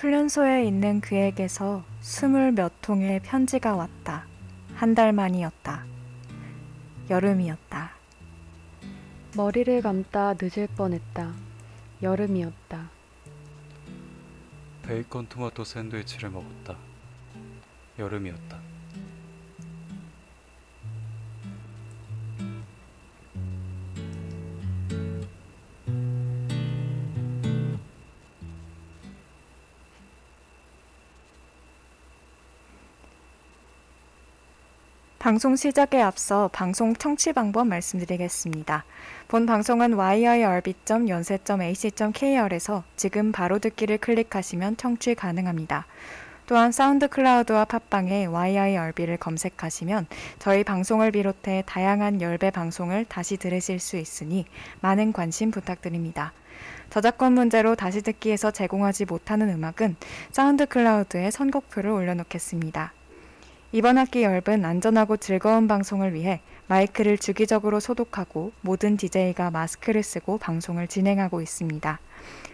[0.00, 4.24] 훈련소에 있는 그에게서 스물 몇 통의 편지가 왔다.
[4.74, 5.84] 한 달 만이었다.
[7.10, 7.90] 여름이었다.
[9.36, 11.34] 머리를 감다 늦을 뻔했다.
[12.00, 12.88] 여름이었다.
[14.84, 16.78] 베이컨 토마토 샌드위치를 먹었다.
[17.98, 18.58] 여름이었다.
[35.30, 38.84] 방송 시작에 앞서 방송 청취 방법 말씀드리겠습니다.
[39.28, 45.86] 본 방송은 yirb.연세.ac.kr에서 지금 바로 듣기를 클릭하시면 청취 가능합니다.
[46.46, 50.08] 또한 사운드 클라우드와 팟빵에 yirb를 검색하시면
[50.40, 54.46] 저희 방송을 비롯해 다양한 열배 방송을 다시 들으실 수 있으니
[54.80, 56.32] 많은 관심 부탁드립니다.
[56.90, 59.94] 저작권 문제로 다시 듣기에서 제공하지 못하는 음악은
[60.32, 62.94] 사운드 클라우드에 선곡표를 올려놓겠습니다.
[63.72, 70.88] 이번 학기 열분 안전하고 즐거운 방송을 위해 마이크를 주기적으로 소독하고 모든 DJ가 마스크를 쓰고 방송을
[70.88, 72.00] 진행하고 있습니다.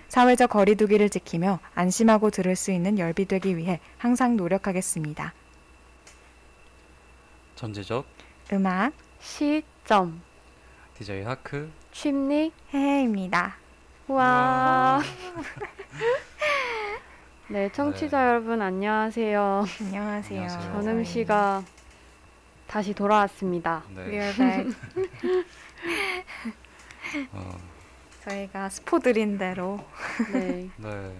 [0.08, 5.32] 사회적 거리두기를 지키며 안심하고 들을 수 있는 열비 되기 위해 항상 노력하겠습니다.
[7.54, 8.04] 전지적
[8.52, 10.20] 음악 시점.
[10.98, 12.52] DJ 하크 취미.
[12.74, 13.56] 해입니다.
[14.06, 15.00] 와.
[17.48, 18.28] 네, 청취자 네.
[18.28, 19.64] 여러분 안녕하세요.
[19.80, 20.42] 안녕하세요.
[20.42, 20.72] 안녕하세요.
[20.72, 21.62] 전음 씨가
[22.66, 23.84] 다시 돌아왔습니다.
[23.94, 24.32] 네.
[27.32, 27.56] 어,
[28.24, 29.78] 저희가 스포 드린 대로
[30.32, 30.68] 네.
[30.76, 31.16] 네.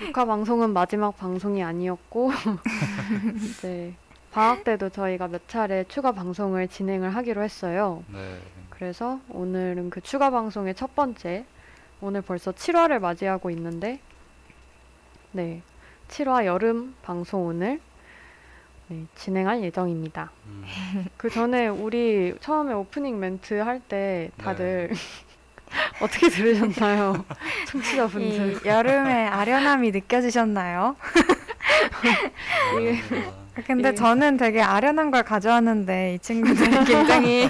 [0.00, 2.30] 녹화 방송은 마지막 방송이 아니었고,
[3.62, 3.94] 네.
[4.32, 8.04] 방학 때도 저희가 몇 차례 추가 방송을 진행을 하기로 했어요.
[8.12, 8.38] 네.
[8.68, 11.46] 그래서 오늘은 그 추가 방송의 첫 번째,
[12.02, 14.00] 오늘 벌써 7화를 맞이하고 있는데,
[15.34, 15.62] 네.
[16.06, 17.80] 7화 여름 방송 오늘
[18.86, 20.30] 네, 진행할 예정입니다.
[20.46, 20.64] 음,
[21.16, 24.94] 그 전에 우리 처음에 오프닝 멘트 할 때 다들 네.
[26.00, 27.24] 어떻게 들으셨나요?
[27.66, 28.60] 청취자분들.
[28.64, 30.94] 이 여름의 아련함이 느껴지셨나요?
[31.90, 33.44] 감사합니다.
[33.66, 33.94] 근데 예.
[33.94, 37.48] 저는 되게 아련한 걸 가져왔는데 이 친구들이 굉장히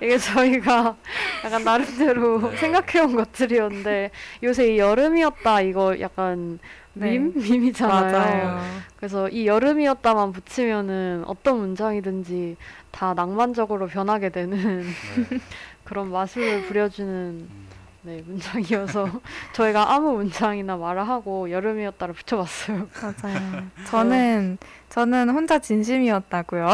[0.00, 0.96] 이게 저희가
[1.44, 2.56] 약간 나름대로 네.
[2.56, 4.10] 생각해온 것들이었는데
[4.42, 6.58] 요새 이 여름이었다 이거 약간
[6.98, 7.18] 네.
[7.18, 7.32] 밈?
[7.34, 8.12] 밈이잖아요.
[8.18, 8.60] 맞아요.
[8.96, 12.56] 그래서 이 여름이었다만 붙이면은 어떤 문장이든지
[12.90, 15.38] 다 낭만적으로 변하게 되는 네.
[15.84, 17.66] 그런 마술을 부려주는 음,
[18.02, 19.08] 네, 문장이어서
[19.52, 22.88] 저희가 아무 문장이나 말을 하고 여름이었다를 붙여봤어요.
[23.02, 23.62] 맞아요.
[23.86, 24.58] 저는
[24.88, 26.68] 저는 혼자 진심이었다고요.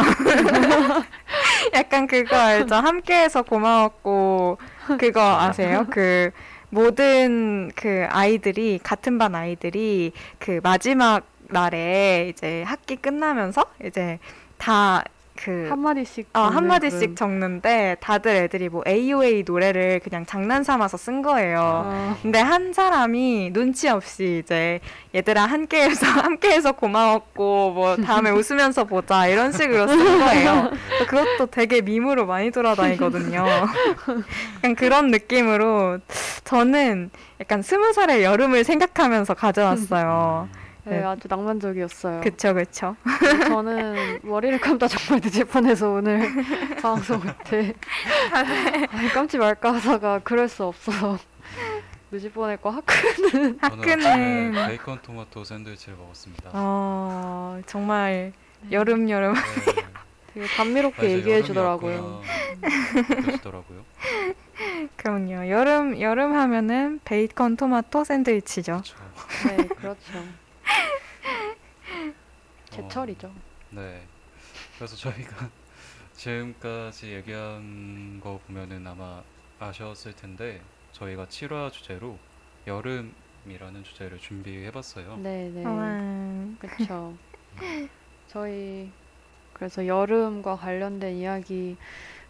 [1.75, 2.75] 약간 그거 알죠?
[2.77, 4.59] 함께해서 고마웠고
[4.99, 5.87] 그거 아세요?
[5.91, 6.31] 그
[6.73, 14.19] 모든 그 아이들이 같은 반 아이들이 그 마지막 날에 이제 학기 끝나면서 이제
[14.57, 15.05] 다
[15.45, 16.29] 그 한마디씩.
[16.35, 21.83] 어, 한마디씩 적는데 다들 애들이 뭐 AOA 노래를 그냥 장난 삼아서 쓴 거예요.
[21.87, 24.81] 어, 근데 한 사람이 눈치 없이 이제
[25.15, 30.71] 얘들아 함께해서 함께해서 고마웠고 뭐 다음에 웃으면서 보자 이런 식으로 쓴 거예요.
[31.09, 33.45] 그것도 되게 밈으로 많이 돌아다니거든요.
[34.57, 35.99] 약간 그런 느낌으로
[36.45, 37.11] 저는
[37.41, 40.49] 약간 스무 살의 여름을 생각하면서 가져왔어요.
[40.85, 42.21] 네, 아주 낭만적이었어요.
[42.23, 42.97] 그쵸 그쵸.
[43.47, 46.29] 저는 머리를 감다 정말 늦을 뻔해서 오늘
[46.83, 47.75] 방송할 때
[48.33, 51.19] 아니, 감지 말까 하다가 그럴 수 없어서
[52.11, 56.51] 늦을 뻔했고 하크는 아침에 베이컨 토마토 샌드위치를 먹었습니다.
[56.53, 58.33] 어 정말
[58.73, 59.41] 여름 여름 네.
[60.35, 62.23] 되게 아, 감미롭게 이제 얘기해 주더라고요.
[63.23, 63.85] 그러시더라고요.
[64.97, 65.49] 그럼요.
[65.49, 68.83] 여름 여름 하면은 베이컨 토마토 샌드위치죠.
[68.83, 68.97] 그렇죠.
[69.49, 70.42] 네, 그렇죠.
[72.71, 73.33] 제철이죠.
[73.71, 74.07] 네.
[74.77, 75.51] 그래서 저희가
[76.15, 79.23] 지금까지 얘기한 거 보면은 아마
[79.59, 80.61] 아셨을 텐데
[80.93, 82.19] 저희가 7화 주제로
[82.67, 85.17] 여름이라는 주제를 준비해봤어요.
[85.17, 85.65] 네, 네.
[85.67, 87.17] 음, 그렇죠.
[88.29, 88.91] 저희
[89.53, 91.77] 그래서 여름과 관련된 이야기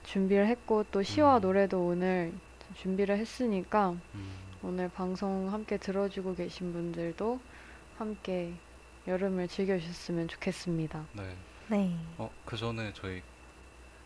[0.05, 1.41] 준비를 했고 또 시와 음.
[1.43, 2.33] 노래도 오늘
[2.77, 7.41] 준비를 했으니까 음, 오늘 방송 함께 들어주고 계신 분들도
[8.03, 8.53] 함께
[9.07, 11.05] 여름을 즐겨주셨으면 좋겠습니다.
[11.13, 11.23] 네.
[11.69, 11.95] 네.
[12.19, 13.23] 어, 그 전에 저희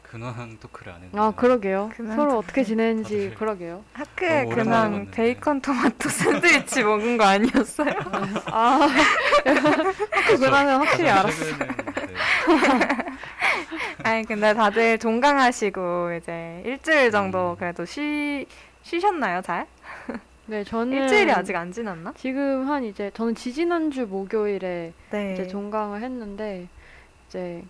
[0.03, 1.19] 근황 토크를 안 했는데.
[1.19, 1.91] 아 그러게요.
[2.15, 3.83] 서로 어떻게 지내는지 다들- 그러게요.
[3.95, 5.11] 학교에 너무 그냥 오랜만에 봤는데.
[5.13, 7.95] 베이컨 토마토 샌드위치 먹은 거 아니었어요?
[8.53, 8.87] 아
[10.29, 11.45] 그 근황은 확실히 알았어.
[11.45, 11.75] 최근에는
[12.07, 12.15] 네.
[14.05, 17.57] 아니 근데 다들 종강하시고 이제 일주일 정도 음.
[17.57, 18.47] 그래도 쉬
[18.83, 19.67] 쉬셨나요 잘?
[20.47, 22.13] 네, 저는 일주일이 아직 안 지났나?
[22.15, 25.19] 지금 한 이제 저는 지지난주 목요일에 네.
[25.31, 26.71] 이제 종강을 했는데
[27.27, 27.69] 이제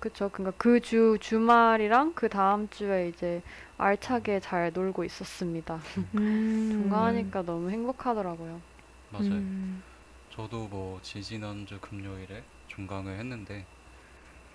[0.00, 3.42] 그쵸 그러니까 그 주 주말이랑 그 다음 주에 이제
[3.78, 5.80] 알차게 잘 놀고 있었습니다.
[6.14, 6.14] 음.
[6.70, 8.62] 종강하니까 너무 행복하더라고요.
[9.10, 9.42] 맞아요.
[9.42, 9.84] 음.
[10.30, 13.68] 저도 뭐 지지난주 금요일에 종강을 했는데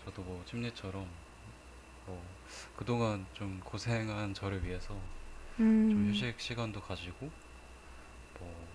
[0.06, 1.18] 저도 뭐 찜리처럼
[2.06, 2.36] 뭐
[2.76, 5.10] 그동안 좀 고생한 저를 위해서
[5.60, 5.68] 음.
[5.88, 7.32] 좀 휴식 시간도 가지고
[8.40, 8.68] 뭐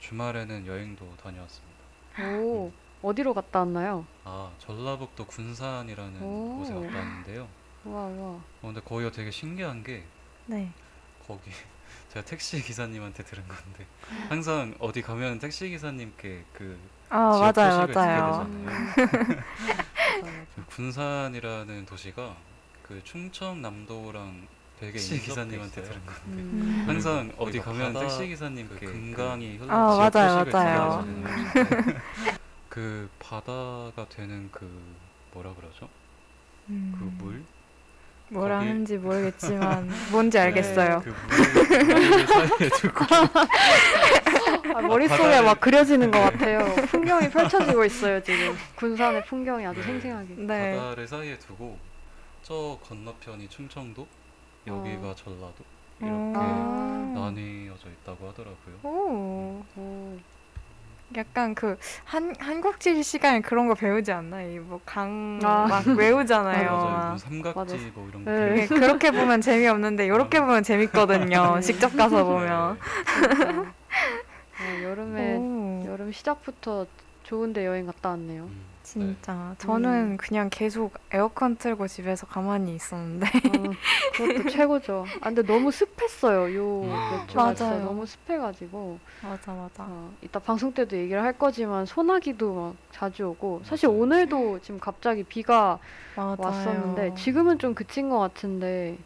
[0.00, 1.78] 주말에는 여행도 다녀왔습니다.
[2.20, 2.72] 오
[3.02, 4.04] 어디로 갔다 왔나요?
[4.24, 6.58] 아 전라북도 군산이라는 오.
[6.58, 7.48] 곳에 갔다 왔는데요.
[7.84, 8.28] 우와 우와.
[8.30, 10.04] 어, 근데 거기가 되게 신기한 게
[10.46, 10.70] 네.
[11.26, 11.50] 거기
[12.10, 13.86] 제가 택시 기사님한테 들은 건데
[14.28, 16.78] 항상 어디 가면 택시 기사님께 그
[17.10, 18.46] 아, 지역 맞아요, 표식을 맞아요.
[18.46, 19.42] 되잖아요.
[20.54, 22.36] 그 군산이라는 도시가
[22.82, 26.84] 그 충청남도랑 되게 택시 기사님한테 들은 건데 음.
[26.86, 30.44] 항상 어디 거기가 가면 바다 택시 기사님께 그 금강이 흘러 아, 맞아요, 맞아요.
[30.44, 31.06] 되잖아요.
[32.68, 34.70] 그 바다가 되는 그
[35.32, 35.88] 뭐라 그러죠?
[36.68, 36.94] 음.
[36.96, 37.42] 그 물?
[38.30, 41.02] 뭐라 거기- 하는지 모르겠지만 뭔지 알겠어요.
[41.02, 43.04] 그물 사이에 두고
[44.76, 46.72] 아, 머릿속에 막 그려지는 것 같아요.
[46.86, 48.56] 풍경이 펼쳐지고 있어요 지금.
[48.76, 49.86] 군산의 풍경이 아주 네.
[49.86, 50.34] 생생하게.
[50.36, 50.76] 네.
[50.76, 51.78] 바다를 사이에 두고
[52.42, 54.06] 저 건너편이 충청도,
[54.66, 55.64] 여기가 전라도
[56.00, 56.32] 이렇게 음.
[56.36, 57.18] 아.
[57.20, 58.76] 나뉘어져 있다고 하더라고요.
[58.82, 59.62] 오.
[59.76, 60.18] 오.
[61.16, 64.42] 약간 그 한 한국지 시간에 그런 거 배우지 않나?
[64.42, 65.66] 이뭐강 아.
[65.66, 66.70] 막 외우잖아요.
[66.70, 66.84] 맞아요.
[66.84, 67.08] 막.
[67.08, 67.76] 뭐 삼각지 맞아.
[67.94, 68.30] 뭐 이런 거.
[68.30, 68.66] 네.
[68.68, 71.54] 그렇게 보면 재미없는데 이렇게 보면 재밌거든요.
[71.56, 71.60] 네.
[71.62, 72.78] 직접 가서 보면.
[73.16, 73.72] 진짜.
[74.60, 76.84] 네, 여름에 오, 여름 시작부터
[77.22, 78.44] 좋은데 여행 갔다 왔네요.
[78.44, 78.60] 음,
[78.92, 85.04] 진짜 저는 그냥 계속 에어컨 틀고 집에서 가만히 있었는데 아, 그것도 최고죠.
[85.20, 86.54] 아, 근데 너무 습했어요.
[86.56, 86.88] 요 음.
[86.88, 87.84] 몇 주가 진짜 맞아요.
[87.84, 89.84] 너무 습해가지고 맞아 맞아.
[89.86, 94.00] 어, 이따 방송 때도 얘기를 할 거지만 소나기도 막 자주 오고 사실 맞아요.
[94.00, 95.78] 오늘도 지금 갑자기 비가
[96.16, 96.36] 맞아요.
[96.38, 98.96] 왔었는데 지금은 좀 그친 것 같은데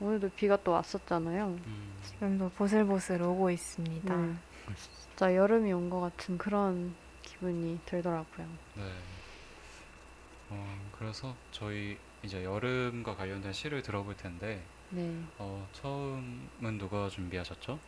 [0.00, 1.46] 오늘도 비가 또 왔었잖아요.
[1.46, 4.14] 음, 지금도 보슬보슬 오고 있습니다.
[4.14, 4.32] 네.
[4.76, 8.46] 진짜 여름이 온 것 같은 그런 기분이 들더라고요.
[8.76, 8.82] 네.
[10.50, 17.78] 어, 그래서 저희 이제 여름과 관련된 시를 들어볼 텐데 네, 어, 처음은 누가 준비하셨죠?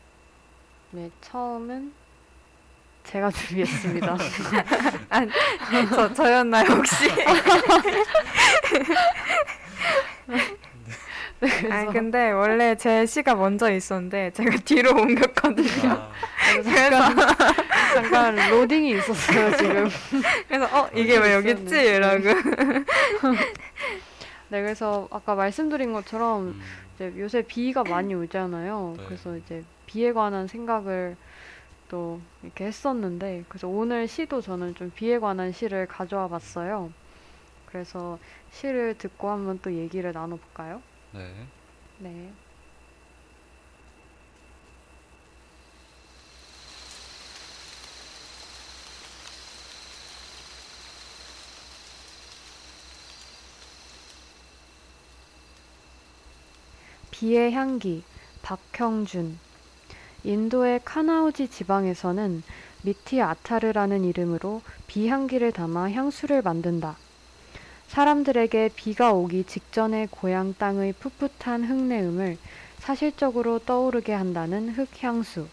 [0.93, 1.93] 네 처음은
[3.05, 4.17] 제가 준비했습니다.
[5.95, 7.07] 저 저였나요 혹시?
[11.71, 15.91] 아니 근데 원래 제 시가 먼저 있었는데 제가 뒤로 옮겼거든요.
[15.91, 16.13] 아,
[16.63, 17.37] 잠깐
[17.95, 19.89] 잠깐 로딩이 있었어요 지금.
[20.49, 21.75] 그래서 어 이게 왜 여기 있지?
[21.77, 22.25] 이러고.
[24.49, 26.63] 네, 그래서 아까 말씀드린 것처럼 음,
[26.95, 28.95] 이제 요새 비가 많이 오잖아요.
[28.97, 29.05] 네.
[29.07, 31.17] 그래서 이제 비에 관한 생각을
[31.89, 36.93] 또 이렇게 했었는데, 그래서 오늘 시도 저는 좀 비에 관한 시를 가져와 봤어요.
[37.67, 38.19] 그래서
[38.53, 40.81] 시를 듣고 한번 또 얘기를 나눠볼까요?
[41.17, 41.33] 네.
[41.99, 42.33] 네.
[57.11, 58.05] 비의 향기,
[58.43, 59.39] 박형준.
[60.23, 62.43] 인도의 카나우지 지방에서는
[62.83, 66.99] 미티 아타르라는 이름으로 비 향기를 담아 향수를 만든다.
[67.97, 72.37] 사람들에게 비가 오기 직전의 고향 땅의 풋풋한 흙내음을
[72.77, 75.49] 사실적으로 떠오르게 한다는 흙향수.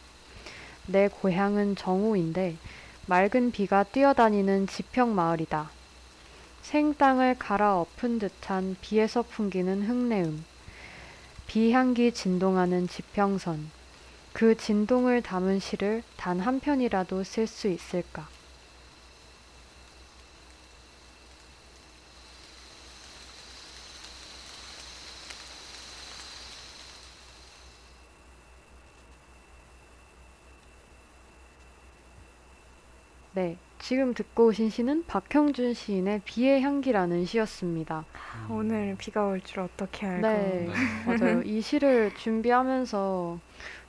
[0.87, 2.57] 내 고향은 정우인데
[3.05, 5.71] 맑은 비가 뛰어다니는 지평 마을이다.
[6.61, 10.45] 생 땅을 갈아엎은 듯한 비에서 풍기는 흙내음.
[11.47, 13.71] 비향기 진동하는 지평선.
[14.33, 18.29] 그 진동을 담은 시를 단 한 편이라도 쓸 수 있을까?
[33.31, 38.05] 네, 지금 듣고 오신 시는 박형준 시인의 비의 향기라는 시였습니다.
[38.47, 40.25] 음, 오늘 비가 올 줄 어떻게 알고.
[40.25, 40.69] 네.
[40.69, 40.73] 네.
[41.05, 41.41] 맞아요.
[41.41, 43.39] 이 시를 준비하면서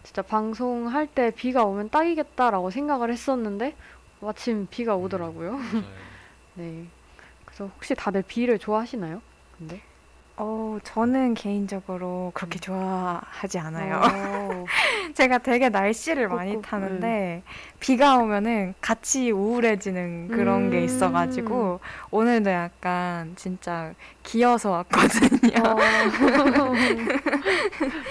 [0.02, 3.76] 진짜 방송할 때 비가 오면 딱이겠다라고 생각을 했었는데
[4.18, 5.52] 마침 비가 오더라고요.
[5.52, 5.84] 맞아요.
[6.54, 6.86] 네.
[7.44, 9.22] 그래서 혹시 다들 비를 좋아하시나요?
[9.56, 9.80] 근데?
[10.36, 14.00] 어 저는 개인적으로 그렇게 좋아하지 않아요.
[14.02, 14.64] 어,
[15.14, 17.42] 제가 되게 날씨를 많이 꾹꾹, 타는데
[17.78, 20.84] 비가 오면은 같이 우울해지는 그런 게 음.
[20.84, 21.78] 있어가지고
[22.10, 25.62] 오늘도 약간 진짜 기어서 왔거든요.
[25.62, 25.74] 어.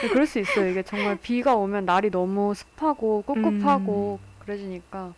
[0.02, 0.70] 네, 그럴 수 있어요.
[0.70, 5.14] 이게 정말 비가 오면 날이 너무 습하고 꿉꿉하고 그래지니까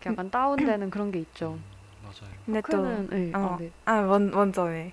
[0.00, 1.58] 이렇게 약간 다운되는 그런 게 있죠.
[2.02, 2.39] 맞아요.
[2.46, 3.32] 근데 또 크는 네.
[3.34, 3.54] 어.
[3.54, 3.70] 아, 네.
[3.84, 4.92] 아, 먼, 먼저 왜?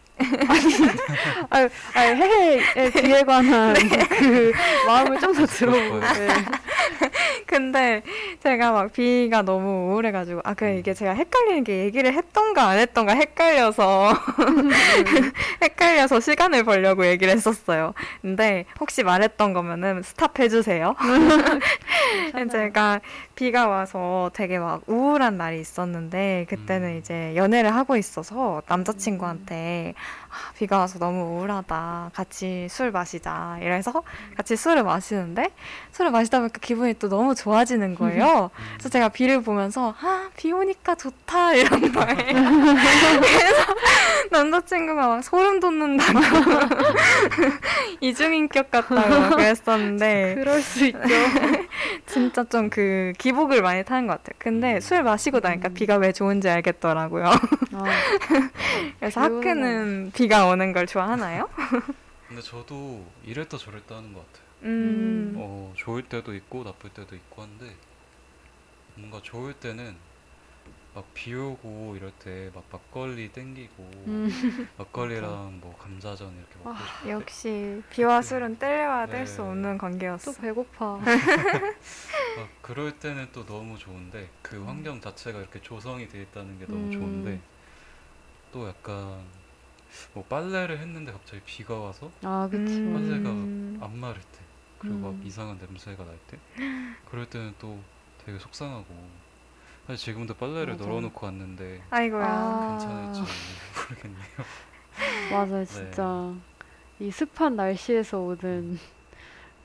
[1.50, 3.76] 아, 아, 해외의 비에 관한
[4.20, 4.52] 그
[4.88, 6.00] 마음을 좀 더 들어보고.
[6.00, 6.28] 네.
[7.46, 8.02] 근데
[8.44, 13.14] 제가 막 비가 너무 우울해가지고 아, 그 이게 제가 헷갈리는 게 얘기를 했던가 안 했던가
[13.14, 14.14] 헷갈려서
[15.62, 17.94] 헷갈려서 시간을 벌려고 얘기를 했었어요.
[18.22, 20.96] 근데 혹시 말했던 거면은 스탑해주세요.
[22.52, 23.00] 제가
[23.36, 26.98] 비가 와서 되게 막 우울한 날이 있었는데 그때는 음.
[26.98, 29.94] 이제 연애를 하고 있어서 남자친구한테
[30.27, 30.27] 아,
[30.58, 32.12] 비가 와서 너무 우울하다.
[32.14, 33.58] 같이 술 마시자.
[33.62, 34.04] 이래서
[34.36, 35.50] 같이 술을 마시는데
[35.92, 38.52] 술을 마시다 보니까 기분이 또 너무 좋아지는 거예요.
[38.54, 38.64] 음.
[38.74, 42.34] 그래서 제가 비를 보면서 아, 비 오니까 좋다 이런 거예요.
[43.22, 43.76] 그래서
[44.32, 46.20] 남자친구가 막 소름 돋는다고
[48.02, 51.00] 이중인격 같다고 막 그랬었는데 그럴 수 있죠.
[52.06, 54.36] 진짜 좀 그 기복을 많이 타는 것 같아요.
[54.38, 55.74] 근데 술 마시고 나니까 음.
[55.74, 57.26] 비가 왜 좋은지 알겠더라고요.
[57.26, 57.84] 아,
[59.00, 61.50] 그래서 학교는 비가 오는 걸 좋아하나요?
[62.28, 64.48] 근데 저도 이랬다 저랬다 하는 것 같아요.
[64.64, 65.34] 음.
[65.36, 67.76] 어, 좋을 때도 있고 나쁠 때도 있고 한데
[68.96, 69.98] 뭔가 좋을 때는
[70.94, 74.30] 막 비 오고 이럴 때 막 막걸리 땡기고 음.
[74.78, 79.50] 막걸리랑 뭐 감자전 이렇게 먹고 아, 싶을 때 역시 비와 술은 뗄래야 뗄 수 네.
[79.50, 79.78] 없는
[80.24, 80.34] 또 관계였어.
[80.34, 80.98] 배고파.
[80.98, 81.06] 막
[82.62, 86.92] 그럴 때는 또 너무 좋은데 그 환경 자체가 이렇게 조성이 돼 있다는 게 너무 음.
[86.92, 87.42] 좋은데
[88.52, 89.24] 또 약간
[90.14, 92.78] 뭐 빨래를 했는데 갑자기 비가 와서 아, 그치.
[92.80, 92.94] 음.
[92.94, 94.40] 빨래가 안 마를 때
[94.80, 95.22] 그리고 막 음.
[95.26, 96.38] 이상한 냄새가 날 때
[97.10, 97.80] 그럴 때는 또
[98.26, 98.86] 되게 속상하고
[99.88, 100.86] 사실 지금도 빨래를 맞아.
[100.86, 102.26] 널어놓고 왔는데 아이고야.
[102.28, 102.78] 아.
[102.78, 103.22] 괜찮을지
[103.90, 104.28] 모르겠네요.
[105.32, 106.34] 맞아요, 진짜.
[107.00, 108.78] 이 습한 날씨에서 오는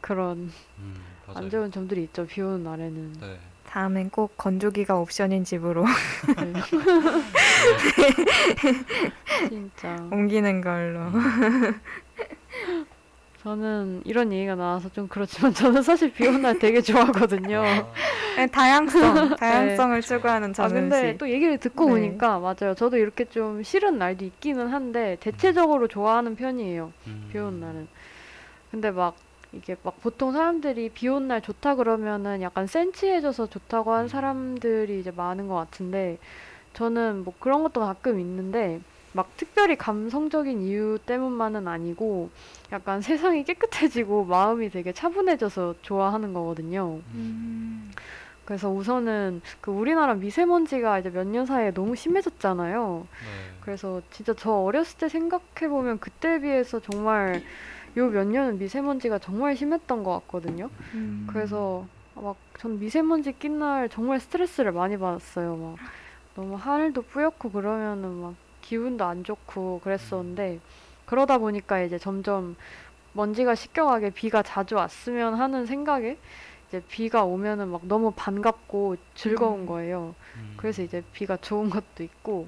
[0.01, 1.39] 그런 음, 맞아요.
[1.39, 2.27] 안 좋은 점들이 있죠.
[2.27, 3.13] 비 오는 날에는.
[3.15, 3.41] 네.
[3.73, 5.87] 다음엔 꼭 건조기가 옵션인 집으로
[6.37, 6.53] 네.
[9.49, 9.97] 진짜.
[10.11, 11.01] 옮기는 걸로.
[11.01, 11.81] 음,
[13.43, 17.63] 저는 이런 얘기가 나와서 좀 그렇지만 저는 사실 비 오는 날 되게 좋아하거든요.
[17.63, 17.87] 아,
[18.37, 21.19] 네, 다양성, 다양성을 추구하는 아, 전은 근데 씨.
[21.19, 21.93] 또 얘기를 듣고 네.
[21.93, 22.75] 보니까 맞아요.
[22.77, 26.93] 저도 이렇게 좀 싫은 날도 있기는 한데 대체적으로 좋아하는 편이에요.
[27.07, 27.89] 음, 비 오는 날은.
[28.71, 29.17] 근데 막
[29.53, 34.09] 이게 막 보통 사람들이 비 오는 날 좋다 그러면은 약간 센치해져서 좋다고 한 음.
[34.09, 36.19] 사람들이 이제 많은 것 같은데
[36.75, 38.81] 저는 뭐 그런 것도 가끔 있는데
[39.13, 42.31] 막 특별히 감성적인 이유 때문만은 아니고
[42.73, 47.01] 약간 세상이 깨끗해지고 마음이 되게 차분해져서 좋아하는 거거든요.
[47.15, 47.91] 음.
[48.47, 53.07] 그래서 우선은 그 우리나라 미세먼지가 이제 몇 년 사이에 너무 심해졌잖아요.
[53.07, 53.55] 네.
[53.61, 57.43] 그래서 진짜 저 어렸을 때 생각해 보면 그때에 비해서 정말
[57.97, 60.71] 요 몇 년은 미세먼지가 정말 심했던 것 같거든요.
[60.95, 61.27] 음.
[61.31, 65.57] 그래서 막 전 미세먼지 낀 날 정말 스트레스를 많이 받았어요.
[65.57, 65.77] 막
[66.37, 70.61] 너무 하늘도 뿌옇고 그러면은 막 기분도 안 좋고 그랬었는데
[71.07, 72.55] 그러다 보니까 이제 점점
[73.15, 76.19] 먼지가 씻겨가게 비가 자주 왔으면 하는 생각에
[76.69, 79.67] 이제 비가 오면은 막 너무 반갑고 즐거운 음.
[79.67, 80.15] 거예요.
[80.37, 82.47] 음, 그래서 이제 비가 좋은 것도 있고,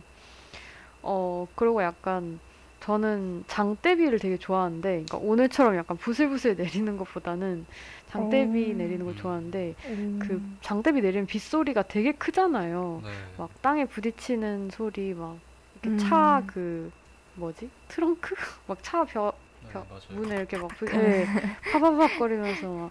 [1.03, 2.39] 어, 그리고 약간
[2.85, 7.64] 저는 장대비를 되게 좋아하는데, 그러니까 오늘처럼 약간 부슬부슬 내리는 것보다는
[8.11, 8.76] 장대비 오.
[8.76, 10.19] 내리는 걸 좋아하는데, 음.
[10.23, 13.00] 그 장대비 내리는 빗소리가 되게 크잖아요.
[13.03, 13.11] 네.
[13.38, 15.38] 막 땅에 부딪히는 소리, 막
[15.83, 15.99] 이렇게 음.
[15.99, 16.93] 차 그,
[17.37, 17.71] 뭐지?
[17.88, 18.35] 트렁크?
[18.69, 19.33] 막차 벼,
[19.73, 19.81] 네.
[20.11, 21.25] 문에 이렇게 막 부, 네,
[21.73, 22.91] 파바박 거리면서 막.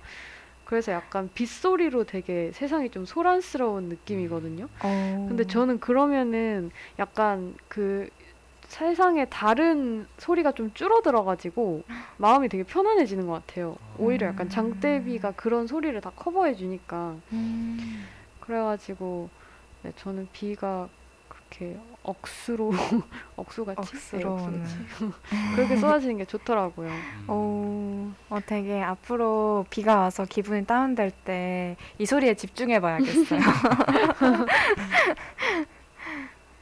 [0.66, 4.70] 그래서 약간 빗소리로 되게 세상이 좀 소란스러운 느낌이거든요.
[4.82, 5.26] 어.
[5.30, 8.10] 근데 저는 그러면은 약간 그
[8.78, 11.84] 세상에 다른 소리가 좀 줄어들어가지고
[12.18, 13.76] 마음이 되게 편안해지는 것 같아요.
[14.00, 18.08] 오히려 약간 장대비가 그런 소리를 다 커버해 주니까 음.
[18.40, 19.30] 그래가지고
[19.84, 20.90] 네, 저는 비가
[21.28, 22.72] 그렇게 억수로
[23.38, 24.24] 억수같이 네.
[24.24, 24.76] 억수같이
[25.56, 26.90] 그렇게 쏟아지는 게 좋더라고요.
[26.90, 33.40] 음, 오, 어, 되게 앞으로 비가 와서 기분이 다운될 때 이 소리에 집중해봐야겠어요.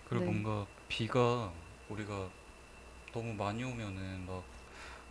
[0.09, 0.31] 그리고 네.
[0.31, 1.51] 뭔가 비가
[1.91, 2.31] 우리가
[3.13, 4.45] 너무 많이 오면은 막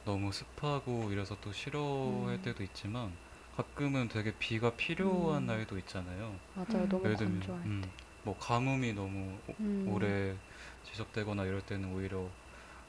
[0.04, 2.42] 너무 습하고 이래서 또 싫어할 음.
[2.42, 3.18] 때도 있지만
[3.52, 5.46] 가끔은 되게 비가 필요한 음.
[5.46, 6.40] 날도 있잖아요.
[6.54, 6.88] 맞아요, 음.
[6.88, 7.94] 너무 예를 들면 건조할 음, 때.
[8.24, 9.94] 뭐 가뭄이 너무 오- 음.
[9.94, 10.38] 오래
[10.84, 12.32] 지속되거나 이럴 때는 오히려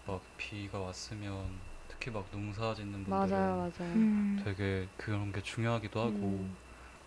[0.06, 3.96] 막 비가 왔으면 특히 막 농사 짓는 분들은 맞아요, 맞아요.
[3.96, 4.46] 음.
[4.46, 6.58] 되게 그런 게 중요하기도 하고 음.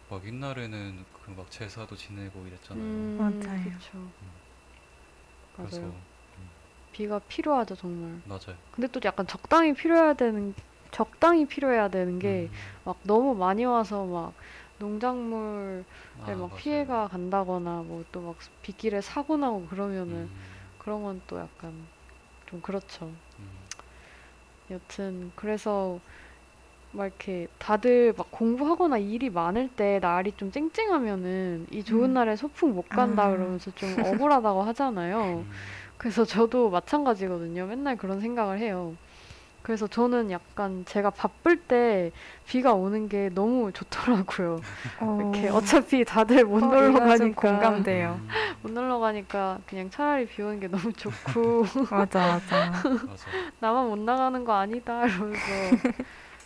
[0.08, 2.76] 막 옛날에는 그 막 제사도 지내고 이랬잖아요.
[2.76, 3.62] 음, 맞아요.
[3.62, 4.12] 그쵸.
[5.52, 6.04] 그래서 맞아요.
[6.94, 8.20] 비가 필요하죠, 정말.
[8.24, 8.56] 맞아요.
[8.70, 10.54] 근데 또 약간 적당히 필요해야 되는
[10.92, 12.50] 적당히 필요해야 되는 게막
[12.86, 12.94] 음.
[13.02, 14.32] 너무 많이 와서 막
[14.78, 15.84] 농작물에
[16.22, 16.54] 아, 막 맞아요.
[16.56, 20.30] 피해가 간다거나 뭐 또 막 빗길에 사고 나고 그러면은 음,
[20.78, 21.88] 그런 건 또 약간
[22.46, 23.06] 좀 그렇죠.
[23.38, 23.48] 음,
[24.70, 26.00] 여튼 그래서
[26.92, 32.14] 막 이렇게 다들 막 공부하거나 일이 많을 때 날이 좀 쨍쨍하면은 이 좋은 음.
[32.14, 33.30] 날에 소풍 못 간다 아.
[33.30, 35.46] 그러면서 좀 억울하다고 하잖아요.
[35.48, 35.52] 음,
[35.98, 37.66] 그래서 저도 마찬가지거든요.
[37.66, 38.94] 맨날 그런 생각을 해요.
[39.62, 42.12] 그래서 저는 약간 제가 바쁠 때
[42.46, 44.60] 비가 오는 게 너무 좋더라고요.
[45.18, 48.20] 이렇게 어차피 다들 못 어, 놀러 가니까 공감돼요.
[48.22, 48.28] 음,
[48.62, 52.72] 못 놀러 가니까 그냥 차라리 비 오는 게 너무 좋고 맞아, 맞아.
[53.60, 55.42] 나만 못 나가는 거 아니다 이러면서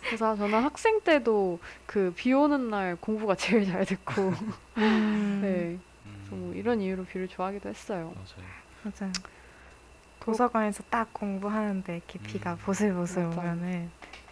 [0.07, 4.33] 그래서 저는 학생 때도 그 비 오는 날 공부가 제일 잘 됐고
[4.77, 5.39] 음.
[5.43, 8.13] 네 음, 뭐 이런 이유로 비를 좋아하기도 했어요.
[8.15, 8.47] 맞아요.
[8.83, 9.11] 맞아요.
[10.19, 12.23] 도서관에서 딱 공부하는데 이렇게 음.
[12.23, 13.39] 비가 보슬보슬 맞아.
[13.39, 13.91] 오면은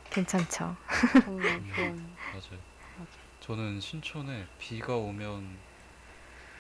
[0.10, 0.76] 괜찮죠.
[1.24, 1.62] 정말.
[1.72, 1.96] 맞아요.
[2.32, 3.10] 맞아.
[3.40, 5.58] 저는 신촌에 비가 오면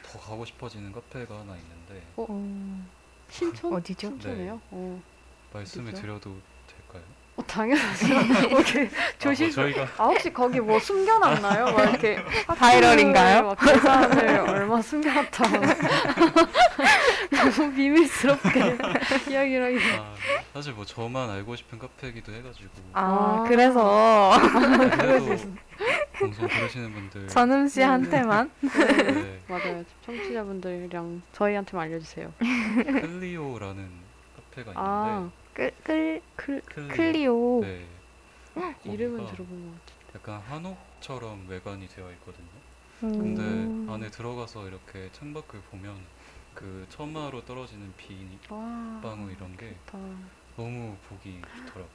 [0.03, 2.01] 더 가고 싶어지는 카페가 하나 있는데
[3.29, 4.09] 신촌 어디죠?
[4.09, 4.61] 신촌이요?
[4.71, 5.03] 어,
[5.53, 6.01] 말씀을 어디죠?
[6.01, 6.41] 드려도?
[7.37, 8.05] 어 당연하죠.
[8.57, 8.89] 오케이
[9.19, 9.45] 조심.
[9.45, 11.65] 아, 뭐 저희가 아 혹시 거기 뭐 숨겨놨나요?
[11.65, 12.17] 막 이렇게
[12.57, 13.43] 바이럴인가요?
[13.43, 15.43] 막 계산을 얼마 숨겨놨다.
[17.29, 18.77] 너무 비밀스럽게
[19.29, 19.77] 이야기를 하기.
[19.99, 20.13] 아,
[20.53, 23.45] 사실 뭐 저만 알고 싶은 카페이기도 해가지고 아, 아.
[23.47, 24.33] 그래서
[24.97, 25.37] 그래도
[26.13, 29.83] 방송 들으시는 분들 전음 씨한테만 네, 맞아요.
[30.05, 32.33] 청취자분들이랑 저희한테만 알려주세요.
[32.39, 33.87] 클리오라는
[34.35, 37.61] 카페가 있는데 아, 끌, 끌, 클 클리오, 클리오.
[37.61, 37.87] 네,
[38.83, 39.97] 이름은 거기가 들어본 것 같아.
[40.13, 42.47] 약간 한옥처럼 외관이 되어 있거든요.
[43.01, 43.11] 음.
[43.11, 45.97] 근데 안에 들어가서 이렇게 창밖을 보면
[46.53, 49.97] 그 처마로 떨어지는 비 와, 방울 이런 게 좋다.
[50.55, 51.89] 너무 보기 좋더라고요.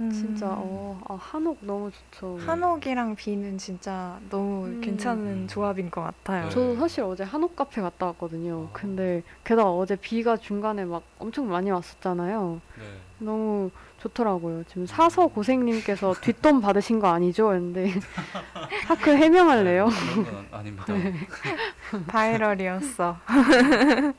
[0.00, 0.10] 음.
[0.10, 2.38] 진짜 어, 아, 한옥 너무 좋죠.
[2.46, 4.80] 한옥이랑 비는 진짜 너무 음.
[4.80, 6.44] 괜찮은 조합인 것 같아요.
[6.44, 6.50] 네.
[6.50, 8.68] 저도 사실 어제 한옥 카페 갔다 왔거든요.
[8.70, 8.72] 아.
[8.72, 12.60] 근데 게다가 어제 비가 중간에 막 엄청 많이 왔었잖아요.
[12.78, 12.84] 네.
[13.18, 14.64] 너무 좋더라고요.
[14.64, 17.52] 지금 사서 고생님께서 뒷돈 받으신 거 아니죠?
[17.52, 17.92] 했는데
[18.88, 19.86] 하크 해명할래요?
[19.88, 20.86] 네, 그런 건 아- 아닙니다.
[22.08, 23.16] 바이럴이었어.
[23.28, 24.14] 음,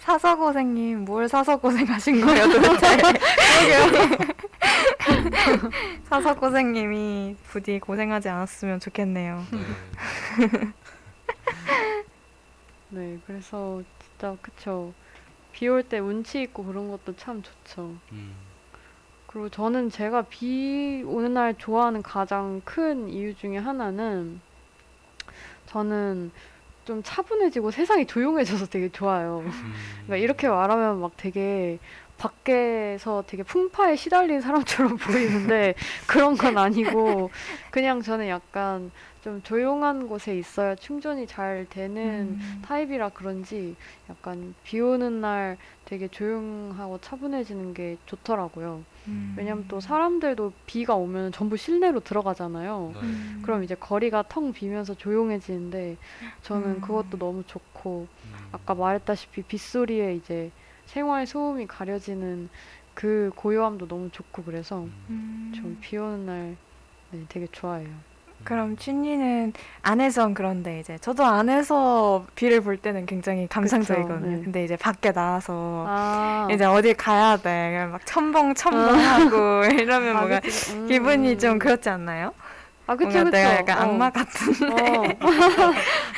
[0.00, 2.96] 사서 고생님 뭘 사서 고생하신 거예요 도대체?
[6.04, 9.42] 사서 고생님이 부디 고생하지 않았으면 좋겠네요.
[9.52, 9.58] 네.
[12.90, 14.92] 네, 그래서 진짜 그쵸.
[15.52, 17.94] 비 올 때 운치 있고 그런 것도 참 좋죠.
[18.12, 18.34] 음,
[19.26, 24.40] 그리고 저는 제가 비 오는 날 좋아하는 가장 큰 이유 중에 하나는
[25.66, 26.30] 저는
[26.84, 29.40] 좀 차분해지고 세상이 조용해져서 되게 좋아요.
[29.40, 29.72] 음,
[30.06, 31.78] 그러니까 이렇게 말하면 막 되게
[32.22, 35.74] 밖에서 되게 풍파에 시달린 사람처럼 보이는데
[36.06, 37.30] 그런 건 아니고
[37.72, 42.62] 그냥 저는 약간 좀 조용한 곳에 있어야 충전이 잘 되는 음.
[42.64, 43.76] 타입이라 그런지
[44.08, 48.82] 약간 비 오는 날 되게 조용하고 차분해지는 게 좋더라고요.
[49.08, 49.34] 음.
[49.36, 52.92] 왜냐면 또 사람들도 비가 오면 전부 실내로 들어가잖아요.
[52.94, 53.00] 네.
[53.00, 53.42] 음.
[53.42, 55.96] 그럼 이제 거리가 텅 비면서 조용해지는데
[56.42, 56.80] 저는 음.
[56.80, 60.50] 그것도 너무 좋고 음, 아까 말했다시피 빗소리에 이제
[60.92, 62.50] 생활 소음이 가려지는
[62.92, 65.52] 그 고요함도 너무 좋고 그래서 음, 음.
[65.56, 66.56] 전비 오는 날
[67.10, 67.88] 네, 되게 좋아해요.
[68.44, 74.36] 그럼 춘이는 안에선 그런데 이제 저도 안에서 비를 볼 때는 굉장히 감상적이거든요.
[74.36, 74.42] 네.
[74.42, 77.70] 근데 이제 밖에 나와서 아, 이제 어딜 가야 돼.
[77.72, 80.74] 그냥 막 첨벙 첨벙하고 이러면 아, 뭔가 그치.
[80.74, 80.88] 음.
[80.88, 82.34] 기분이 좀 그렇지 않나요?
[82.86, 83.36] 아, 그쵸, 뭔가 그쵸.
[83.36, 83.80] 내가 약간 어.
[83.82, 85.02] 악마 같은 어.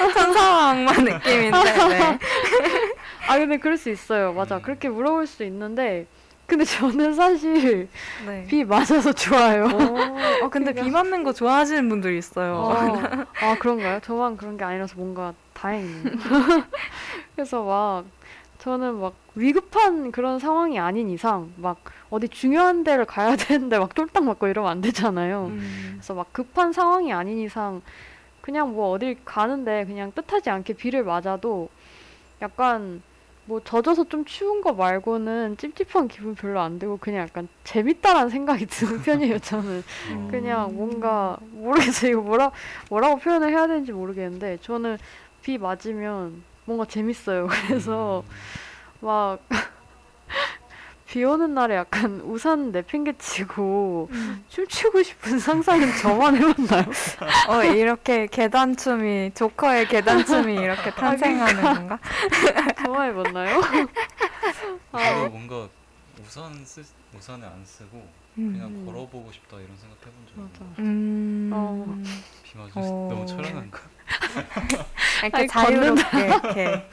[0.14, 1.88] 천사와 악마 느낌인데.
[1.88, 2.18] 네.
[3.26, 4.32] 아, 근데 그럴 수 있어요.
[4.32, 4.56] 맞아.
[4.56, 4.62] 음.
[4.62, 6.06] 그렇게 물어볼 수 있는데,
[6.46, 7.88] 근데 저는 사실
[8.26, 8.44] 네.
[8.46, 9.64] 비 맞아서 좋아요.
[10.42, 12.54] 어, 근데 비 맞는 거 좋아하시는 분들이 있어요.
[12.54, 12.74] 어.
[13.40, 14.00] 아, 그런가요?
[14.00, 16.04] 저만 그런 게 아니라서 뭔가 다행이네요.
[17.34, 18.04] 그래서 막,
[18.58, 21.78] 저는 막 위급한 그런 상황이 아닌 이상, 막
[22.10, 25.46] 어디 중요한 데를 가야 되는데 막 쫄딱 맞고 이러면 안 되잖아요.
[25.46, 25.92] 음.
[25.94, 27.80] 그래서 막 급한 상황이 아닌 이상,
[28.42, 31.70] 그냥 뭐 어딜 가는데 그냥 뜻하지 않게 비를 맞아도
[32.42, 33.00] 약간
[33.46, 38.66] 뭐 젖어서 좀 추운 거 말고는 찝찝한 기분 별로 안 들고 그냥 약간 재밌다라는 생각이
[38.66, 39.82] 드는 편이에요, 저는.
[40.12, 42.12] 어, 그냥 뭔가 모르겠어요.
[42.12, 42.50] 이거 뭐라
[42.88, 44.98] 뭐라고 표현을 해야 되는지 모르겠는데 저는
[45.42, 47.48] 비 맞으면 뭔가 재밌어요.
[47.68, 49.38] 그래서 음, 막
[51.14, 54.10] 비 오는 날에 약간 우산 내팽개치고
[54.48, 56.86] 춤추고 싶은 상상은 저만 해봤나요?
[57.48, 61.74] 어, 이렇게 계단춤이, 조커의 계단춤이 이렇게 탄생하는 그러니까.
[61.74, 61.98] 건가?
[62.84, 63.60] 저만 해봤나요?
[64.90, 65.68] 아, 뭔가
[66.20, 66.82] 우산 쓰
[67.16, 68.84] 우산을 안 쓰고 그냥 음.
[68.84, 70.40] 걸어보고 싶다 이런 생각 해본 적이.
[70.78, 71.50] 있는데 음.
[71.52, 72.02] 어.
[72.42, 73.08] 비 맞을 어.
[73.10, 73.80] 너무 철학한가?
[75.22, 76.88] 이렇게 아니, 자유롭게 이렇게.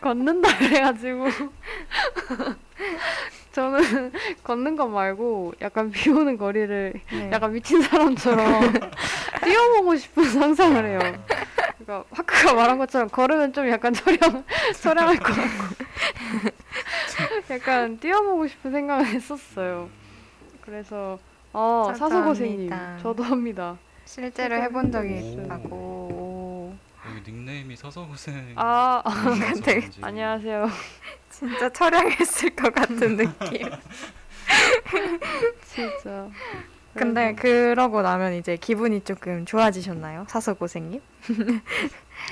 [0.00, 1.26] 걷는다 그래가지고
[3.52, 7.30] 저는 걷는 것 말고 약간 비 오는 거리를 네.
[7.32, 8.72] 약간 미친 사람처럼
[9.44, 10.98] 뛰어보고 싶은 상상을 해요.
[11.78, 14.44] 그러니까 화크가 말한 것처럼 걸으면 좀 약간 처량
[14.80, 15.84] 처량할 것 같고
[17.54, 19.88] 약간 뛰어보고 싶은 생각을 했었어요.
[20.60, 21.18] 그래서
[21.58, 22.98] 어 사소고생님 합니다.
[23.02, 23.78] 저도 합니다.
[24.04, 25.42] 실제로 해본 적이 오.
[25.44, 26.76] 있다고.
[27.08, 28.52] 여기 닉네임이 서서고생.
[28.56, 29.02] 아
[29.64, 30.68] 되게- 안녕하세요.
[31.30, 33.68] 진짜 처량했을 것 같은 느낌.
[35.64, 36.28] 진짜.
[36.92, 40.26] 근데 그러고 나면 이제 기분이 조금 좋아지셨나요?
[40.28, 41.00] 사서고생님?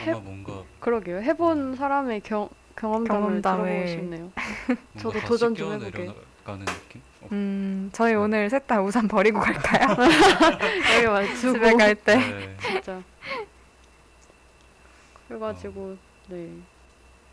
[0.07, 1.23] 아마 뭔가 그러게요.
[1.23, 4.21] 해본 사람의 경 경험담을, 경험담을- 들어보고 싶네요.
[4.67, 5.91] 뭔가 저도 다시 도전 좀 해보게.
[5.93, 7.01] 뛰어내려가는 느낌?
[7.25, 9.89] 어, 음, 저희 오늘 셋 다 우산 버리고 갈까요?
[10.97, 12.17] 여기 맞추고 집에 갈 때.
[12.17, 12.57] 네.
[12.61, 13.03] 진짜.
[15.29, 15.97] 그래가지고
[16.29, 16.51] 네.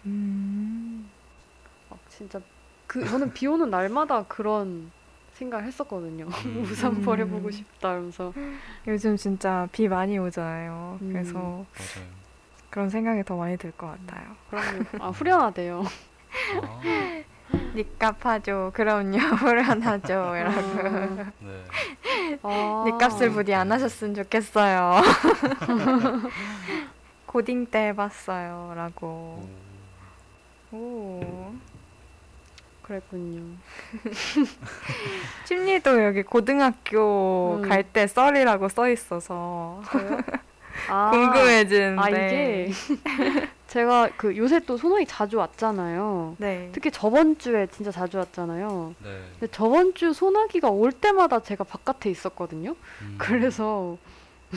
[0.05, 1.09] 음,
[1.89, 2.39] 막 진짜
[2.87, 4.91] 그 저는 비 오는 날마다 그런
[5.33, 6.25] 생각을 했었거든요.
[6.45, 6.61] 음.
[6.69, 7.01] 우산 음.
[7.03, 8.33] 버려보고 싶다 하면서
[8.87, 10.99] 요즘 진짜 비 많이 오잖아요.
[11.01, 11.09] 음.
[11.11, 11.65] 그래서 맞아요.
[12.69, 14.35] 그런 생각이 더 많이 들 것 같아요.
[14.49, 14.83] 그럼요.
[14.99, 15.83] 아 후련하대요.
[16.63, 16.81] 아,
[17.75, 18.71] 니값 하죠.
[18.73, 19.17] 그럼요.
[19.17, 20.33] 후련하죠.
[20.35, 20.59] 이라고.
[20.59, 22.39] 아, 네.
[22.43, 22.83] 아.
[22.87, 25.01] 니값을 부디 안 하셨으면 좋겠어요.
[27.25, 28.73] 고딩 때 해봤어요.
[28.75, 29.47] 라고.
[30.71, 30.77] 오.
[30.77, 31.53] 오.
[32.81, 33.55] 그랬군요.
[35.45, 37.69] 심리도 여기 고등학교 음.
[37.69, 39.81] 갈때 썰이라고 써 있어서?
[40.89, 42.01] 아, 궁금해지는데.
[42.01, 42.73] 아 이게
[43.71, 46.35] 제가 그 요새 또 소나기 자주 왔잖아요.
[46.39, 46.69] 네.
[46.73, 48.95] 특히 저번 주에 진짜 자주 왔잖아요.
[49.01, 49.21] 네.
[49.39, 52.75] 근데 저번 주 소나기가 올 때마다 제가 바깥에 있었거든요.
[53.01, 53.15] 음.
[53.17, 53.97] 그래서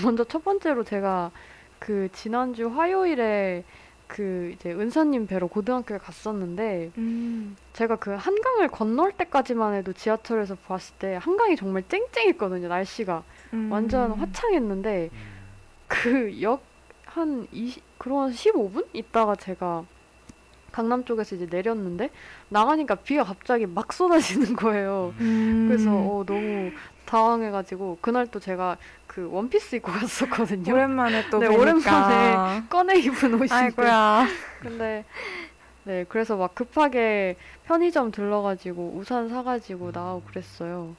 [0.02, 1.30] 먼저 첫 번째로 제가
[1.78, 3.62] 그 지난주 화요일에
[4.08, 7.56] 그 이제 은사님 뵈러 고등학교에 갔었는데 음.
[7.72, 12.66] 제가 그 한강을 건널 때까지만 해도 지하철에서 봤을 때 한강이 정말 쨍쨍했거든요.
[12.66, 13.22] 날씨가
[13.52, 13.70] 음.
[13.70, 15.18] 완전 화창했는데 음.
[15.86, 16.64] 그역
[17.04, 19.84] 한 20, 그런 15분 있다가 제가
[20.72, 22.10] 강남 쪽에서 이제 내렸는데
[22.48, 25.14] 나가니까 비가 갑자기 막 쏟아지는 거예요.
[25.20, 25.66] 음.
[25.68, 26.72] 그래서 어, 너무
[27.06, 28.76] 당황해가지고 그날 또 제가
[29.06, 30.72] 그 원피스 입고 갔었거든요.
[30.72, 31.60] 오랜만에 또 네, 뵈니까.
[31.62, 33.54] 오랜만에 꺼내 입은 옷인데.
[33.54, 34.26] 아이고야.
[34.60, 35.04] 근데
[35.84, 40.96] 네 그래서 막 급하게 편의점 들러가지고 우산 사가지고 나가고 그랬어요.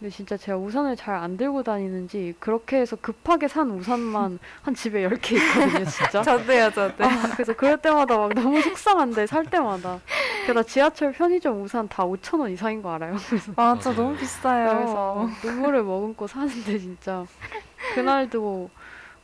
[0.00, 5.06] 근데 진짜 제가 우산을 잘 안 들고 다니는지 그렇게 해서 급하게 산 우산만 한 집에
[5.06, 6.22] 10개 있거든요, 진짜.
[6.24, 7.04] 저도요, 저도.
[7.04, 10.00] 아, 그래서 그럴 때마다 막 너무 속상한데 살 때마다.
[10.46, 13.16] 게다가 지하철 편의점 우산 다 5천 원 이상인 거 알아요?
[13.28, 14.02] 그래서 맞아, 맞아요.
[14.02, 14.68] 너무 비싸요.
[14.70, 17.26] 그래서 눈물을 머금고 사는데 진짜
[17.94, 18.70] 그날도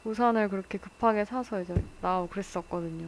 [0.05, 3.07] 우산을 그렇게 급하게 사서 이제 나오고 그랬었거든요.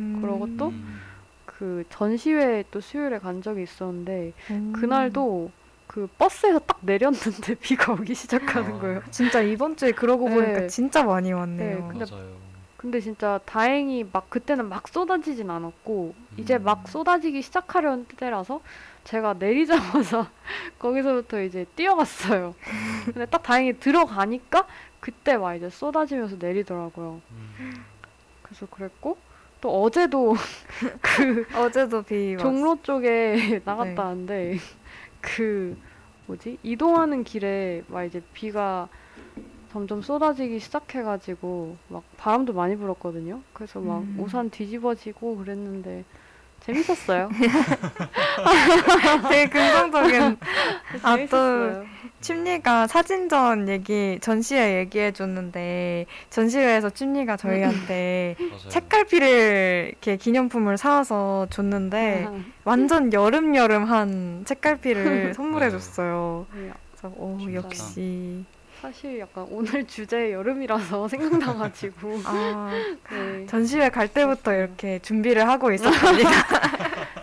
[0.00, 0.18] 음.
[0.20, 0.68] 그러고 또?
[0.68, 1.00] 음.
[1.46, 4.72] 그 전시회 또 수요일에 간 적이 있었는데 음.
[4.76, 5.50] 그날도
[5.96, 8.78] 그 버스에서 딱 내렸는데 비가 오기 시작하는 아.
[8.80, 9.02] 거예요.
[9.10, 10.34] 진짜 이번 주에 그러고 네.
[10.34, 11.78] 보니까 진짜 많이 왔네요.
[11.78, 12.36] 네, 근데 맞아요.
[12.76, 16.64] 근데 진짜 다행히 막 그때는 막 쏟아지진 않았고 이제 음.
[16.64, 18.60] 막 쏟아지기 시작하려는 때라서
[19.04, 20.30] 제가 내리자마자
[20.78, 22.54] 거기서부터 이제 뛰어갔어요.
[23.06, 24.66] 근데 딱 다행히 들어가니까
[25.00, 27.22] 그때 막 이제 쏟아지면서 내리더라고요.
[27.30, 27.84] 음.
[28.42, 29.16] 그래서 그랬고
[29.62, 30.36] 또 어제도
[31.00, 33.98] 그 어제도 비 왔- 종로 쪽에 나갔다 네.
[33.98, 34.58] 왔는데
[35.22, 35.76] 그
[36.26, 38.88] 뭐지 이동하는 길에 막 이제 비가
[39.68, 43.42] 점점 쏟아지기 시작해가지고 막 바람도 많이 불었거든요.
[43.52, 44.16] 그래서 막 음.
[44.18, 46.04] 우산 뒤집어지고 그랬는데
[46.66, 47.30] 재밌었어요.
[49.30, 50.36] 되게 긍정적인
[51.02, 51.86] 아, 또.
[52.20, 58.34] 춤니가 사진전 얘기 전시회 얘기해 줬는데 전시회에서 춤니가 저희한테.
[58.68, 62.26] 책갈피를 이렇게 기념품을 사와서 줬는데
[62.64, 66.46] 완전 여름 여름한 책갈피를 선물해 줬어요.
[66.54, 67.38] 네, 그래서 오.
[67.52, 68.44] 역시
[68.80, 72.70] 사실 약간 오늘 주제 여름이라서 생각나가지고 아
[73.10, 73.46] 네.
[73.46, 76.30] 전시회 갈 때부터 이렇게 준비를 하고 있었답니다.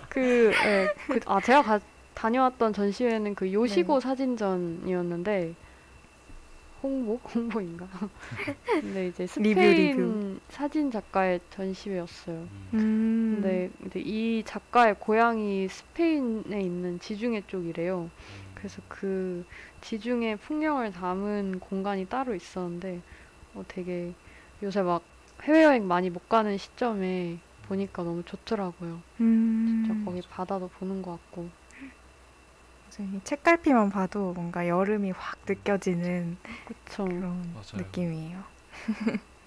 [0.10, 1.80] 그, 예, 그, 아, 제가 가,
[2.14, 4.00] 다녀왔던 전시회는 그 요시고 네.
[4.00, 5.56] 사진전이었는데,
[6.84, 7.88] 홍보 홍보인가?
[8.66, 10.40] 근데 이제 리뷰, 스페인 리뷰.
[10.50, 12.36] 사진 작가의 전시회였어요.
[12.74, 12.80] 음.
[13.44, 13.72] 음.
[13.82, 18.02] 근데 이 작가의 고향이 스페인에 있는 지중해 쪽이래요.
[18.02, 18.12] 음.
[18.54, 19.44] 그래서 그
[19.84, 23.02] 지중해 풍경을 담은 공간이 따로 있었는데
[23.54, 24.14] 어, 되게
[24.64, 25.04] 요새 막
[25.44, 29.02] 해외여행 많이 못 가는 시점에 보니까 너무 좋더라고요.
[29.20, 29.84] 음.
[29.86, 31.50] 진짜 거기 바다도 보는 것 같고.
[33.00, 37.06] 이 책갈피만 봐도 뭔가 여름이 확 느껴지는 그쵸.
[37.06, 37.84] 그런 맞아요.
[37.86, 38.44] 느낌이에요.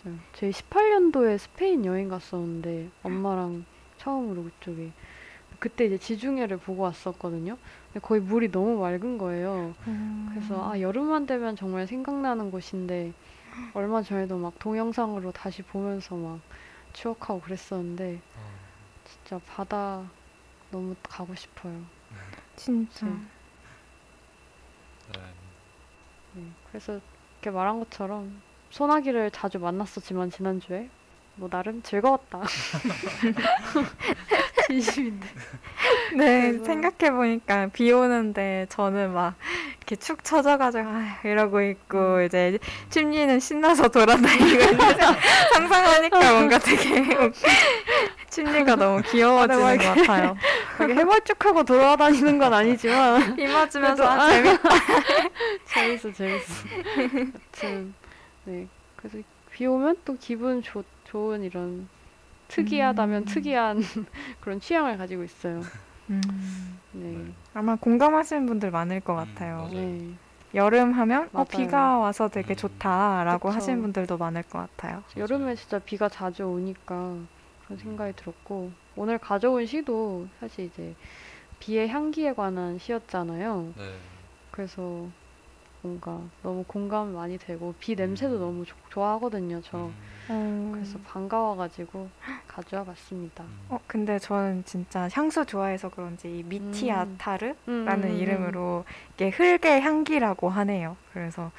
[0.04, 0.12] 네.
[0.34, 3.64] 제 18년도에 스페인 여행 갔었는데 엄마랑
[3.98, 4.90] 처음으로 그쪽에
[5.60, 7.56] 그때 이제 지중해를 보고 왔었거든요.
[7.96, 9.72] 근데 거의 물이 너무 맑은 거예요.
[10.30, 13.14] 그래서 아 여름만 되면 정말 생각나는 곳인데
[13.72, 16.40] 얼마 전에도 막 동영상으로 다시 보면서 막
[16.92, 18.42] 추억하고 그랬었는데 아,
[19.04, 20.10] 진짜 바다
[20.70, 21.80] 너무 가고 싶어요.
[22.54, 23.06] 진짜.
[23.06, 23.12] 네.
[26.34, 26.42] 네.
[26.42, 27.00] 네, 그래서
[27.40, 30.90] 이렇게 말한 것처럼 소나기를 자주 만났었지만 지난주에
[31.36, 32.42] 뭐 나름 즐거웠다.
[34.66, 35.28] 진심인데.
[36.14, 39.34] 네, 그래서- 생각해 보니까 비 오는데 저는 막
[39.78, 42.58] 이렇게 축 처져가지고 아, 이러고 있고 이제
[42.90, 44.76] 춤리는 신나서 돌아다니고 있는데
[45.54, 47.02] 상상하니까 뭔가 되게
[48.30, 50.36] 춤리가 너무 귀여워지는 아, 네, 것 같아요.
[50.80, 54.68] 해발쭉하고 돌아다니는 건 아니지만 비 맞으면서 그래도- 아, 재밌다.
[55.66, 56.54] 재밌어 재밌어.
[56.96, 57.94] 아무튼
[58.44, 58.66] 네
[58.96, 59.18] 그래서
[59.52, 61.88] 비 오면 또 기분 좋 좋은 이런
[62.48, 63.24] 특이하다면 음.
[63.24, 63.82] 특이한
[64.40, 65.62] 그런 취향을 가지고 있어요.
[66.10, 67.12] 음, 네.
[67.12, 67.32] 네.
[67.54, 69.68] 아마 공감하시는 분들 많을 것 음, 같아요.
[69.72, 70.14] 네.
[70.54, 71.44] 여름 하면 어, 맞아요.
[71.66, 72.56] 비가 와서 되게 음.
[72.56, 73.56] 좋다라고 그쵸.
[73.56, 75.02] 하시는 분들도 많을 것 같아요.
[75.16, 77.16] 여름에 진짜 비가 자주 오니까
[77.64, 80.94] 그런 생각이 들었고 오늘 가져온 시도 사실 이제
[81.58, 83.74] 비의 향기에 관한 시였잖아요.
[83.76, 83.94] 네.
[84.50, 85.08] 그래서
[85.86, 89.60] 뭔가 너무 공감 많이 되고 비 냄새도 너무 조- 좋아하거든요.
[89.64, 89.88] 저
[90.30, 92.08] 음, 그래서 반가워가지고
[92.48, 93.44] 가져와 봤습니다.
[93.44, 93.58] 음.
[93.68, 98.10] 어, 근데 저는 진짜 향수 좋아해서 그런지 이 미티아타르라는 음, 음, 음.
[98.10, 100.96] 이름으로 이게 흙의 향기라고 하네요.
[101.12, 101.52] 그래서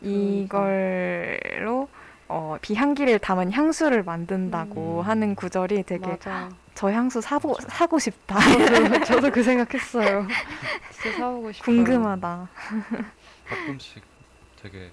[0.00, 1.88] 이걸로
[2.28, 5.06] 어, 비향기를 담은 향수를 만든다고 음.
[5.06, 6.48] 하는 구절이 되게 맞아.
[6.74, 8.38] 저 향수 사보, 사고 싶다.
[8.40, 10.26] 저도, 저도 그 생각했어요.
[10.90, 11.76] 진짜 사보고 싶어요.
[11.84, 12.48] 궁금하다.
[13.56, 14.02] 가끔씩
[14.56, 14.90] 되게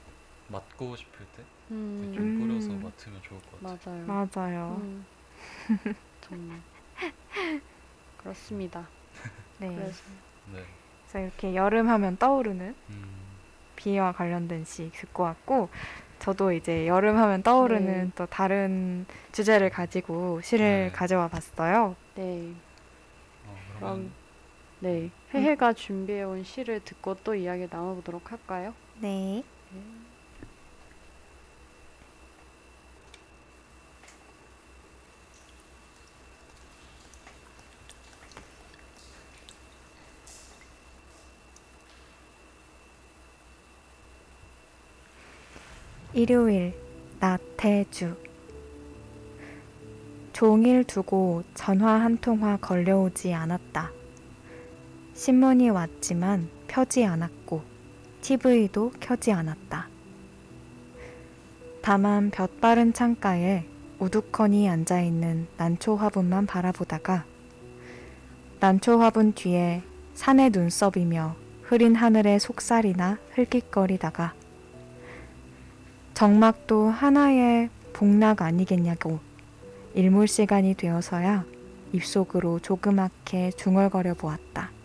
[0.49, 2.81] 맡고 싶을 때좀 음, 뿌려서 음.
[2.83, 4.05] 맡으면 좋을 것 같아요.
[4.05, 4.27] 맞아요.
[4.35, 4.77] 맞아요.
[4.81, 5.05] 음.
[6.21, 6.59] 정말
[8.17, 8.87] 그렇습니다.
[9.59, 9.73] 네.
[9.73, 10.03] 그래서
[10.51, 10.63] 네.
[11.03, 13.37] 그래서 이렇게 여름 하면 떠오르는 음,
[13.75, 15.69] 비와 관련된 시 듣고 왔고
[16.19, 18.11] 저도 이제 여름 하면 떠오르는 네.
[18.15, 20.91] 또 다른 주제를 가지고 시를 네.
[20.91, 21.95] 가져와 봤어요.
[22.15, 22.53] 네,
[23.45, 24.11] 어, 그럼
[24.79, 28.73] 네 해해가 준비해온 시를 듣고 또 이야기 나눠보도록 할까요?
[28.99, 29.43] 네.
[46.11, 46.73] 일요일
[47.19, 48.15] 나태주
[50.33, 53.98] 종일 두고 전화 한 통화 걸려오지 않았다.
[55.19, 57.61] 신문이 왔지만 펴지 않았고
[58.21, 59.89] TV도 켜지 않았다.
[61.81, 63.65] 다만 볕 바른 창가에
[63.99, 67.25] 우두커니 앉아있는 난초 화분만 바라보다가
[68.61, 74.33] 난초 화분 뒤에 산의 눈썹이며 흐린 하늘의 속살이나 흘깃거리다가
[76.13, 79.19] 정막도 하나의 복락 아니겠냐고
[79.95, 81.43] 일몰 시간이 되어서야
[81.91, 84.78] 입속으로 조그맣게 중얼거려 보았다.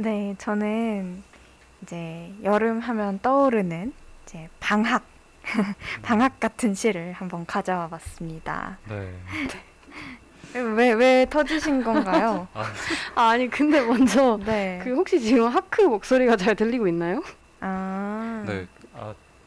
[0.00, 1.22] 네, 저는
[1.82, 3.92] 이제 여름 하면 떠오르는
[4.24, 5.04] 이제 방학,
[6.00, 8.78] 방학 같은 시를 한번 가져와 봤습니다.
[8.88, 9.12] 네.
[10.54, 12.48] 왜, 왜 터지신 건가요?
[12.54, 12.64] 아,
[13.14, 14.80] 아, 아니 근데 먼저 네.
[14.82, 17.22] 그 혹시 지금 하크 목소리가 잘 들리고 있나요?
[17.60, 18.42] 아.
[18.46, 18.66] 네.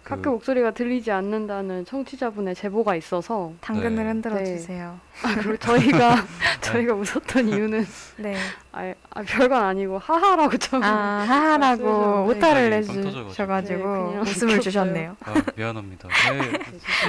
[0.04, 4.04] 아, 그- 학교 목소리가 들리지 않는다는 청취자분의 제보가 있어서 당근을 네.
[4.04, 4.46] 흔들어 네.
[4.46, 5.00] 주세요.
[5.24, 6.26] 아, 그리고 저희가
[6.62, 7.86] 저희가 웃었던 이유는
[8.18, 8.36] 네.
[8.74, 12.26] 아, 아 별건 아니고 하하라고 좀 아, 하하라고.
[12.30, 12.70] 오타를.
[12.72, 14.60] 내주셔가지고 네, 그냥 웃음을.
[14.60, 15.16] 주셨네요.
[15.24, 16.10] 아, 미안합니다.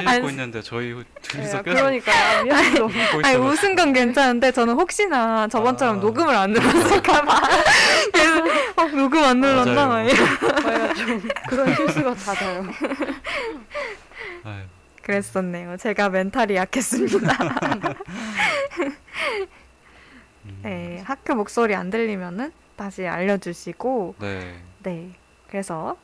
[0.05, 3.45] 네, 읽고 있는데 저희 둘이서 네, 그러니까 아, 미안해 너무 웃고 아니 있어가지고.
[3.45, 6.01] 웃은 건 괜찮은데 저는 혹시나 저번처럼 아.
[6.01, 7.41] 녹음을 안 눌렀을까봐
[8.77, 9.87] 어, 녹음 안 눌렀나?
[9.89, 10.09] 맞아요.
[10.09, 12.65] 저희가 좀 그런 실수가 잦아요.
[14.45, 14.63] 아유,
[15.03, 15.77] 그랬었네요.
[15.77, 17.29] 제가 멘탈이 약했습니다.
[20.47, 24.55] 음, 네, 학교 목소리 안 들리면은 다시 알려주시고 네.
[24.83, 25.11] 네.
[25.49, 25.97] 그래서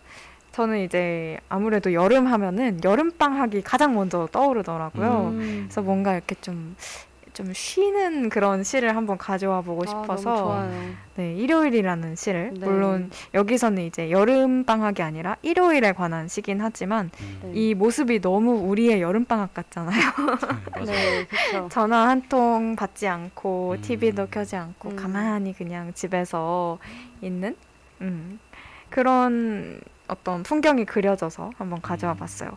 [0.53, 5.29] 저는 이제 아무래도 여름 하면은 여름 방학이 가장 먼저 떠오르더라고요.
[5.35, 5.63] 음.
[5.65, 6.77] 그래서 뭔가 이렇게 좀,
[7.45, 10.91] 좀 쉬는 그런 시를 한번 가져와 보고 아, 싶어서 좋아요.
[11.17, 12.67] 네, 일요일이라는 시를 네.
[12.67, 17.51] 물론 여기서는 이제 여름 방학이 아니라 일요일에 관한 시긴 하지만 음, 네.
[17.55, 20.01] 이 모습이 너무 우리의 여름 방학 같잖아요.
[20.85, 21.69] 네, 그렇죠.
[21.71, 23.81] 전화 한 통 받지 않고 음.
[23.81, 24.97] TV도 켜지 않고 음.
[24.97, 26.79] 가만히 그냥 집에서
[27.23, 27.57] 있는
[28.03, 28.39] 음,
[28.89, 32.19] 그런 어떤 풍경이 그려져서 한번 가져와 음.
[32.19, 32.51] 봤어요.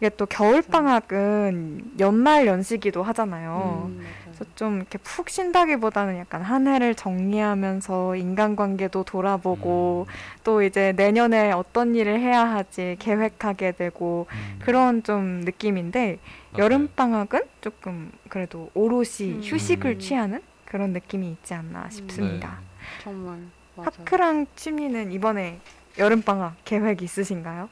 [0.00, 3.90] 이게 또 겨울 방학은 연말 연시기도 하잖아요.
[3.90, 4.06] 음.
[4.24, 11.52] 그래서 좀 이렇게 푹 쉰다기보다는 약간 한 해를 정리하면서 인간관계도 돌아보고 음, 또 이제 내년에
[11.52, 16.18] 어떤 일을 해야 할지 계획하게 되고 음, 그런 좀 느낌인데
[16.52, 16.64] 맞아요.
[16.64, 19.40] 여름 방학은 조금 그래도 오롯이 음.
[19.44, 21.90] 휴식을 취하는 그런 느낌이 있지 않나 네.
[21.90, 22.58] 싶습니다.
[23.02, 23.38] 정말
[23.76, 23.90] 맞아요.
[23.98, 25.60] 하크랑 침니는 이번에
[25.98, 27.68] 여름 방학 계획 있으신가요?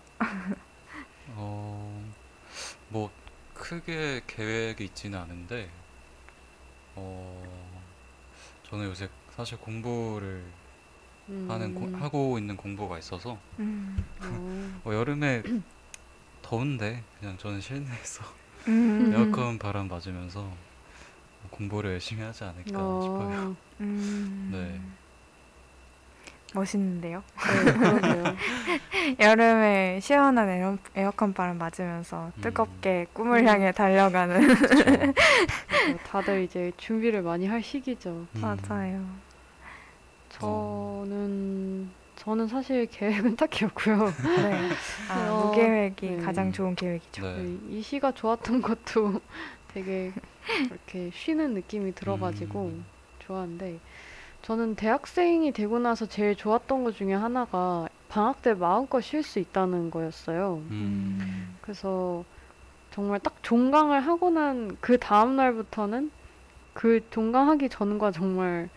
[1.36, 1.87] 어, 뭐
[3.68, 5.68] 크게 계획이 있지는 않은데,
[6.96, 7.82] 어,
[8.62, 10.50] 저는 요새 사실 공부를
[11.46, 11.94] 하는 고- 음.
[11.94, 13.94] 하고 있는 공부가 있어서 음.
[14.20, 15.42] 어, 뭐 여름에
[16.40, 18.24] 더운데 그냥 저는 실내에서
[18.68, 19.12] 음.
[19.12, 20.50] 에어컨 바람 맞으면서
[21.50, 22.70] 공부를 열심히 하지 않을까
[23.02, 23.50] 싶어요.
[23.50, 24.48] 어, 음.
[24.50, 24.80] 네.
[26.54, 27.22] 멋있는데요.
[28.02, 29.18] 네.
[29.20, 32.40] 여름에 시원한 에어, 에어컨 바람 맞으면서 음.
[32.40, 33.48] 뜨겁게 꿈을 음.
[33.48, 34.40] 향해 달려가는
[36.06, 38.10] 다들 이제 준비를 많이 할 시기죠.
[38.10, 39.04] 음, 맞아요.
[40.30, 44.06] 저는 저는 사실 계획은 딱히 없고요.
[44.06, 44.68] 네.
[45.10, 46.16] 아, 어, 무계획이 네.
[46.18, 47.22] 가장 좋은 계획이죠.
[47.22, 47.42] 네.
[47.42, 49.20] 네, 이 시가 좋았던 것도
[49.68, 50.12] 되게
[50.66, 52.84] 이렇게 쉬는 느낌이 들어가지고 음.
[53.20, 53.78] 좋아한데
[54.48, 59.90] 저는 대학생이 되고 나서 제일 좋았던 것 중에 하나가 방학 때 마음껏 쉴 수 있다는
[59.90, 60.62] 거였어요.
[60.70, 62.24] 음, 그래서
[62.90, 66.10] 정말 딱 종강을 하고 난 그 다음 날부터는
[66.72, 68.70] 그 종강하기 전과 정말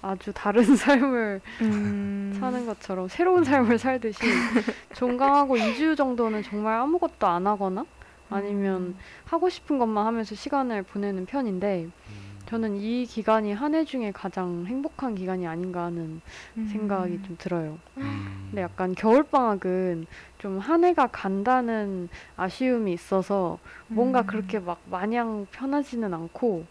[0.00, 2.36] 아주 다른 삶을 음.
[2.40, 4.18] 사는 것처럼 새로운 삶을 살듯이
[4.96, 7.86] 종강하고 2주 정도는 정말 아무것도 안 하거나
[8.28, 14.12] 아니면 하고 싶은 것만 하면서 시간을 보내는 편인데 음, 저는 이 기간이 한 해 중에
[14.12, 16.20] 가장 행복한 기간이 아닌가 하는
[16.58, 16.66] 음.
[16.70, 17.78] 생각이 좀 들어요.
[17.96, 20.06] 음, 근데 약간 겨울방학은
[20.38, 24.26] 좀 한 해가 간다는 아쉬움이 있어서 뭔가 음.
[24.26, 26.66] 그렇게 막 마냥 편하지는 않고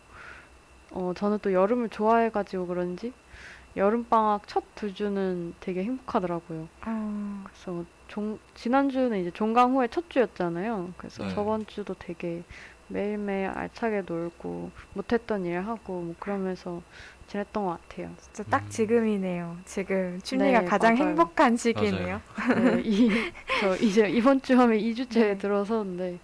[0.91, 3.13] 어 저는 또 여름을 좋아해가지고 그런지
[3.75, 6.67] 여름방학 첫 두 주는 되게 행복하더라고요.
[6.85, 10.93] 어, 그래서 종, 지난주는 이제 종강 후에 첫 주였잖아요.
[10.97, 11.29] 그래서 네.
[11.29, 12.43] 저번 주도 되게
[12.91, 16.81] 매일매일 알차게 놀고 못했던 일 하고 뭐 그러면서
[17.27, 18.09] 지냈던 것 같아요.
[18.19, 18.69] 진짜 딱 음.
[18.69, 19.57] 지금이네요.
[19.65, 21.09] 지금 춘리가 네, 가장 맞아요.
[21.09, 22.19] 행복한 시기네요.
[22.57, 23.09] 네, 이,
[23.61, 25.37] 저 이제 이번 주 하면 2주째 네.
[25.37, 26.19] 들어서는데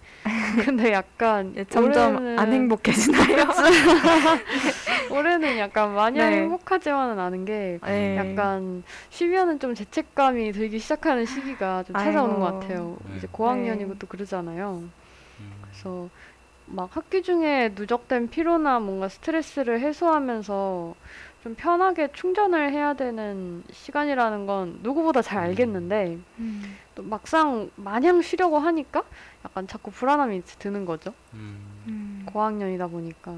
[0.64, 3.46] 근데 약간 예, 점점 올해는, 안 행복해지나요?
[5.10, 6.40] 올해는 약간 마냥 네.
[6.40, 8.16] 행복하지만은 않은 게 네.
[8.16, 12.40] 약간 쉬면은 좀 죄책감이 들기 시작하는 시기가 좀 찾아오는 아이고.
[12.40, 12.96] 것 같아요.
[13.08, 13.16] 네.
[13.16, 13.98] 이제 고학년이고 네.
[13.98, 14.82] 또 그러잖아요.
[15.40, 16.08] 음, 그래서
[16.70, 20.94] 막 학기 중에 누적된 피로나 뭔가 스트레스를 해소하면서
[21.42, 26.76] 좀 편하게 충전을 해야 되는 시간이라는 건 누구보다 잘 알겠는데 음.
[26.94, 29.04] 또 막상 마냥 쉬려고 하니까
[29.44, 31.14] 약간 자꾸 불안함이 드는 거죠.
[31.34, 32.26] 음, 음.
[32.26, 33.36] 고학년이다 보니까.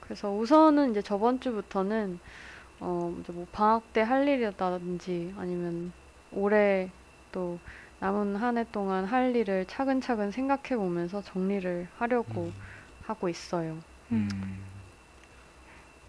[0.00, 2.18] 그래서 우선은 이제 저번 주부터는
[2.80, 5.92] 어 이제 뭐 방학 때 할 일이라든지 아니면
[6.32, 6.90] 올해
[7.30, 7.58] 또
[8.00, 12.54] 남은 한 해 동안 할 일을 차근차근 생각해 보면서 정리를 하려고 음.
[13.02, 13.84] 하고 있어요.
[14.12, 14.66] 음.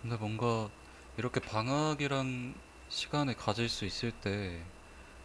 [0.02, 0.70] 근데 뭔가
[1.18, 2.56] 이렇게 방학이란
[2.90, 4.66] 시간을 가질 수 있을 때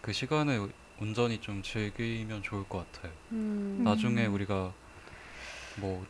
[0.03, 3.12] 그 시간을 온전히 좀 즐기면 좋을 것 같아요.
[3.33, 4.35] 음, 나중에 음.
[4.35, 4.75] 우리가
[5.77, 6.07] 뭐,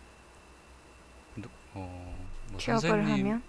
[1.37, 3.43] 누- 어, 뭐 선생님이 하면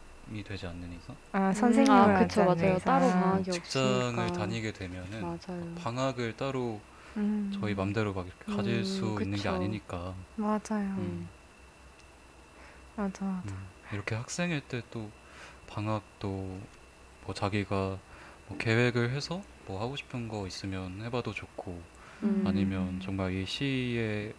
[0.45, 2.76] 되지 않는 이상 아 음, 선생님을 아, 그쵸, 맞아요.
[2.76, 2.84] 이상.
[2.86, 4.32] 따로 방학이 직장을 없으니까.
[4.32, 5.76] 다니게 되면은 맞아요.
[5.76, 6.82] 방학을 따로
[7.18, 9.49] 음, 저희 맘대로 막 이렇게 가질 음, 수 있는 게 그쵸.
[9.49, 10.95] 아니니까 맞아요.
[10.97, 11.30] 음.
[12.95, 13.45] 맞아, 맞아.
[13.45, 15.11] 음, 이렇게 학생일 때 또
[15.68, 16.61] 방학도
[17.26, 17.99] 뭐 자기가
[18.47, 21.84] 뭐 계획을 해서 뭐 하고 싶은 거 있으면 해봐도 좋고
[22.24, 22.43] 음.
[22.45, 24.34] 아니면 정말 이 시의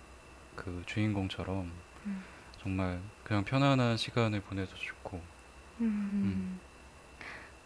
[0.57, 1.73] 그 주인공처럼
[2.07, 2.25] 음.
[2.63, 5.23] 정말 그냥 편안한 시간을 보내도 좋고
[5.81, 6.61] 음.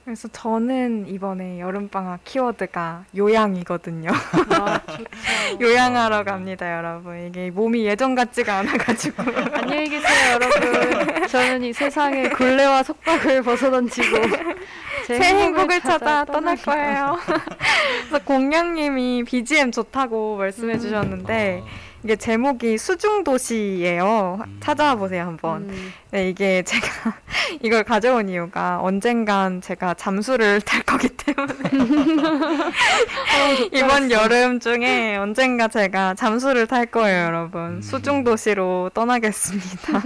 [0.04, 4.10] 그래서 저는 이번에 여름방학 키워드가 요양이거든요.
[4.50, 4.80] 아.
[5.60, 6.22] 요양하러 아.
[6.24, 7.28] 갑니다, 여러분.
[7.28, 9.22] 이게 몸이 예전 같지가 않아가지고.
[9.54, 11.28] 안녕히 계세요, 여러분.
[11.28, 14.16] 저는 이 세상의 굴레와 속박을 벗어던지고
[15.06, 16.56] 제새 행복을 찾아 떠날.
[16.56, 17.18] 거예요.
[18.08, 20.80] 그래서 공양님이 BGM 좋다고 말씀해 음.
[20.80, 24.40] 주셨는데, 아, 이게 제목이 수중도시예요.
[24.44, 24.58] 음.
[24.60, 25.68] 찾아와 보세요, 한번.
[25.68, 25.92] 음.
[26.10, 26.82] 네, 이게 제가
[27.62, 31.54] 이걸 가져온 이유가 언젠간 제가 잠수를 탈 거기 때문에
[33.72, 37.76] 이번 여름 중에 언젠가 제가 잠수를 탈 거예요, 여러분.
[37.76, 37.82] 음.
[37.82, 40.02] 수중도시로 떠나겠습니다.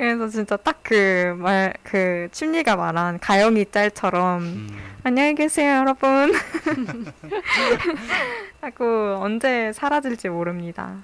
[0.00, 6.32] 그래서 진짜 딱 그 말, 그 춘리가 말한 가영이 짤처럼 음, 안녕히 계세요, 여러분.
[8.60, 10.96] 하고 언제 사라질지 모릅니다.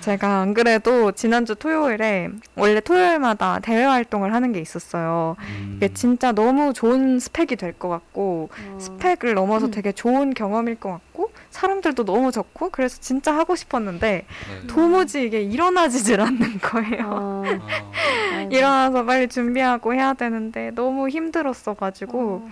[0.00, 5.36] 제가 안 그래도 지난주 토요일에 원래 토요일마다 대외 활동을 하는 게 있었어요.
[5.38, 8.78] 음, 이게 진짜 너무 좋은 스펙이 될 것 같고 어.
[8.80, 9.70] 스펙을 넘어서 음.
[9.70, 14.66] 되게 좋은 경험일 것 같고 사람들도 너무 좋고 그래서 진짜 하고 싶었는데 네.
[14.66, 17.04] 도무지 이게 일어나지질 않는 거예요.
[17.06, 17.42] 어.
[17.46, 18.42] 아.
[18.50, 22.50] 일어나서 빨리 준비하고 해야 되는데 너무 힘들었어 가지고 어.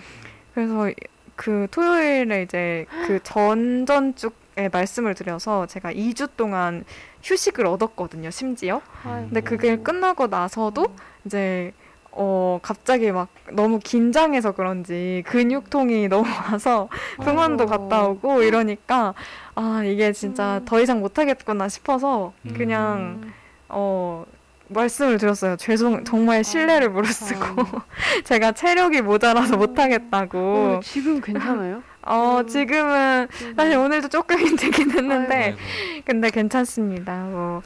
[0.54, 0.90] 그래서
[1.36, 4.30] 그 토요일에 이제 그 전전 주에
[4.72, 6.84] 말씀을 드려서 제가 2주 동안
[7.22, 8.80] 휴식을 얻었거든요, 심지어.
[9.04, 9.26] 아이고.
[9.28, 10.86] 근데 그게 끝나고 나서도
[11.24, 11.72] 이제
[12.16, 16.88] 어 갑자기 막 너무 긴장해서 그런지 근육통이 너무 와서
[17.20, 17.66] 병원도.
[17.66, 19.14] 갔다 오고 이러니까
[19.56, 20.64] 아 이게 진짜 음.
[20.64, 22.54] 더 이상 못 하겠구나 싶어서 음.
[22.56, 23.32] 그냥 음.
[23.68, 24.24] 어
[24.68, 25.56] 말씀을 드렸어요.
[25.56, 27.84] 죄송 정말 신뢰를 무릅쓰고 아.
[28.24, 30.80] 제가 체력이 모자라서 못 어, 하겠다고.
[30.84, 31.82] 지금 괜찮아요?
[32.06, 32.46] 어 음.
[32.46, 35.58] 지금은 사실 오늘도 조금 힘들긴 했는데 아이고.
[36.04, 37.24] 근데 괜찮습니다.
[37.24, 37.62] 뭐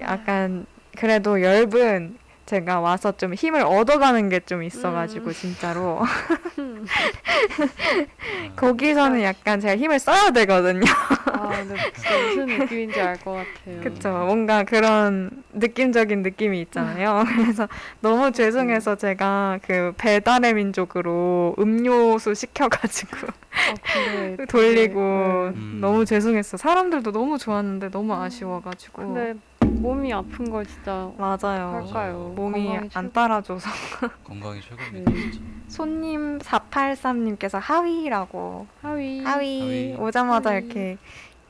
[0.00, 0.66] 약간
[0.96, 5.32] 그래도 열분 제가 와서 좀 힘을 얻어가는 게 좀 있어가지고 음.
[5.32, 6.00] 진짜로
[6.60, 6.86] 음.
[8.52, 10.84] 아, 거기서는 약간 제가 힘을 써야 되거든요.
[11.32, 11.74] 아, 근데
[12.28, 13.80] 무슨 느낌인지 알 것 같아요.
[13.82, 14.10] 그쵸?
[14.10, 17.24] 뭔가 그런 느낌적인 느낌이 있잖아요.
[17.34, 17.68] 그래서
[18.00, 23.26] 너무 죄송해서 제가 그 배달의 민족으로 음료수 시켜가지고
[24.38, 25.58] 아, 돌리고 네.
[25.58, 25.78] 음.
[25.80, 26.56] 너무 죄송했어.
[26.56, 29.02] 사람들도 너무 좋았는데 너무 아쉬워가지고.
[29.02, 29.34] 근데
[29.80, 31.84] 몸이 아픈 걸 진짜 맞아요.
[31.84, 32.32] 할까요?
[32.34, 33.70] 몸이 건강이 안 최고- 따라줘서
[34.24, 35.30] 건강이 최고입니다 네.
[35.30, 39.22] 진짜 손님 483님께서 하위라고 하위.
[39.24, 39.96] 하위, 하위.
[39.98, 40.64] 오자마자 하위.
[40.64, 40.96] 이렇게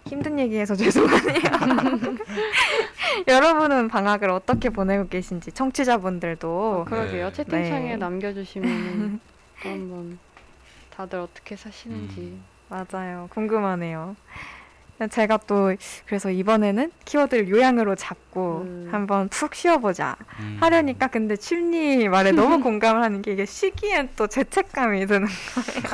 [0.06, 1.40] 힘든 얘기해서 죄송하네요.
[3.28, 7.26] 여러분은 방학을 어떻게 보내고 계신지 청취자분들도 아, 그러게요.
[7.28, 7.32] 네.
[7.32, 7.96] 채팅창에 네.
[7.96, 9.20] 남겨주시면
[9.62, 10.18] 또 한번
[10.90, 12.20] 다들 어떻게 사시는지.
[12.20, 12.44] 음.
[12.68, 13.28] 맞아요.
[13.30, 14.16] 궁금하네요.
[15.10, 15.74] 제가 또
[16.06, 18.88] 그래서 이번에는 키워드를 요양으로 잡고 음.
[18.90, 20.56] 한번 푹 쉬어보자 음.
[20.60, 25.28] 하려니까 근데 춘리 말에 너무 공감을 하는 게 이게 쉬기엔 또 죄책감이 드는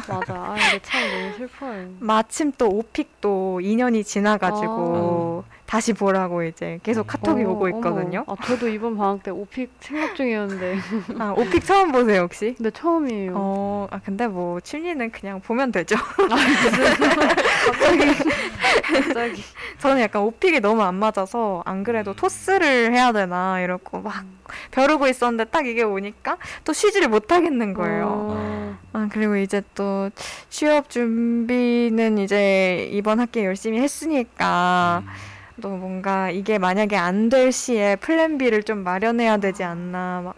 [0.08, 0.34] 맞아.
[0.34, 1.88] 아, 근데 참 너무 슬퍼요.
[1.98, 8.24] 마침 또 오픽도 2년이 지나가지고 다시 보라고 이제 계속 카톡이 어, 오고 있거든요.
[8.26, 8.36] 어머.
[8.38, 10.76] 아, 저도 이번 방학 때 오픽 생각 중이었는데.
[11.18, 12.52] 아, 오픽 처음 보세요 혹시?
[12.58, 13.32] 근데 처음이에요.
[13.34, 15.96] 어, 아 근데 뭐 춘리는 그냥 보면 되죠.
[18.84, 19.42] 갑자기.
[19.78, 22.16] 저는 약간 오픽이 너무 안 맞아서 안 그래도 음.
[22.16, 24.26] 토스를 해야 되나 이러고 막
[24.72, 28.08] 벼르고 있었는데 딱 이게 오니까 또 쉬지를 못하겠는 거예요.
[28.10, 30.10] 어, 아, 그리고 이제 또
[30.50, 35.31] 취업 준비는 이제 이번 학기에 열심히 했으니까 음.
[35.62, 40.34] 또 뭔가 이게 만약에 안 될 시에 플랜 B를 좀 마련해야 되지 않나 막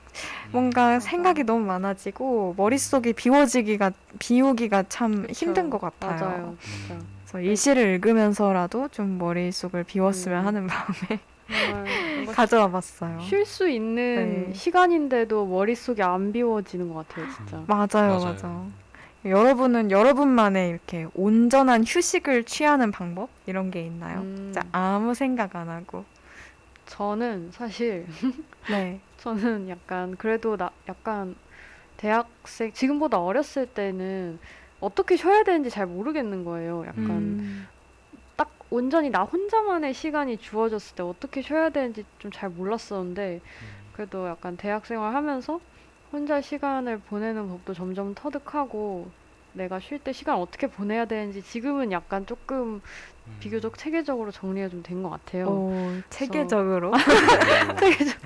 [0.52, 1.00] 뭔가 맞아.
[1.00, 5.32] 생각이 너무 많아지고 머릿속이 비워지기가 비우기가 참 그쵸.
[5.32, 6.20] 힘든 것 같아요.
[6.20, 6.56] 맞아요.
[6.90, 7.00] 음.
[7.24, 10.46] 그래서 이 시를 읽으면서라도 좀 머릿속을 비웠으면 음.
[10.46, 11.20] 하는 마음에
[12.32, 13.18] 가져와 봤어요.
[13.20, 14.52] 쉴 수 있는 네.
[14.54, 17.64] 시간인데도 머릿속이 안 비워지는 것 같아요, 진짜.
[17.66, 18.20] 맞아요, 맞아요.
[18.20, 18.66] 맞아.
[19.24, 24.20] 여러분은 여러분만의 이렇게 온전한 휴식을 취하는 방법 이런 게 있나요?
[24.20, 26.04] 음, 진짜 아무 생각 안 하고.
[26.86, 28.06] 저는 사실
[28.70, 29.00] 네.
[29.16, 31.34] 저는 약간 그래도 나 약간
[31.96, 34.38] 대학생 지금보다 어렸을 때는
[34.80, 36.84] 어떻게 쉬어야 되는지 잘 모르겠는 거예요.
[36.86, 37.66] 약간 음,
[38.36, 43.40] 딱 온전히 나 혼자만의 시간이 주어졌을 때 어떻게 쉬어야 되는지 좀 잘 몰랐었는데
[43.94, 45.60] 그래도 약간 대학 생활 하면서
[46.14, 49.08] 혼자 시간을 보내는 법도 점점 터득하고
[49.52, 52.80] 내가 쉴 때 시간 어떻게 보내야 되는지 지금은 약간 조금
[53.26, 53.36] 음.
[53.40, 55.48] 비교적 체계적으로 정리가 좀 된 것 같아요.
[55.48, 56.92] 오, 체계적으로.
[57.80, 58.16] 체계적,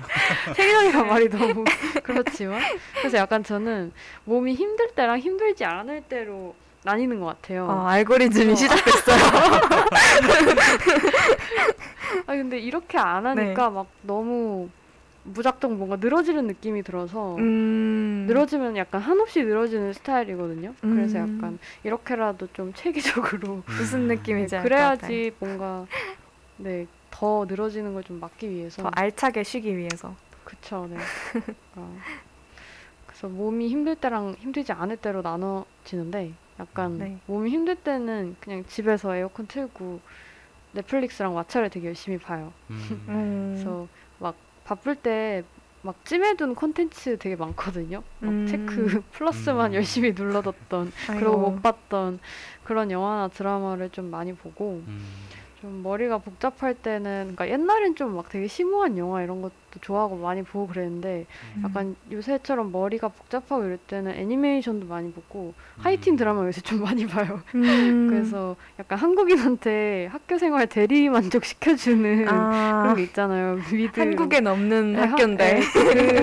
[0.55, 1.63] 체계적이란 말이 너무
[2.03, 2.61] 그렇지만
[2.99, 3.91] 그래서 약간 저는
[4.25, 7.71] 몸이 힘들 때랑 힘들지 않을 때로 나뉘는 것 같아요.
[7.71, 8.55] 아, 알고리즘이 어.
[8.55, 9.17] 시작됐어요.
[12.27, 13.29] 아 근데 이렇게 안 네.
[13.29, 14.69] 하니까 막 너무
[15.33, 18.25] 무작정 뭔가 늘어지는 느낌이 들어서 음.
[18.27, 20.73] 늘어지면 약간 한없이 늘어지는 스타일이거든요.
[20.81, 21.37] 그래서 음.
[21.37, 23.63] 약간 이렇게라도 좀 체계적으로 음.
[23.77, 24.61] 무슨 느낌인지 네.
[24.63, 25.85] 그래야지 뭔가
[26.57, 30.15] 네 더 늘어지는 걸 좀 막기 위해서 더 알차게 쉬기 위해서.
[30.45, 30.95] 그쵸, 네.
[31.75, 31.91] 아,
[33.07, 37.17] 그래서 몸이 힘들 때랑 힘들지 않을 때로 나눠지는데 약간 네.
[37.25, 39.99] 몸이 힘들 때는 그냥 집에서 에어컨 틀고
[40.73, 42.53] 넷플릭스랑 왓챠를 되게 열심히 봐요.
[42.69, 43.05] 음.
[43.09, 43.51] 음.
[43.55, 43.87] 그래서
[44.19, 44.35] 막
[44.69, 45.43] 바쁠 때
[45.81, 48.03] 막 찜해둔 콘텐츠 되게 많거든요.
[48.19, 48.47] 막 음.
[48.47, 49.75] 체크 플러스만 음.
[49.75, 52.19] 열심히 눌러뒀던 그리고 못 봤던
[52.63, 55.05] 그런 영화나 드라마를 좀 많이 보고 음.
[55.61, 59.51] 좀 머리가 복잡할 때는 그러니까 옛날엔 좀 막 되게 심오한 영화 이런 것도
[59.81, 61.25] 좋아하고 많이 보고 그랬는데
[61.57, 61.61] 음.
[61.65, 66.17] 약간 요새처럼 머리가 복잡하고 이럴 때는 애니메이션도 많이 보고 하이틴 음.
[66.17, 67.41] 드라마 요새 좀 많이 봐요.
[67.55, 68.07] 음.
[68.09, 73.59] 그래서 약간 한국인한테 학교 생활 대리 만족 시켜주는 아, 그런 게 있잖아요.
[73.71, 75.53] 미드 한국엔 없는 네, 한- 학교인데.
[75.59, 75.61] 네,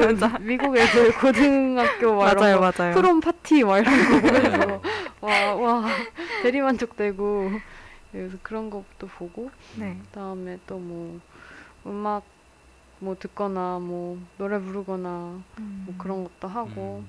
[0.01, 0.39] 그 맞아.
[0.41, 2.95] 미국 애들 고등학교 막 맞아요, 거 맞아요.
[2.95, 4.80] 프롬 파티 막 이런 거 보면서 네.
[5.20, 5.87] 와, 와
[6.43, 7.51] 대리 만족되고
[8.13, 9.99] 그래서 그런 것도 보고 네.
[10.07, 11.21] 그다음에 또 뭐
[11.87, 12.25] 음악
[12.99, 15.09] 뭐 듣거나 뭐 노래 부르거나
[15.59, 17.05] 뭐 그런 것도 하고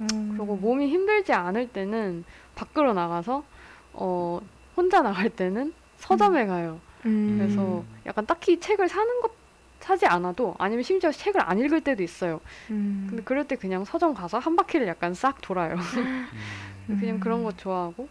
[0.00, 0.34] 음.
[0.36, 2.24] 그리고 몸이 힘들지 않을 때는
[2.54, 3.44] 밖으로 나가서
[3.92, 4.40] 어
[4.76, 6.80] 혼자 나갈 때는 서점에 가요.
[7.06, 7.36] 음.
[7.38, 9.32] 그래서 약간 딱히 책을 사는 것
[9.80, 12.40] 사지 않아도 아니면 심지어 책을 안 읽을 때도 있어요.
[12.70, 13.06] 음.
[13.08, 15.76] 근데 그럴 때 그냥 서점 가서 한 바퀴를 약간 싹 돌아요.
[15.76, 16.26] 음.
[17.00, 18.08] 그냥 그런 거 좋아하고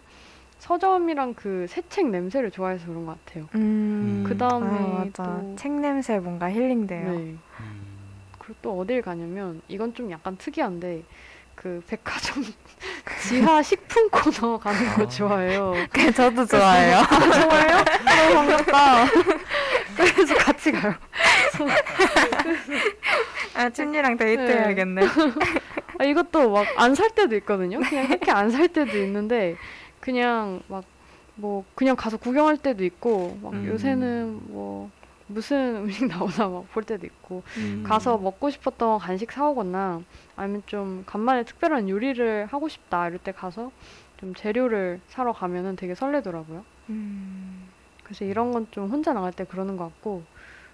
[0.60, 3.48] 서점이랑 그 새 책 냄새를 좋아해서 그런 것 같아요.
[3.56, 4.24] 음.
[4.28, 7.12] 그 다음에 아, 책 냄새 뭔가 힐링돼요.
[7.12, 7.18] 네.
[7.18, 7.40] 음.
[8.40, 11.04] 그리고 또 어딜 가냐면 이건 좀 약간 특이한데
[11.56, 12.44] 그 백화점
[13.28, 15.08] 지하 식품 코너 가는 거 아.
[15.08, 15.74] 좋아해요.
[15.92, 17.02] 그 저도 좋아해요.
[17.10, 17.78] 정말요?
[18.06, 19.06] 너무 반갑다.
[19.96, 20.94] 그래서 같이 가요.
[23.56, 25.02] 아, 춘이랑 데이트해야겠네.
[26.00, 27.80] 아, 이것도 막 안 살 때도 있거든요.
[27.80, 29.56] 그냥 이렇게 안 살 때도 있는데
[30.12, 30.84] 그냥 막
[31.40, 33.68] 뭐 그냥 가서 구경할 때도 있고 막 음.
[33.68, 34.90] 요새는 뭐
[35.28, 37.84] 무슨 음식 나오나 막 볼 때도 있고 음.
[37.86, 40.02] 가서 먹고 싶었던 간식 사오거나
[40.36, 43.72] 아니면 좀 간만에 특별한 요리를 하고 싶다 이럴 때 가서
[44.20, 46.64] 좀 재료를 사러 가면은 되게 설레더라고요.
[46.90, 47.68] 음.
[48.04, 50.24] 그래서 이런 건 좀 혼자 나갈 때 그러는 것 같고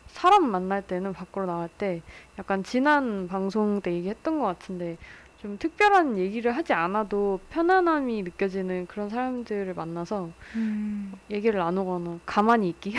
[0.07, 2.01] 사람 만날 때는 밖으로 나갈 때
[2.39, 4.95] 약간 지난 방송 때 얘기했던 것 같은데
[5.43, 11.11] 좀 특별한 얘기를 하지 않아도 편안함이 느껴지는 그런 사람들을 만나서 음.
[11.29, 12.95] 얘기를 나누거나 가만히 있기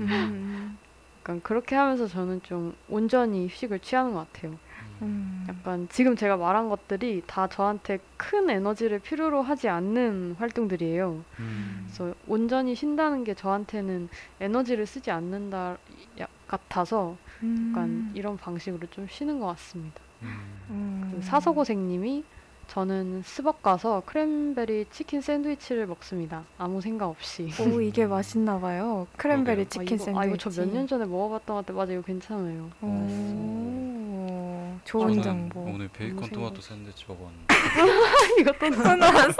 [0.00, 0.78] 음.
[1.20, 4.56] 약간 그렇게 하면서 저는 좀 온전히 휴식을 취하는 것 같아요.
[5.02, 5.44] 음.
[5.50, 11.22] 약간 지금 제가 말한 것들이 다 저한테 큰 에너지를 필요로 하지 않는 활동들이에요.
[11.40, 11.82] 음.
[11.84, 14.08] 그래서 온전히 쉰다는 게 저한테는
[14.40, 15.76] 에너지를 쓰지 않는다
[16.20, 18.12] 야- 같아서 약간 음.
[18.14, 20.00] 이런 방식으로 좀 쉬는 것 같습니다.
[20.22, 20.60] 음.
[20.70, 21.12] 음.
[21.14, 22.24] 그 사서고생님이
[22.68, 26.42] 저는 스벅 가서 크랜베리 치킨 샌드위치를 먹습니다.
[26.58, 27.48] 아무 생각 없이.
[27.60, 29.06] 오 이게 맛있나 봐요.
[29.16, 29.68] 크랜베리 그러게요.
[29.84, 30.10] 치킨 아, 샌드위치.
[30.10, 31.76] 이거, 아, 이거 저 몇 년 전에 먹어봤던 것 같아.
[31.78, 32.68] 맞아, 이거 괜찮아요.
[32.80, 35.60] 오, 좋은 저는 정보.
[35.60, 37.46] 오늘 베이컨 너무 토마토 샌드위치 먹었는데
[38.40, 39.34] 이것도 또 나왔어.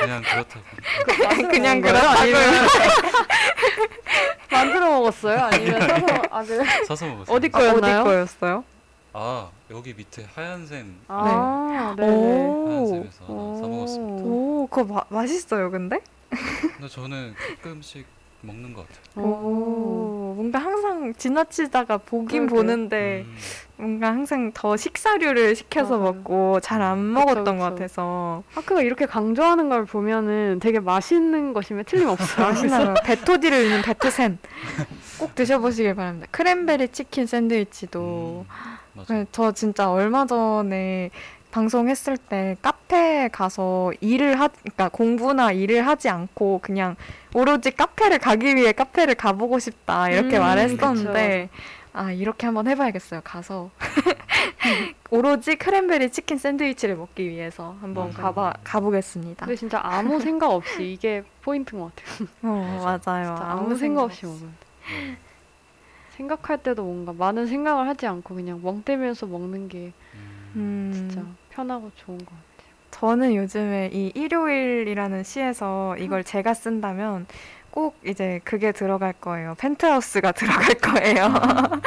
[0.00, 0.64] 그냥 그렇다고
[1.50, 1.80] 그냥?
[1.80, 2.10] 그렇다고요.
[2.18, 2.40] 아니면
[4.50, 5.38] 만들어 먹었어요?
[5.40, 6.84] 아니면 사서 아, 네.
[6.86, 7.36] 사서 먹었어요.
[7.36, 8.00] 어디 거였나요?
[8.00, 8.64] 어디 거였어요?
[9.16, 12.04] 아 여기 밑에 하얀 샘 아, 네.
[12.04, 12.66] 오.
[12.68, 14.24] 하얀 샘에서 하나 사 먹었습니다.
[14.28, 16.00] 오, 그거 마, 맛있어요, 근데?
[16.30, 18.06] 근데 저는 가끔씩
[18.40, 19.24] 먹는 것 같아요.
[19.24, 22.56] 오, 뭔가 항상 지나치다가 보긴 그러게요.
[22.60, 23.36] 보는데 음.
[23.76, 26.12] 뭔가 항상 더 식사류를 시켜서 맞아요.
[26.14, 27.74] 먹고 잘 안 그쵸, 먹었던 것 그쵸.
[27.74, 32.46] 같아서 하크가 이렇게 강조하는 걸 보면은 되게 맛있는 것임에 틀림없어요.
[32.48, 32.94] 맛있나요?
[33.04, 34.38] 베토디를 있는 베트센
[35.20, 36.26] 꼭 드셔보시길 바랍니다.
[36.32, 38.74] 크랜베리 치킨 샌드위치도 음.
[38.94, 39.14] 맞아.
[39.14, 41.10] 네, 저 진짜 얼마 전에
[41.50, 46.96] 방송했을 때 카페에 가서 일을 하, 그러니까 공부나 일을 하지 않고 그냥
[47.32, 51.48] 오로지 카페를 가기 위해 카페를 가보고 싶다 이렇게 음, 말했었는데
[51.92, 53.20] 아 이렇게 한번 해봐야겠어요.
[53.22, 53.70] 가서
[55.10, 58.22] 오로지 크랜베리 치킨 샌드위치를 먹기 위해서 한번 맞아요.
[58.22, 59.46] 가봐 가보겠습니다.
[59.46, 62.28] 근데 진짜 아무 생각 없이 이게 포인트인 것 같아요.
[62.42, 63.26] 어 맞아요.
[63.36, 64.26] 진짜 아무 생각 없이.
[64.26, 65.16] 네.
[66.16, 70.52] 생각할 때도 뭔가 많은 생각을 하지 않고 그냥 멍 때면서 먹는 게 음.
[70.56, 72.44] 음, 진짜 편하고 좋은 것 같아요.
[72.90, 76.24] 저는 요즘에 이 일요일이라는 시에서 이걸 음.
[76.24, 77.26] 제가 쓴다면
[77.74, 79.56] 꼭 이제 그게 들어갈 거예요.
[79.58, 81.34] 펜트하우스가 들어갈 거예요.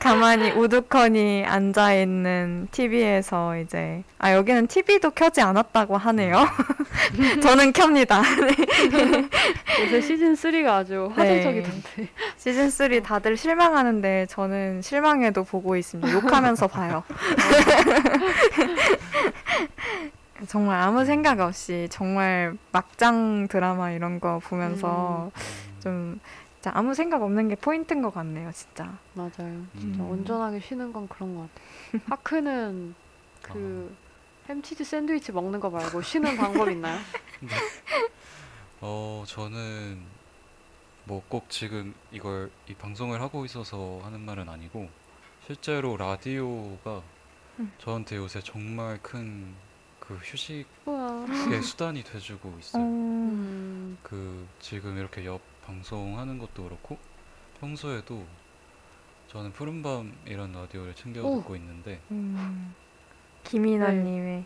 [0.00, 6.48] 가만히 우두커니 앉아 있는 TV에서 이제 아 여기는 TV도 켜지 않았다고 하네요.
[7.44, 8.22] 저는 켭니다.
[9.84, 11.22] 요새 시즌 3가 아주 네.
[11.22, 12.08] 화제적이던데.
[12.36, 16.12] 시즌 3 다들 실망하는데 저는 실망해도 보고 있습니다.
[16.12, 17.04] 욕하면서 봐요.
[20.48, 25.30] 정말 아무 생각 없이 정말 막장 드라마 이런 거 보면서
[25.80, 26.20] 좀
[26.54, 28.98] 진짜 아무 생각 없는 게 포인트인 것 같네요, 진짜.
[29.14, 29.30] 맞아요.
[29.38, 29.70] 음.
[29.78, 32.02] 진짜 온전하게 쉬는 건 그런 것 같아요.
[32.06, 32.94] 하크는
[33.42, 33.94] 그
[34.48, 36.98] 햄치즈 샌드위치 먹는 거 말고 쉬는 방법 있나요?
[38.80, 39.98] 어, 저는
[41.04, 44.88] 뭐 꼭 지금 이걸 이 방송을 하고 있어서 하는 말은 아니고
[45.46, 47.02] 실제로 라디오가
[47.58, 47.72] 음.
[47.78, 49.54] 저한테 요새 정말 큰
[50.06, 51.26] 그 휴식의 우와.
[51.62, 52.82] 수단이 돼주고 있어요.
[52.82, 53.98] 음.
[54.02, 56.98] 그 지금 이렇게 옆 방송하는 것도 그렇고
[57.60, 58.26] 평소에도
[59.28, 61.38] 저는 푸른밤이란 라디오를 챙겨 오.
[61.38, 62.74] 듣고 있는데 음,
[63.44, 64.44] 김인아님의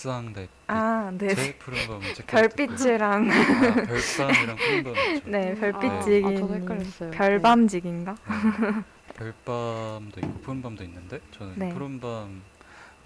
[0.00, 1.34] 옥상 달 아, 네.
[1.34, 5.22] 제 듣고 별빛이랑 아, 별밤이랑 푸른밤이죠.
[5.28, 7.10] 네, 아, 별빛지기 아, 헷갈렸어요.
[7.10, 8.14] 별밤지기인가?
[8.14, 8.84] 네.
[9.14, 11.68] 별밤도 있고 푸른밤도 있는데 저는 네.
[11.68, 12.42] 푸른밤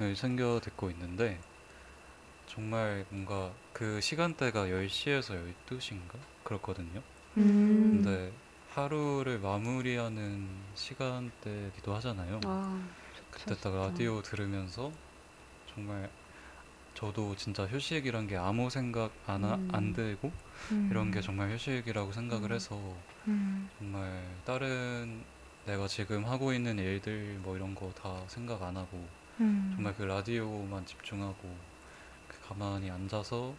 [0.00, 1.40] 을 챙겨 듣고 있는데
[2.46, 7.02] 정말 뭔가 그 시간대가 10시에서 12시인가 그렇거든요.
[7.36, 7.88] 음.
[7.92, 8.32] 근데
[8.70, 12.40] 하루를 마무리하는 시간대기도 하잖아요.
[12.44, 12.80] 아,
[13.30, 14.92] 그때 딱 라디오 들으면서
[15.72, 16.10] 정말
[16.94, 19.68] 저도 진짜 휴식이란 게 아무 생각 안, 하- 음.
[19.72, 20.32] 안 들고
[20.72, 20.88] 음.
[20.90, 22.54] 이런 게 정말 휴식이라고 생각을 음.
[22.54, 22.96] 해서
[23.28, 23.70] 음.
[23.78, 25.24] 정말 다른
[25.66, 29.08] 내가 지금 하고 있는 일들 뭐 이런 거 다 생각 안 하고
[29.40, 29.70] 음.
[29.74, 31.58] 정말 그 라디오만 집중하고
[32.28, 33.56] 그 가만히 앉아서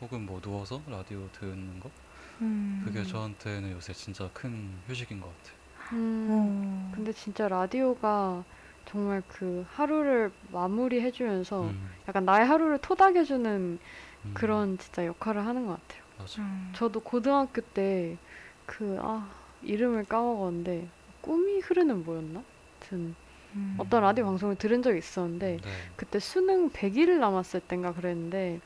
[0.00, 1.92] 혹은 뭐 누워서 라디오 듣는 거
[2.40, 2.82] 음.
[2.84, 5.58] 그게 저한테는 요새 진짜 큰 휴식인 것 같아요.
[5.92, 6.28] 음.
[6.30, 6.90] 어.
[6.90, 8.44] 근데 진짜 라디오가
[8.84, 13.78] 정말 그 하루를 마무리해주면서 음, 약간 나의 하루를 토닥여주는
[14.24, 16.04] 음, 그런 진짜 역할을 하는 것 같아요.
[16.16, 16.40] 맞아.
[16.42, 16.72] 음.
[16.72, 18.20] 저도 고등학교 때
[18.66, 20.92] 그, 아, 이름을 까먹었는데,
[21.22, 22.44] 꿈이 흐르는 뭐였나?
[22.80, 23.16] 하여튼,
[23.54, 23.74] 음.
[23.78, 25.70] 어떤 라디오 방송을 들은 적이 있었는데, 네.
[25.96, 28.60] 그때 수능 100일 남았을 땐가 그랬는데,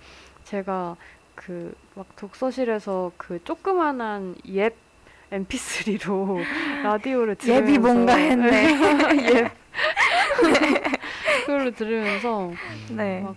[0.44, 0.96] 제가
[1.34, 4.74] 그, 막 독서실에서 그 조그만한 옛
[5.30, 6.42] mp3로
[6.84, 7.66] 라디오를 들으면서.
[7.68, 8.78] 예비 뭔가 했네.
[9.32, 9.50] 예.
[11.46, 12.56] 그걸로 들으면서, 음,
[12.96, 13.20] 네.
[13.20, 13.34] 막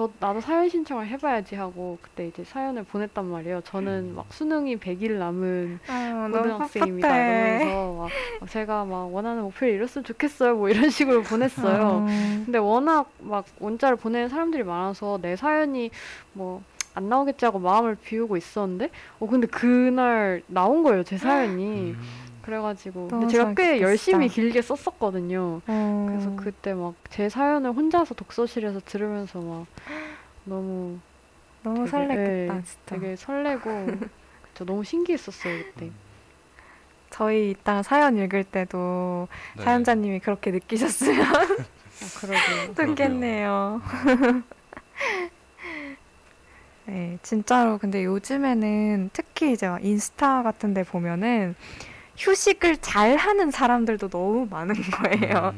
[0.00, 3.60] 저 나도 사연 신청을 해봐야지 하고 그때 이제 사연을 보냈단 말이에요.
[3.66, 4.16] 저는 음.
[4.16, 7.08] 막 수능이 100일 남은 아, 너무 고등학생입니다.
[7.08, 8.08] 이러면서 막,
[8.40, 10.56] 막 제가 막 원하는 목표를 이뤘으면 좋겠어요.
[10.56, 12.06] 뭐 이런 식으로 보냈어요.
[12.46, 15.90] 근데 워낙 막 문자를 보내는 사람들이 많아서 내 사연이
[16.32, 16.62] 뭐
[16.94, 18.90] 안 나오겠지 하고 마음을 비우고 있었는데
[19.20, 21.04] 어 근데 그날 나온 거예요.
[21.04, 21.94] 제 사연이.
[22.50, 23.80] 음, 그래가지고 근데 제가 꽤 좋겠다.
[23.80, 25.60] 열심히 길게 썼었거든요.
[25.66, 26.06] 어.
[26.08, 29.66] 그래서 그때 막 제 사연을 혼자서 독서실에서 들으면서 막
[30.44, 30.98] 너무
[31.62, 32.80] 너무 되게, 설렜겠다, 네, 진짜.
[32.86, 33.86] 되게 설레고
[34.42, 35.86] 그쵸, 너무 신기했었어요 그때.
[35.86, 35.94] 음,
[37.10, 39.26] 저희 이따 사연 읽을 때도
[39.56, 39.64] 네.
[39.64, 41.26] 사연자님이 그렇게 느끼셨으면
[42.78, 42.84] 아.
[42.86, 43.80] 좋겠네요.
[46.86, 51.54] 네, 진짜로 근데 요즘에는 특히 이제 막 인스타 같은 데 보면은
[52.20, 55.54] 휴식을 잘 하는 사람들도 너무 많은 거예요.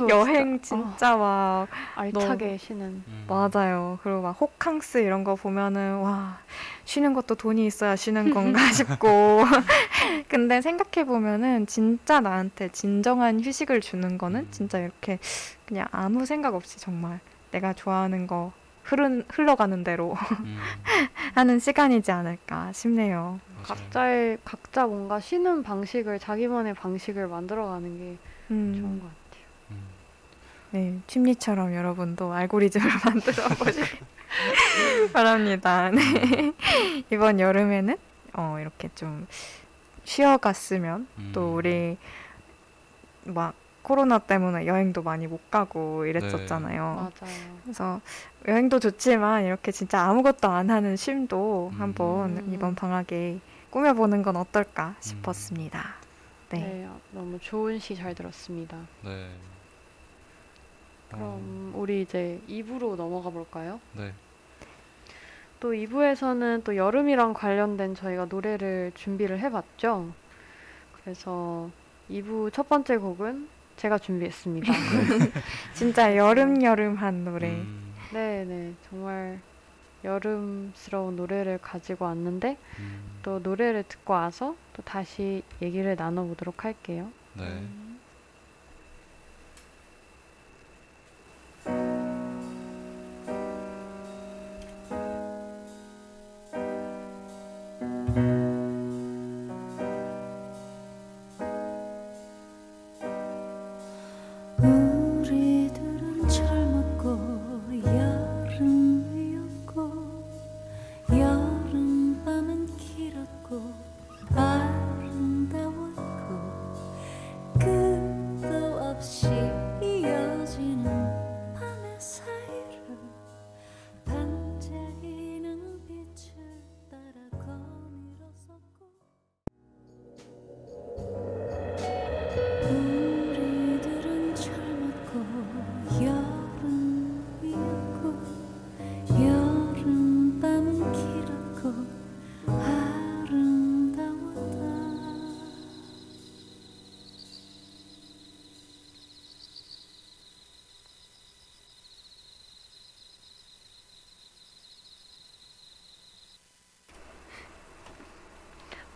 [0.00, 1.16] 음, 여행 진짜.
[1.16, 3.04] 막 어, 알차게 쉬는.
[3.06, 4.00] 음, 맞아요.
[4.02, 6.38] 그리고 막 호캉스 이런 거 보면은 와
[6.84, 9.44] 쉬는 것도 돈이 있어야 쉬는 건가 싶고
[10.28, 14.48] 근데 생각해 보면은 진짜 나한테 진정한 휴식을 주는 거는 음.
[14.50, 15.20] 진짜 이렇게
[15.64, 17.20] 그냥 아무 생각 없이 정말
[17.52, 18.52] 내가 좋아하는 거
[18.90, 20.58] 흐른 흘러가는 대로 음,
[21.34, 23.38] 하는 시간이지 않을까 싶네요.
[23.54, 23.62] 맞아요.
[23.62, 28.16] 각자의 각자 뭔가 쉬는 방식을 자기만의 방식을 만들어가는 게
[28.48, 29.44] 좋은 음, 것 같아요.
[29.70, 29.86] 음,
[30.72, 33.86] 네, 침리처럼 여러분도 알고리즘을 만들어 보시길
[35.12, 35.90] 바랍니다.
[35.90, 36.52] 네.
[37.12, 37.96] 이번 여름에는
[38.34, 39.28] 어, 이렇게 좀
[40.02, 41.96] 쉬어갔으면 또 음, 우리
[43.24, 46.82] 막 코로나 때문에 여행도 많이 못 가고 이랬었잖아요.
[46.82, 47.60] 맞아요.
[47.62, 48.00] 그래서
[48.46, 51.80] 여행도 좋지만 이렇게 진짜 아무것도 안 하는 쉼도 음.
[51.80, 52.50] 한번 음.
[52.52, 55.94] 이번 방학에 꾸며보는 건 어떨까 싶었습니다.
[56.50, 56.58] 네.
[56.58, 56.88] 네.
[57.12, 58.76] 너무 좋은 시 잘 들었습니다.
[59.04, 59.30] 네.
[61.12, 63.80] 어, 그럼 우리 이제 2부로 넘어가 볼까요?
[63.94, 64.12] 네.
[65.58, 70.12] 또 2부에서는 또 여름이랑 관련된 저희가 노래를 준비를 해봤죠.
[71.02, 71.70] 그래서
[72.10, 73.48] 2부 첫 번째 곡은
[73.80, 74.70] 제가 준비했습니다.
[75.72, 77.48] 진짜 여름 여름한 노래.
[77.48, 78.74] 음, 네, 네.
[78.90, 79.40] 정말
[80.04, 87.08] 여름스러운 노래를 가지고 왔는데 음, 또 노래를 듣고 와서 또 다시 얘기를 나눠보도록 할게요.
[87.32, 87.66] 네.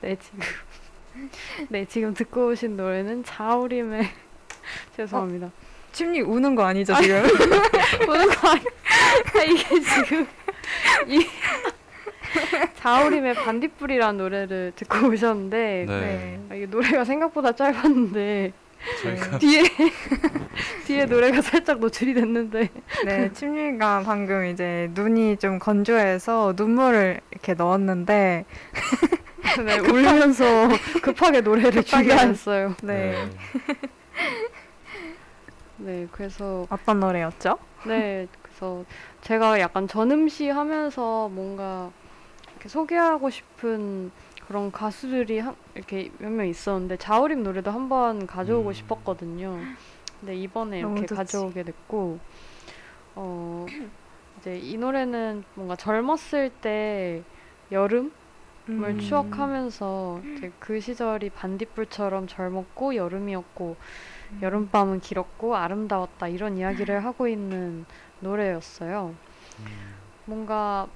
[0.05, 0.39] 네, 지금.
[1.71, 4.03] 네, 지금 듣고 오신 노래는 자우림의
[4.97, 5.51] 죄송합니다.
[5.93, 7.23] 춤이 우는 거 아니죠 지금?
[8.05, 8.61] 보는 거 아니
[9.39, 10.27] 아, 이게 지금
[11.07, 11.27] 이
[12.77, 16.41] 자우림의 반딧불이라는 노래를 듣고 오셨는데 네.
[16.51, 18.53] 아, 이게 노래가 생각보다 짧았는데
[19.03, 19.63] 저희가 뒤에
[20.85, 22.69] 뒤에 노래가 살짝 노출이 됐는데
[23.07, 28.45] 네, 침리가 방금 이제 눈이 좀 건조해서 눈물을 이렇게 넣었는데
[29.65, 30.69] 네, 울면서
[31.03, 31.83] 급하게 노래를.
[31.85, 32.75] 준비했어요.
[32.83, 33.15] 네,
[35.77, 37.59] 네, 그래서 어떤 노래였죠?
[37.87, 38.85] 네, 그래서
[39.23, 41.91] 제가 약간 전음시 하면서 뭔가
[42.53, 44.11] 이렇게 소개하고 싶은
[44.47, 48.73] 그런 가수들이 한, 이렇게 몇 명 있었는데 자우림 노래도 한번 가져오고 음.
[48.73, 49.59] 싶었거든요.
[50.21, 51.07] 근데 이번에 이렇게.
[51.07, 52.19] 가져오게 됐고
[53.17, 53.67] 어
[54.39, 57.23] 이제 이 노래는 뭔가 젊었을 때
[57.73, 58.11] 여름을
[58.69, 58.99] 음.
[58.99, 60.23] 추억하면서
[60.59, 63.77] 그 시절이 반딧불처럼 젊었고 여름이었고
[64.43, 67.85] 여름밤은 길었고 아름다웠다 이런 이야기를 하고 있는
[68.21, 69.15] 노래였어요.
[69.61, 69.95] 음,
[70.25, 70.89] 뭔가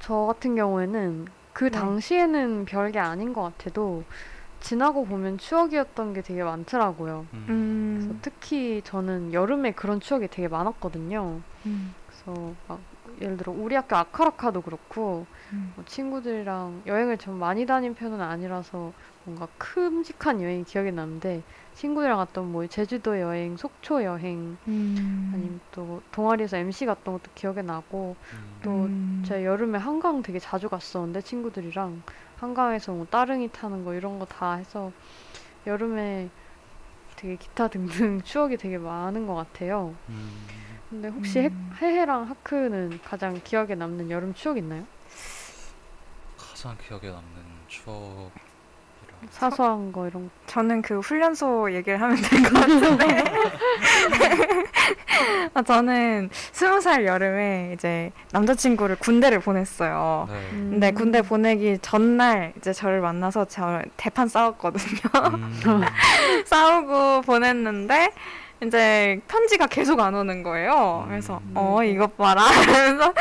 [0.00, 1.70] 저 같은 경우에는 그 네.
[1.70, 4.04] 당시에는 별게 아닌 것 같아도
[4.60, 7.26] 지나고 보면 추억이었던 게 되게 많더라고요.
[7.34, 11.40] 음, 그래서 음, 특히 저는 여름에 그런 추억이 되게 많았거든요.
[11.66, 12.80] 음, 그래서 막
[13.20, 15.72] 예를 들어 우리 학교 아카라카도 그렇고 음.
[15.74, 18.92] 뭐 친구들이랑 여행을 좀 많이 다닌 편은 아니라서
[19.24, 21.42] 뭔가 큼직한 여행이 기억에 나는데
[21.74, 25.30] 친구들이랑 갔던 뭐 제주도 여행, 속초 여행 음.
[25.34, 29.22] 아니면 또 동아리에서 MC 갔던 것도 기억에 나고 음, 또 음.
[29.26, 32.02] 제가 여름에 한강 되게 자주 갔었는데 친구들이랑
[32.36, 34.92] 한강에서 뭐 따릉이 타는 거 이런 거 다 해서
[35.66, 36.28] 여름에
[37.16, 39.94] 되게 기타 등등 추억이 되게 많은 것 같아요.
[40.92, 41.02] 음.
[41.02, 41.70] 근데 혹시 음.
[41.80, 44.84] 해, 해해랑 하크는 가장 기억에 남는 여름 추억 있나요?
[46.36, 47.22] 가장 기억에 남는
[47.68, 48.30] 추억이라
[49.30, 50.30] 사소한 거 이런 거.
[50.46, 53.24] 저는 그 훈련소 얘기를 하면 될 것 같은데.
[55.54, 60.26] 아, 저는 스무 살 여름에 이제 남자친구를 군대를 보냈어요.
[60.28, 60.34] 네.
[60.52, 60.68] 음.
[60.70, 65.00] 근데 군대 보내기 전날 이제 저를 만나서 저 대판 싸웠거든요.
[65.34, 65.60] 음,
[66.46, 68.12] 싸우고 보냈는데
[68.60, 71.04] 이제 편지가 계속 안 오는 거예요.
[71.08, 71.52] 그래서 음.
[71.54, 73.14] 어 이것 봐라 하면서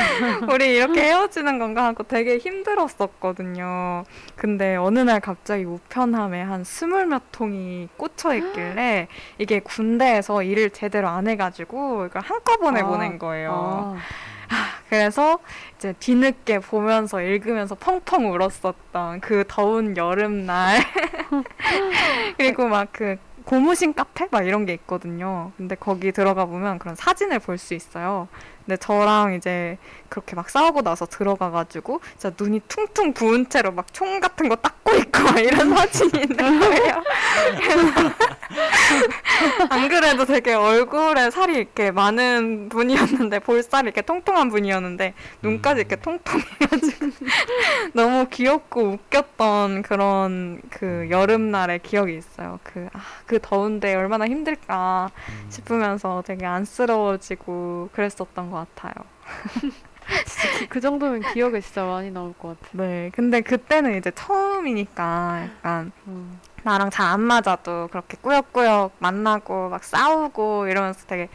[0.52, 4.04] 우리 이렇게 헤어지는 건가 하고 되게 힘들었었거든요.
[4.36, 9.08] 근데 어느 날 갑자기 우편함에 한 스물 몇 통이 꽂혀 있길래
[9.38, 13.96] 이게 군대에서 일을 제대로 안 해가지고 이걸 한꺼번에 아, 보낸 거예요.
[14.50, 15.40] 아, 그래서
[15.76, 20.80] 이제 뒤늦게 보면서 읽으면서 펑펑 울었었던 그 더운 여름날
[22.38, 23.18] 그리고 막 그
[23.48, 25.54] 고무신 카페 막 이런 게 있거든요.
[25.56, 28.28] 근데 거기 들어가 보면 그런 사진을 볼 수 있어요.
[28.68, 29.78] 근데 저랑 이제
[30.10, 34.94] 그렇게 막 싸우고 나서 들어가가지고 진짜 눈이 퉁퉁 부은 채로 막 총 같은 거 닦고
[34.96, 37.04] 있고 막 이런 사진이 있는 거예요.
[39.70, 47.08] 안 그래도 되게 얼굴에 살이 이렇게 많은 분이었는데 볼살이 이렇게 통통한 분이었는데 눈까지 이렇게 통통해가지고
[47.94, 52.60] 너무 귀엽고 웃겼던 그런 그 여름날의 기억이 있어요.
[52.64, 55.46] 그, 아, 그 더운데 얼마나 힘들까 음.
[55.50, 58.94] 싶으면서 되게 안쓰러워지고 그랬었던 것 같아요.
[60.60, 62.70] 기- 그 정도면 기억에 진짜 많이 나올 것 같아.
[62.74, 66.40] 네, 근데 그때는 이제 처음이니까 약간 음.
[66.64, 71.30] 나랑 잘 안 맞아도 그렇게 꾸역꾸역 만나고 막 싸우고 이러면서 되게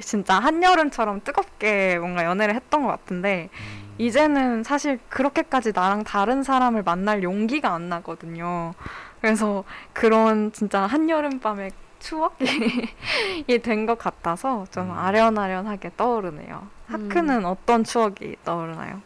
[0.00, 6.82] 진짜 한여름처럼 뜨겁게 뭔가 연애를 했던 것 같은데 음, 이제는 사실 그렇게까지 나랑 다른 사람을
[6.84, 8.74] 만날 용기가 안 나거든요.
[9.20, 12.36] 그래서 그런 진짜 한여름밤의 추억이
[13.62, 14.98] 된 것 같아서 좀 음.
[14.98, 16.68] 아련아련하게 떠오르네요.
[16.88, 19.02] 하크는 어떤 추억이 떠오르나요?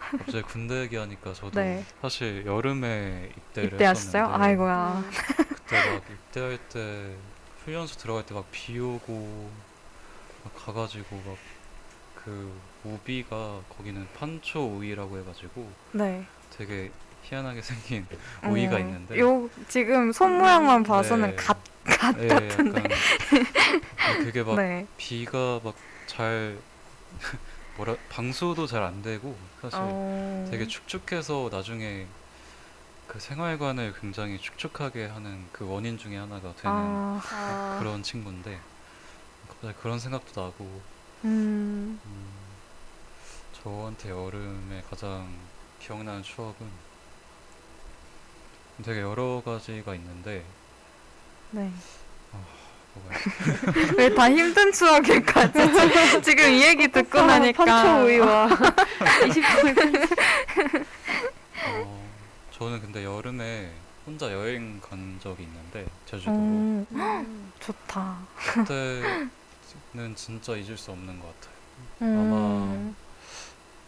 [0.00, 1.84] 갑자기 군대 얘기하니까 저도 네.
[2.00, 3.80] 사실 여름에 입대를?
[3.80, 5.04] 했었는데 아이고야.
[5.48, 7.14] 그때 막 입대할 때
[7.64, 9.50] 훈련소 들어갈 때 막 비 오고
[10.44, 11.36] 막 가가지고 막
[12.26, 12.52] 그
[12.82, 16.26] 우비가 거기는 판초 우이라고 해가지고 네.
[16.50, 16.90] 되게
[17.28, 18.06] 희한하게 생긴
[18.44, 21.36] 우이가 어, 있는데 요 지금 손 모양만 봐서는 네.
[21.36, 22.82] 갓, 갓 예, 같은데.
[23.98, 24.86] 약간 그게 막 네.
[24.96, 25.74] 비가 막
[26.06, 26.58] 잘
[27.76, 30.48] 뭐라 방수도 잘 안 되고 사실 어...
[30.50, 32.06] 되게 축축해서 나중에
[33.06, 38.58] 그 생활관을 굉장히 축축하게 하는 그 원인 중에 하나가 되는 아, 아, 그런 친구인데
[39.48, 40.64] 갑자기 그런 생각도 나고
[41.24, 42.26] 음, 음,
[43.62, 45.28] 저한테 여름에 가장
[45.80, 46.56] 기억나는 추억은
[48.84, 50.44] 되게 여러 가지가 있는데
[51.50, 51.70] 네.
[52.94, 53.22] 뭐가 있-
[53.98, 56.22] 왜다 힘든 추억일까지?
[56.22, 57.64] 지금 이 얘기 듣고 나니까.
[57.64, 60.06] 판초 우유와 20분의
[61.84, 62.08] 어,
[62.52, 63.70] 저는 근데 여름에
[64.06, 67.52] 혼자 여행 간 적이 있는데 제주도로 음, 음.
[67.60, 68.18] 좋다.
[68.36, 69.30] 그때는
[70.14, 71.56] 진짜 잊을 수 없는 것 같아요.
[72.02, 72.94] 음,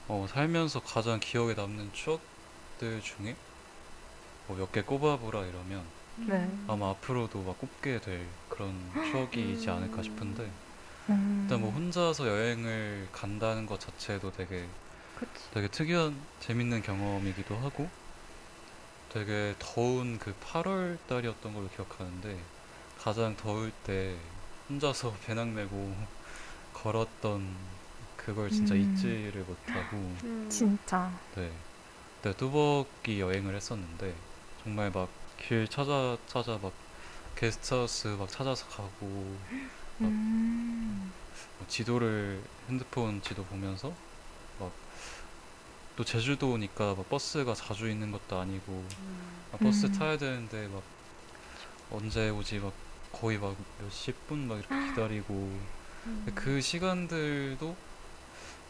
[0.08, 3.36] 어, 살면서 가장 기억에 남는 추억들 중에
[4.48, 5.84] 뭐 몇 개 꼽아보라 이러면
[6.16, 6.50] 네.
[6.66, 8.74] 아마 앞으로도 막 꼽게 될 그런
[9.10, 10.50] 추억이지 않을까 싶은데
[11.10, 11.40] 음.
[11.42, 14.66] 일단 뭐 혼자서 여행을 간다는 것 자체도 되게
[15.18, 15.50] 그치.
[15.52, 17.88] 되게 특이한 재밌는 경험이기도 하고
[19.12, 22.38] 되게 더운 그 8월 달이었던 걸로 기억하는데
[22.98, 24.16] 가장 더울 때
[24.68, 25.94] 혼자서 배낭 메고
[26.74, 27.46] 걸었던
[28.16, 28.80] 그걸 진짜 음.
[28.80, 30.46] 잊지를 못하고 음.
[30.50, 31.10] 진짜.
[31.36, 31.50] 네.
[32.22, 34.12] 네, 뚜벅이 여행을 했었는데
[34.68, 35.08] 정말 막
[35.38, 36.72] 길 찾아 찾아 막
[37.36, 39.38] 게스트하우스 막 찾아서 가고
[40.02, 41.12] 음.
[41.58, 43.94] 뭐 지도를 핸드폰 지도 보면서
[44.60, 44.70] 막
[45.96, 49.42] 또 제주도니까 막 버스가 자주 있는 것도 아니고 음.
[49.52, 49.92] 아, 버스 음.
[49.92, 50.82] 타야 되는데 막
[51.90, 52.72] 언제 오지 막
[53.10, 56.22] 거의 막 몇십 분 막 이렇게 기다리고 음.
[56.26, 57.74] 근데 그 시간들도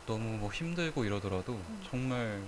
[0.07, 2.41] 너무 뭐 힘들고 이러더라도 정말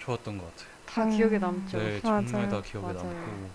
[0.00, 0.75] 좋았던 것 같아요.
[0.86, 1.40] 다 기억에 음.
[1.40, 1.78] 남죠.
[1.78, 2.26] 네, 맞아요.
[2.26, 3.02] 정말 다 기억에 맞아요.
[3.12, 3.50] 남고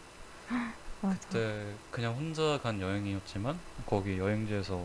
[1.02, 1.18] 맞아.
[1.30, 4.84] 그때 그냥 혼자 간 여행이었지만 거기 여행지에서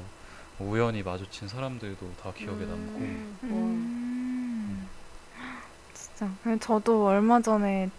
[0.59, 3.38] 우연히 마주친 사람들도 다 기억에 남고 음.
[3.42, 3.49] 와.
[3.49, 4.88] 음.
[5.92, 6.30] 진짜.
[6.42, 7.90] 그냥 저도 얼마 전에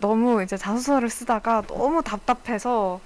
[0.00, 3.00] 너무 이제 자소서를 쓰다가 너무 답답해서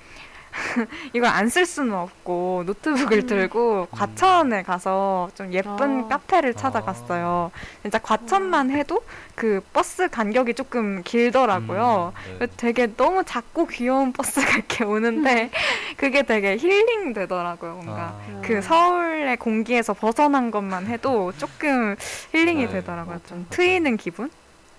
[1.13, 3.27] 이걸 안쓸 수는 없고 노트북을 음.
[3.27, 6.09] 들고 과천에 가서 좀 예쁜 아.
[6.09, 7.51] 카페를 찾아갔어요.
[7.83, 9.03] 진짜 과천만 해도
[9.35, 12.13] 그 버스 간격이 조금 길더라고요.
[12.29, 12.47] 음, 네.
[12.57, 15.51] 되게 너무 작고 귀여운 버스가 이렇게 오는데
[15.97, 17.75] 그게 되게 힐링 되더라고요.
[17.75, 21.97] 뭔가 아, 그 서울의 공기에서 벗어난 것만 해도 조금
[22.33, 23.21] 힐링이 네, 되더라고요.
[23.29, 23.47] 좀.
[23.51, 24.31] 트이는 기분?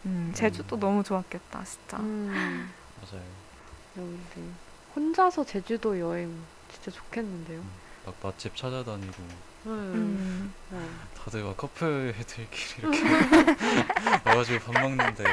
[0.06, 0.80] 음, 제주도 음.
[0.80, 1.98] 너무 좋았겠다, 진짜.
[1.98, 2.70] 음.
[3.02, 3.24] 맞아요.
[3.98, 4.42] 여기 네.
[4.96, 6.34] 혼자서 제주도 여행
[6.72, 7.62] 진짜 좋겠는데요.
[8.06, 9.24] 막 맛집 찾아다니고
[9.66, 9.72] 음.
[9.72, 10.54] 음.
[10.72, 10.80] 네.
[11.18, 12.48] 다들 막 커플들끼리
[12.80, 13.00] 이렇게
[14.26, 15.24] 와가지고 밥 먹는데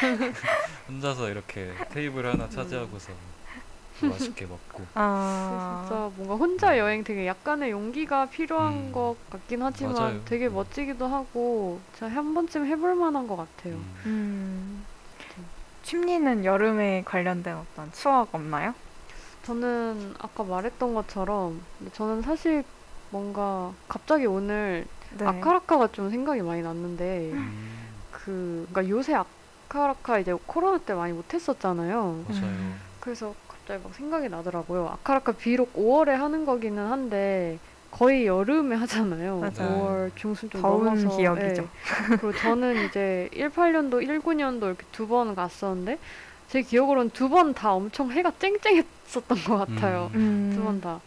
[0.88, 3.12] 혼자서 이렇게 테이블 하나 차지하고서
[4.00, 8.92] 맛있게 먹고 아, 진짜 뭔가 혼자 여행 되게 약간의 용기가 필요한 음.
[8.92, 10.24] 것 같긴 하지만 맞아요.
[10.24, 10.54] 되게 음.
[10.54, 13.74] 멋지기도 하고 진짜 한 번쯤 해볼 만한 것 같아요.
[13.74, 14.84] 음, 음.
[15.82, 18.74] 춤리는 여름에 관련된 어떤 추억 없나요?
[19.46, 21.60] 저는 아까 말했던 것처럼
[21.92, 22.64] 저는 사실
[23.10, 24.84] 뭔가 갑자기 오늘
[25.16, 25.24] 네.
[25.24, 31.32] 아카라카가 좀 생각이 많이 났는데 음, 그 그러니까 요새 아카라카 이제 코로나 때 많이 못
[31.32, 32.24] 했었잖아요.
[32.28, 32.44] 맞아요.
[32.44, 32.80] 음.
[32.98, 34.88] 그래서 갑자기 막 생각이 나더라고요.
[34.88, 37.60] 아카라카 비록 5월에 하는 거기는 한데
[37.92, 39.38] 거의 여름에 하잖아요.
[39.38, 40.10] 맞아요.
[40.10, 41.16] 5월 중순 좀 더운 넘어서.
[41.16, 41.62] 기억이죠.
[41.62, 41.66] 예.
[42.08, 45.98] 그리고 저는 이제 18년도, 19년도 이렇게 두 번 갔었는데
[46.48, 50.10] 제 기억으로는 두 번 다 엄청 해가 쨍쨍했었던 것 같아요.
[50.14, 50.52] 음.
[50.54, 51.00] 두번 다.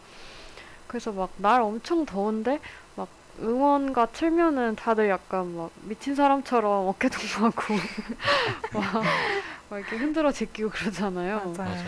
[0.86, 2.58] 그래서 막 날 엄청 더운데
[2.96, 3.08] 막
[3.40, 7.74] 응원가 틀면은 다들 약간 막 미친 사람처럼 어깨 동무하고
[8.74, 9.02] 막,
[9.70, 11.54] 막 이렇게 흔들어 제끼고 그러잖아요.
[11.56, 11.84] 맞아요.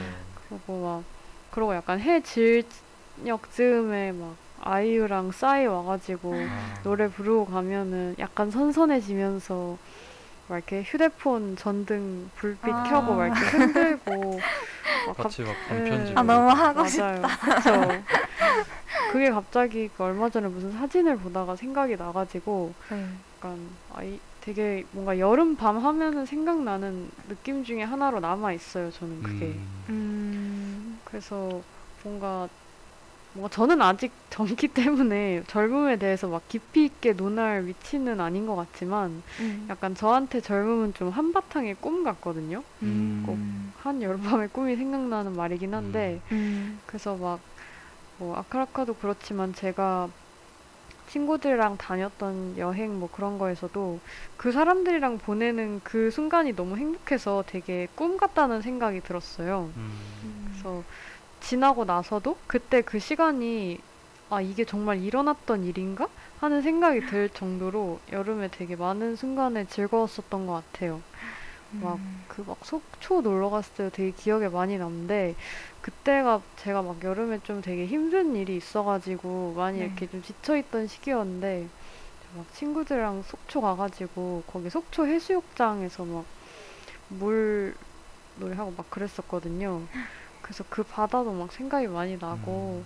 [0.48, 1.04] 그리고 막
[1.50, 2.64] 그러고 약간 해 질녘
[3.52, 4.34] 즈음에 막
[4.64, 9.76] 아이유랑 싸이 와가지고 아, 노래 부르고 가면은 약간 선선해지면서
[10.48, 12.82] 막 이렇게 휴대폰 전등 불빛 아.
[12.84, 14.38] 켜고 막 이렇게 흔들고
[15.06, 15.68] 막 갑- 같이 막 예.
[15.68, 16.88] 반편지고 아 너무 하고 맞아요.
[16.88, 17.28] 싶다.
[17.56, 18.02] 그쵸.
[19.10, 23.08] 그게 갑자기 그 얼마 전에 무슨 사진을 보다가 생각이 나가지고 네.
[23.36, 23.58] 약간
[23.94, 28.90] 아이 되게 뭔가 여름 밤 하면은 생각나는 느낌 중에 하나로 남아 있어요.
[28.90, 29.46] 저는 그게.
[29.46, 31.62] 음, 음, 그래서
[32.02, 32.48] 뭔가
[33.34, 39.22] 뭔가 저는 아직 젊기 때문에 젊음에 대해서 막 깊이 있게 논할 위치는 아닌 것 같지만
[39.40, 42.62] 음, 약간 저한테 젊음은 좀 한바탕의 꿈 같거든요.
[42.82, 47.40] 음, 꼭한 여름밤의 꿈이 생각나는 말이긴 한데 음, 그래서 막
[48.22, 50.08] 뭐 아카라카도 그렇지만 제가
[51.08, 53.98] 친구들이랑 다녔던 여행 뭐 그런 거에서도
[54.36, 59.70] 그 사람들이랑 보내는 그 순간이 너무 행복해서 되게 꿈 같다는 생각이 들었어요.
[59.76, 59.92] 음,
[60.52, 60.84] 그래서
[61.42, 63.80] 지나고 나서도 그때 그 시간이
[64.30, 66.08] 아 이게 정말 일어났던 일인가
[66.40, 71.02] 하는 생각이 들 정도로 여름에 되게 많은 순간에 즐거웠었던 것 같아요.
[71.72, 72.24] 막 음.
[72.28, 75.34] 그막 속초 놀러 갔을 때 되게 기억에 많이 남는데
[75.82, 79.86] 그때가 제가 막 여름에 좀 되게 힘든 일이 있어가지고 많이 네.
[79.86, 81.68] 이렇게 좀 지쳐있던 시기였는데
[82.36, 86.24] 막 친구들이랑 속초 가가지고 거기 속초 해수욕장에서 막
[87.08, 87.74] 물
[88.36, 89.82] 놀이하고 막 그랬었거든요.
[90.42, 92.84] 그래서 그 바다도 막 생각이 많이 나고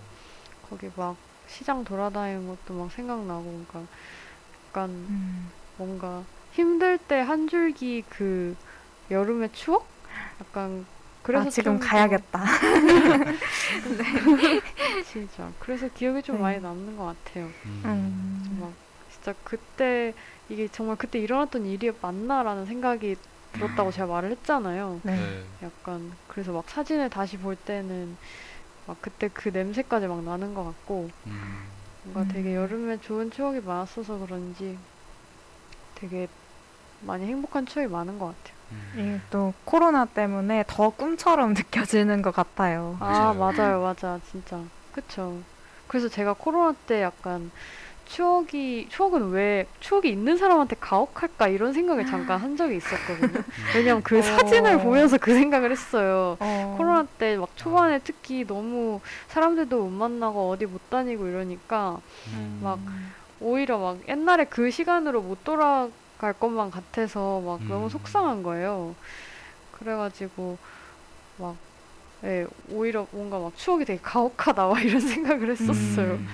[0.68, 1.16] 거기 막
[1.48, 3.82] 시장 돌아다니는 것도 막 생각나고 그러니까
[4.68, 5.50] 약간 음.
[5.76, 8.56] 뭔가 힘들 때 한 줄기 그
[9.10, 9.86] 여름의 추억?
[10.40, 10.86] 약간
[11.22, 12.44] 그래서 아, 지금 가야겠다.
[15.02, 16.42] 진짜 그래서 기억이 좀 네.
[16.42, 17.46] 많이 남는 것 같아요.
[17.84, 18.58] 음, 음.
[18.60, 18.72] 막
[19.10, 20.14] 진짜 그때
[20.48, 23.16] 이게 정말 그때 일어났던 일이 맞나라는 생각이
[23.56, 25.00] 들었다고 제가 말을 했잖아요.
[25.02, 25.16] 네.
[25.16, 25.44] 네.
[25.62, 28.16] 약간 그래서 막 사진을 다시 볼 때는
[28.86, 31.66] 막 그때 그 냄새까지 막 나는 것 같고 음,
[32.04, 32.54] 뭔가 되게 음.
[32.56, 34.78] 여름에 좋은 추억이 많았어서 그런지
[35.94, 36.28] 되게
[37.00, 38.56] 많이 행복한 추억이 많은 것 같아요.
[38.72, 38.92] 음.
[38.94, 42.96] 이게 또 코로나 때문에 더 꿈처럼 느껴지는 것 같아요.
[43.00, 43.52] 아, 맞아요.
[43.56, 44.60] 맞아요, 맞아, 진짜.
[44.92, 45.38] 그쵸.
[45.88, 47.50] 그래서 제가 코로나 때 약간
[48.06, 53.42] 추억이, 추억은 왜, 추억이 있는 사람한테 가혹할까 이런 생각을 잠깐 한 적이 있었거든요.
[53.74, 54.22] 왜냐면 그 어.
[54.22, 56.36] 사진을 보면서 그 생각을 했어요.
[56.40, 56.74] 어.
[56.78, 62.00] 코로나 때 막 초반에 특히 너무 사람들도 못 만나고 어디 못 다니고 이러니까
[62.32, 62.78] 음, 막
[63.40, 67.88] 오히려 막 옛날에 그 시간으로 못 돌아갈 것만 같아서 막 너무 음.
[67.88, 68.94] 속상한 거예요.
[69.72, 70.56] 그래가지고
[71.38, 71.56] 막
[72.24, 76.12] 예, 오히려 뭔가 막 추억이 되게 가혹하다 막 이런 생각을 했었어요.
[76.14, 76.28] 음,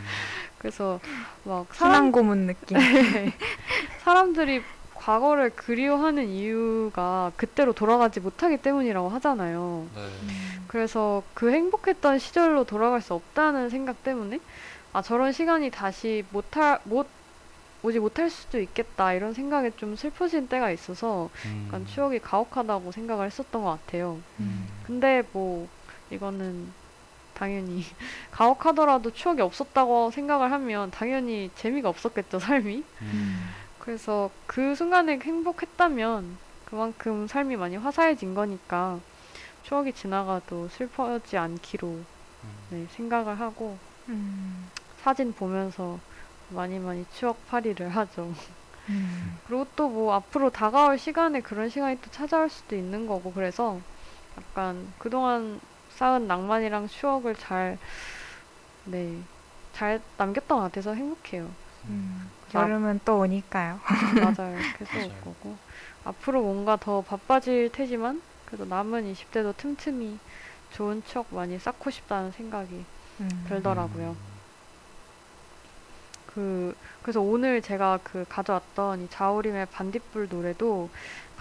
[0.62, 1.00] 그래서
[1.42, 2.78] 막 사람 희망 고문 느낌.
[4.04, 4.62] 사람들이
[4.94, 9.88] 과거를 그리워하는 이유가 그때로 돌아가지 못하기 때문이라고 하잖아요.
[9.92, 10.00] 네.
[10.68, 14.38] 그래서 그 행복했던 시절로 돌아갈 수 없다는 생각 때문에
[14.92, 17.08] 아 저런 시간이 다시 못할 못
[17.82, 23.26] 오지 못할 수도 있겠다 이런 생각에 좀 슬퍼진 때가 있어서 음, 약간 추억이 가혹하다고 생각을
[23.26, 24.20] 했었던 것 같아요.
[24.38, 25.66] 음, 근데 뭐
[26.12, 26.72] 이거는
[27.34, 27.84] 당연히
[28.30, 32.84] 가혹하더라도 추억이 없었다고 생각을 하면 당연히 재미가 없었겠죠 삶이.
[33.02, 38.98] 음, 그래서 그 순간에 행복했다면 그만큼 삶이 많이 화사해진 거니까
[39.64, 42.04] 추억이 지나가도 슬퍼하지 않기로 음.
[42.70, 43.76] 네, 생각을 하고
[44.08, 44.70] 음.
[45.02, 45.98] 사진 보면서
[46.48, 48.32] 많이 많이 추억팔이를 하죠.
[48.88, 49.38] 음.
[49.46, 53.80] 그리고 또 뭐 앞으로 다가올 시간에 그런 시간이 또 찾아올 수도 있는 거고 그래서
[54.38, 55.60] 약간 그동안
[55.96, 57.78] 쌓은 낭만이랑 추억을 잘,
[58.84, 59.18] 네,
[59.72, 61.50] 잘 남겼던 것 같아서 행복해요.
[61.86, 62.30] 음.
[62.50, 63.80] 자- 여름은 또 오니까요.
[64.20, 64.56] 맞아요.
[64.78, 65.20] 계속 올 맞아요.
[65.24, 65.56] 거고.
[66.04, 70.18] 앞으로 뭔가 더 바빠질 테지만 그래도 남은 20대도 틈틈이
[70.72, 72.84] 좋은 추억 많이 쌓고 싶다는 생각이
[73.20, 73.44] 음.
[73.48, 74.16] 들더라고요.
[76.26, 80.88] 그 그래서 오늘 제가 그 가져왔던 이 자우림의 반딧불 노래도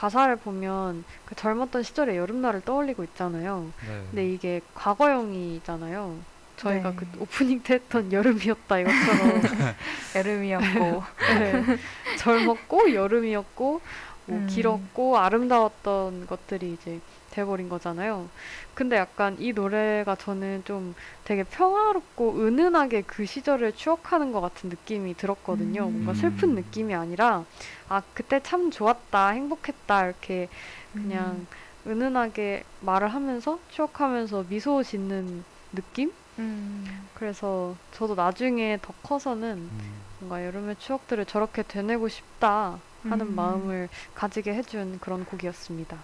[0.02, 3.72] 가사를 보면 그 젊었던 시절의 여름날을 떠올리고 있잖아요.
[3.88, 4.04] 네.
[4.10, 6.18] 근데 이게 과거형이잖아요.
[6.58, 6.96] 저희가 네.
[6.96, 9.42] 그 오프닝 때 했던 여름이었다 이것처럼
[10.18, 11.04] 여름이었고.
[11.38, 11.78] 네.
[12.18, 13.82] 젊었고 여름이었고
[14.26, 14.48] 뭐 음.
[14.48, 17.00] 길었고 아름다웠던 것들이 이제
[17.32, 18.30] 돼버린 거잖아요.
[18.74, 25.16] 근데 약간 이 노래가 저는 좀 되게 평화롭고 은은하게 그 시절을 추억하는 것 같은 느낌이
[25.16, 25.88] 들었거든요.
[25.88, 25.94] 음.
[25.94, 27.46] 뭔가 슬픈 느낌이 아니라
[27.90, 30.50] 아 그때 참 좋았다, 행복했다 이렇게
[30.94, 31.48] 그냥
[31.88, 36.12] 은은하게 말을 하면서 추억하면서 미소 짓는 느낌?
[36.40, 37.08] 음.
[37.14, 43.36] 그래서 저도 나중에 더 커서는 음, 뭔가 여름의 추억들을 저렇게 되뇌고 싶다 하는 음.
[43.36, 45.98] 마음을 가지게 해준 그런 곡이었습니다.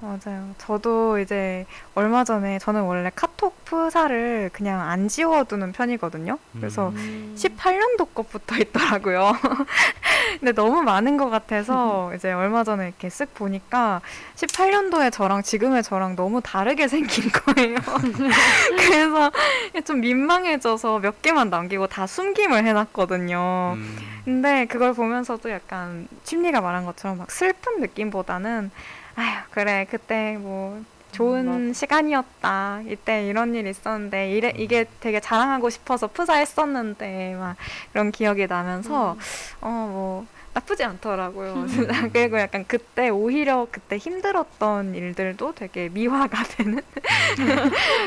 [0.00, 0.54] 맞아요.
[0.56, 6.38] 저도 이제 얼마 전에 저는 원래 카톡 프사를 그냥 안 지워두는 편이거든요.
[6.54, 7.36] 그래서 음.
[7.36, 9.32] 18년도 것부터 있더라고요.
[10.40, 14.00] 근데 너무 많은 것 같아서 이제 얼마 전에 이렇게 쓱 보니까
[14.36, 17.76] 18년도의 저랑 지금의 저랑 너무 다르게 생긴 거예요.
[18.78, 19.30] 그래서
[19.84, 23.74] 좀 민망해져서 몇 개만 남기고 다 숨김을 해놨거든요.
[23.76, 28.70] 음, 근데 그걸 보면서도 약간 심리가 말한 것처럼 막 슬픈 느낌보다는
[29.20, 35.68] 아휴 그래 그때 뭐 좋은 음, 시간이었다 이때 이런 일 있었는데 이래, 이게 되게 자랑하고
[35.68, 37.56] 싶어서 푸사했었는데 막
[37.92, 39.18] 이런 기억이 나면서 음.
[39.60, 46.80] 어뭐 나쁘지 않더라고요 진짜 그리고 약간 그때 오히려 그때 힘들었던 일들도 되게 미화가 되는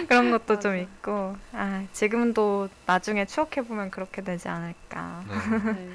[0.08, 0.82] 그런 것도 좀 맞아.
[0.82, 5.36] 있고 아 지금도 나중에 추억해 보면 그렇게 되지 않을까 네.
[5.74, 5.90] 네.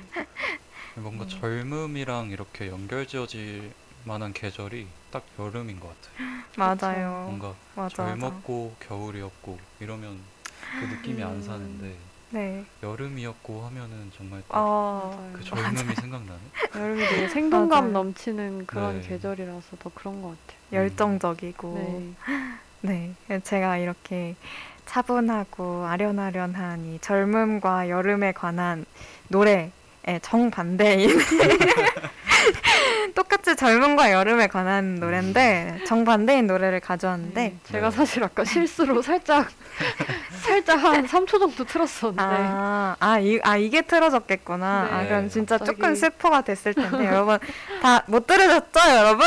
[0.97, 1.29] 뭔가 음.
[1.29, 3.73] 젊음이랑 이렇게 연결지어질
[4.09, 6.39] 만한 계절이 딱 여름인 것 같아요.
[6.57, 10.19] 맞아요 뭔가 맞아 맞아 젊었고 겨울이었고 이러면
[10.81, 11.43] 그 느낌이 안 음.
[11.43, 11.95] 사는데
[12.31, 15.45] 네 여름이었고 하면은 정말 딱 어, 그.
[15.45, 16.41] 젊음이 생각나네.
[16.75, 17.93] 여름이 되게 생동감 맞아요.
[17.93, 19.09] 넘치는 그런 네.
[19.09, 20.59] 계절이라서 더 그런 것 같아요.
[20.73, 22.15] 열정적이고 네.
[23.29, 23.41] 네.
[23.43, 24.37] 제가 이렇게
[24.87, 28.87] 차분하고 아련아련한 이 젊음과 여름에 관한
[29.29, 29.71] 노래의
[30.23, 31.11] 정반대인
[33.15, 37.57] 똑같이 젊음과 여름에 관한 노래인데 정반대인 노래를 가져왔는데 네.
[37.65, 37.97] 제가 네.
[37.97, 39.49] 사실 아까 실수로 살짝
[40.43, 44.85] 살짝 한 3초 정도 틀었었는데 아, 아, 이, 아 이게 틀어졌겠구나.
[44.85, 44.93] 네.
[44.93, 45.77] 아 그럼 진짜 갑자기.
[45.77, 47.39] 조금 슬퍼가 됐을 텐데 여러분
[47.81, 49.27] 다 못 들으셨죠, 여러분?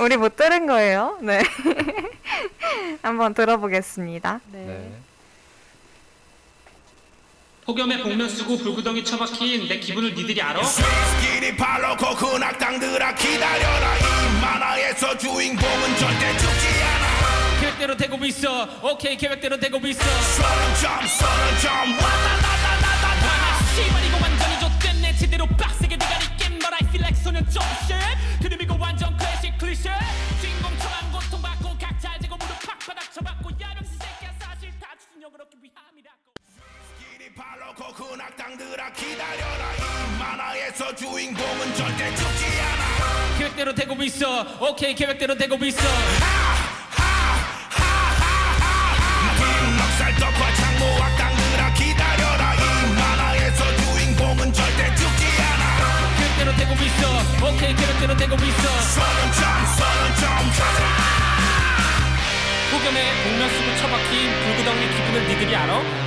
[0.00, 1.18] 우리 못 들은 거예요.
[1.20, 1.42] 네.
[3.02, 4.40] 한번 들어보겠습니다.
[4.52, 4.92] 네.
[7.66, 7.72] 네.
[7.72, 10.62] 폭염에 복면 쓰고 불구덩이 처박힌 내 기분을 니들이 알아?
[10.62, 13.96] 스키니 팔로코 그 낙당들아 기다려라.
[13.98, 17.60] 이 만화에서 주인공은 절대 죽지 않아.
[17.60, 18.68] 계획대로 되고 있어.
[18.82, 20.00] 오케이 계획대로 되고 있어.
[20.04, 21.72] 서른 점 서른 점.
[21.98, 27.62] 와라라라라라라 씨발 이거 완전히 좆됐네 제대로 빡세게 대가리 낀 But I feel like 소년 좀
[27.84, 27.98] shit
[28.42, 29.92] 그림 이거 완전 클래식 클리셰
[37.36, 39.72] 팔로코 그 낙당들아 기다려라.
[39.74, 43.38] 이 만화에서 주인공은 절대 죽지 않아.
[43.38, 44.40] 계획대로 되고 있어.
[44.58, 45.82] 오케이 계획대로 되고 있어.
[49.76, 52.54] 넉살 덕화 창모 악당들아 기다려라.
[52.54, 56.16] 이 만화에서 주인공은 절대 죽지 않아.
[56.16, 57.46] 계획대로 되고 있어.
[57.46, 58.80] 오케이 계획대로 되고 있어.
[58.80, 59.42] 서른 점
[59.76, 60.24] 서른 점
[60.56, 60.80] 가자
[62.70, 66.05] 폭염에 복면 쓰고 처박힌 불구덩이 기분을 니들이 알아?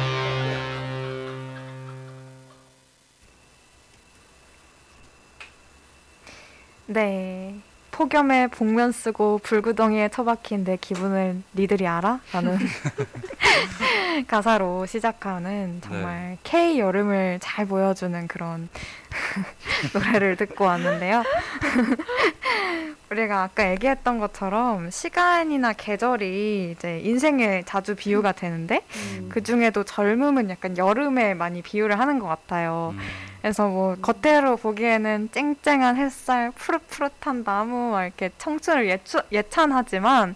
[6.91, 7.53] 네.
[7.91, 12.19] 폭염에 복면 쓰고 불구덩이에 처박힌 내 기분을 니들이 알아?
[12.31, 12.57] 라는
[14.27, 18.69] 가사로 시작하는 정말 K 여름을 잘 보여주는 그런
[19.93, 21.23] 노래를 듣고 왔는데요.
[23.11, 28.83] 우리가 아까 얘기했던 것처럼 시간이나 계절이 이제 인생에 자주 비유가 되는데
[29.17, 29.29] 음.
[29.29, 32.93] 그 중에도 젊음은 약간 여름에 많이 비유를 하는 것 같아요.
[32.93, 32.99] 음,
[33.41, 40.35] 그래서 뭐 겉으로 보기에는 쨍쨍한 햇살, 푸릇푸릇한 나무, 막 이렇게 청춘을 예추, 예찬하지만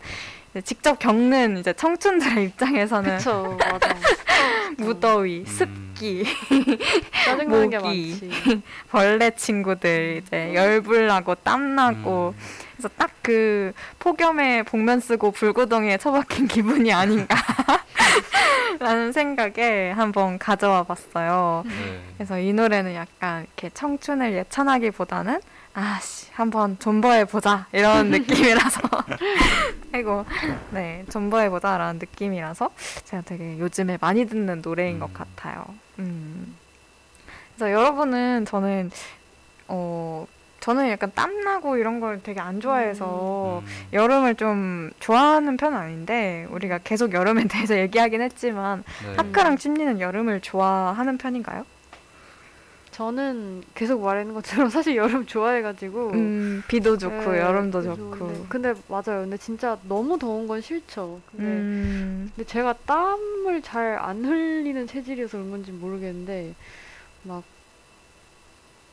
[0.52, 3.94] 이제 직접 겪는 이제 청춘들의 입장에서는 그쵸 맞아
[4.78, 5.46] 무더위, 음.
[5.46, 6.24] 습기,
[7.26, 8.20] 짜증나는 게 모기.
[8.32, 15.32] 많지 벌레 친구들 이제 열불 나고 땀 나고 음, 그래서 딱 그 폭염에 복면 쓰고
[15.32, 17.36] 불구덩이에 처박힌 기분이 아닌가
[18.80, 21.64] 라는 생각에 한번 가져와 봤어요.
[21.66, 22.04] 네.
[22.18, 25.40] 그래서 이 노래는 약간 이렇게 청춘을 예찬하기보다는
[25.74, 28.82] 아씨 한번 존버해 보자 이런 느낌이라서
[29.94, 30.26] 아이고
[30.72, 32.70] 네 존버해 보자라는 느낌이라서
[33.06, 35.14] 제가 되게 요즘에 많이 듣는 노래인 것 음.
[35.14, 35.66] 같아요.
[36.00, 36.56] 음.
[37.56, 38.92] 그래서 여러분은 저는
[39.70, 40.28] 어
[40.64, 46.48] 저는 약간 땀 나고 이런 걸 되게 안 좋아해서 음, 여름을 좀 좋아하는 편은 아닌데
[46.52, 49.16] 우리가 계속 여름에 대해서 얘기하긴 했지만 네.
[49.18, 51.66] 하크랑 찜리는 여름을 좋아하는 편인가요?
[52.92, 58.10] 저는 계속 말하는 것처럼 사실 여름 좋아해가지고 음, 비도 좋고 네, 여름도 좋고.
[58.48, 63.98] 근데, 근데 맞아요 근데 진짜 너무 더운 건 싫죠 근데 음, 근데 제가 땀을 잘
[64.00, 66.54] 안 흘리는 체질이어서 그런 건지 모르겠는데
[67.24, 67.44] 막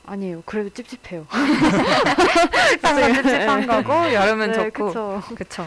[0.07, 0.43] 아니에요.
[0.47, 1.27] 그래도 찝찝해요.
[2.81, 4.87] 찝찝한 건 찝찝한 거고 여름은 네, 좋고.
[4.89, 5.23] 그쵸.
[5.37, 5.67] 그쵸.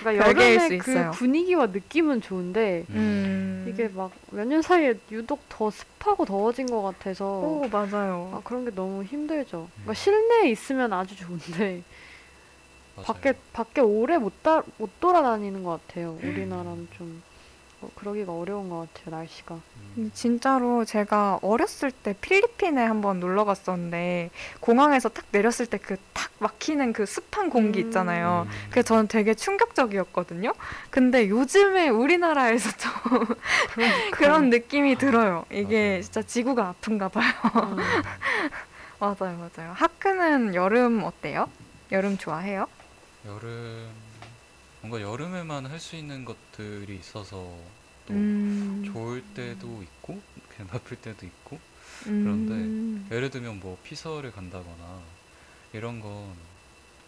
[0.00, 1.10] 그러니까 별개일 수 여름의 그 있어요.
[1.10, 3.66] 분위기와 느낌은 좋은데 음.
[3.68, 8.30] 이게 막 몇 년 사이에 유독 더 습하고 더워진 것 같아서 오 맞아요.
[8.34, 9.68] 아 그런 게 너무 힘들죠.
[9.74, 11.82] 그러니까 실내에 있으면 아주 좋은데
[12.96, 13.04] 맞아요.
[13.06, 16.18] 밖에 밖에 오래 못, 다, 못 돌아다니는 것 같아요.
[16.22, 17.22] 우리나라는 좀
[17.86, 19.16] 어, 그러기가 어려운 것 같아요.
[19.16, 19.58] 날씨가.
[19.98, 24.30] 음, 진짜로 제가 어렸을 때 필리핀에 한번 놀러 갔었는데
[24.60, 27.86] 공항에서 딱 내렸을 때 그 탁 막히는 그 습한 공기 음.
[27.86, 28.46] 있잖아요.
[28.46, 30.52] 음, 그래서 저는 되게 충격적이었거든요.
[30.90, 32.92] 근데 요즘에 우리나라에서 좀
[34.12, 35.44] 그런 느낌이 들어요.
[35.50, 36.02] 이게 맞아요.
[36.02, 37.32] 진짜 지구가 아픈가 봐요.
[37.54, 37.76] 음.
[38.98, 39.72] 맞아요, 맞아요.
[39.74, 41.48] 하크는 여름 어때요?
[41.92, 42.66] 여름 좋아해요?
[43.26, 43.88] 여름
[44.80, 47.46] 뭔가 여름에만 할 수 있는 것들이 있어서
[48.06, 51.58] 또 음, 좋을 때도 있고 그냥 나쁠 때도 있고.
[52.06, 55.02] 음, 예를 들면 뭐 피서를 간다거나
[55.72, 56.36] 이런 건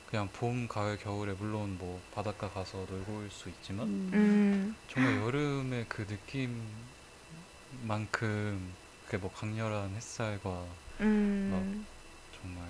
[0.07, 4.09] 그냥 봄, 가을, 겨울에 물론 뭐 바닷가 가서 놀고 올 수 있지만 음.
[4.13, 6.89] 음, 정말 여름의 그 느낌만큼
[9.05, 10.67] 그게 뭐 강렬한 햇살과
[11.01, 11.87] 음,
[12.33, 12.69] 정말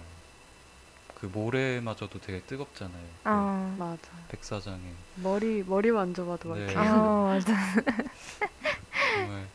[1.20, 3.02] 그 모래마저도 되게 뜨겁잖아요.
[3.02, 4.10] 그 아, 맞아.
[4.28, 6.64] 백사장에 머리 머리 만져봐도 막 네.
[6.64, 6.78] 이렇게.
[6.78, 6.94] 아,
[7.34, 7.54] 맞아.
[9.14, 9.46] 정말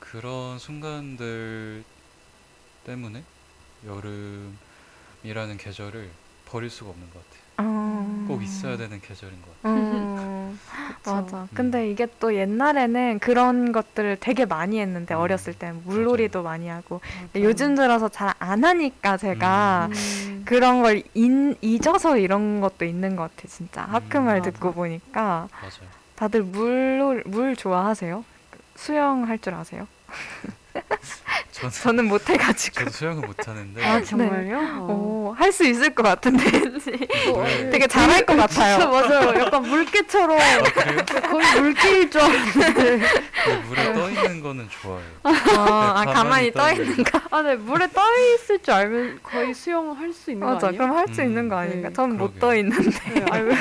[0.00, 1.84] 그런 순간들
[2.84, 3.22] 때문에
[3.84, 6.10] 여름이라는 계절을
[6.46, 7.41] 버릴 수가 없는 것 같아요.
[7.64, 9.84] 어, 꼭 있어야 되는 계절인 것 같아요.
[10.18, 10.54] 어,
[10.88, 11.10] 그쵸.
[11.12, 11.48] 맞아.
[11.54, 17.00] 근데 이게 또 옛날에는 그런 것들을 되게 많이 했는데 음, 어렸을 때 물놀이도 많이 하고.
[17.36, 20.42] 요즘 들어서 잘 안 하니까 제가 음.
[20.44, 24.50] 그런 걸 인, 잊어서 이런 것도 있는 것 같아 진짜 하크 음, 말 맞아.
[24.50, 25.90] 듣고 보니까 맞아요.
[26.16, 28.24] 다들 물, 물 좋아하세요?
[28.76, 29.86] 수영 할 줄 아세요?
[31.52, 34.56] 저는, 저는 못 해가지고 저도 수영을 못 하는데 아 정말요?
[34.58, 34.86] 어.
[34.90, 37.70] 어, 할수 있을 것 같은데 왠지 네.
[37.70, 39.38] 되게 잘할 것 같아요 맞아요.
[39.40, 40.98] 약간 물개처럼 아, 그래요?
[41.30, 42.96] 거의 물개일 줄 알았는데.
[42.98, 45.10] 네, 물에 떠 있는 거는 좋아해요.
[45.24, 48.00] 어, 아, 가만히 가만히 떠떠 있는 거 아, 네, 물에 떠
[48.34, 50.82] 있을 줄 알면 거의 수영할 수 있는 거 맞아 아니에요?
[50.82, 52.38] 그럼 할수 음, 있는 거 아닌가 네, 전 못.
[52.40, 53.56] 떠 있는데 네, 아니, 왜-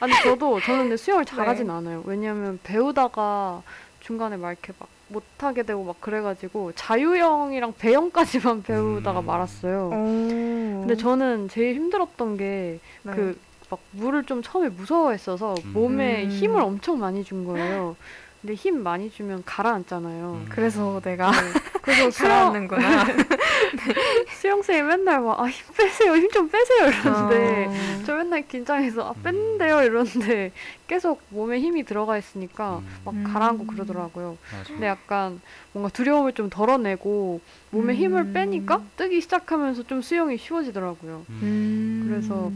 [0.00, 1.72] 아니 저도 저는 근데 수영을 잘하진 네.
[1.72, 2.02] 않아요.
[2.04, 3.62] 왜냐면 배우다가
[4.00, 9.26] 중간에 막 이렇게 막 못하게 되고 막 그래가지고 자유형이랑 배영까지만 배우다가 음.
[9.26, 9.90] 말았어요.
[9.90, 13.12] 근데 근데 저는 제일 힘들었던 게 네.
[13.12, 15.72] 그막 물을 좀 처음에 무서워했어서 음.
[15.72, 16.30] 몸에 음.
[16.30, 17.96] 힘을 엄청 많이 준 거예요.
[18.42, 20.32] 근데 힘 많이 주면 가라앉잖아요.
[20.32, 20.46] 음.
[20.50, 21.36] 그래서 내가 네.
[21.82, 23.04] 그래서 수영 잘하는구나
[24.40, 28.02] 수영 쌤이 맨날 막 아 힘 빼세요 힘 좀 빼세요 이러는데 어.
[28.04, 30.50] 저 맨날 긴장해서 아 뺀대요 이러는데
[30.88, 32.88] 계속 몸에 힘이 들어가 있으니까 음.
[33.04, 33.24] 막 음.
[33.24, 34.36] 가라앉고 그러더라고요.
[34.52, 34.64] 맞아.
[34.68, 35.40] 근데 약간
[35.72, 37.40] 뭔가 두려움을 좀 덜어내고
[37.70, 38.32] 몸에 힘을 음.
[38.32, 41.24] 빼니까 뜨기 시작하면서 좀 수영이 쉬워지더라고요.
[41.30, 42.06] 음.
[42.08, 42.50] 그래서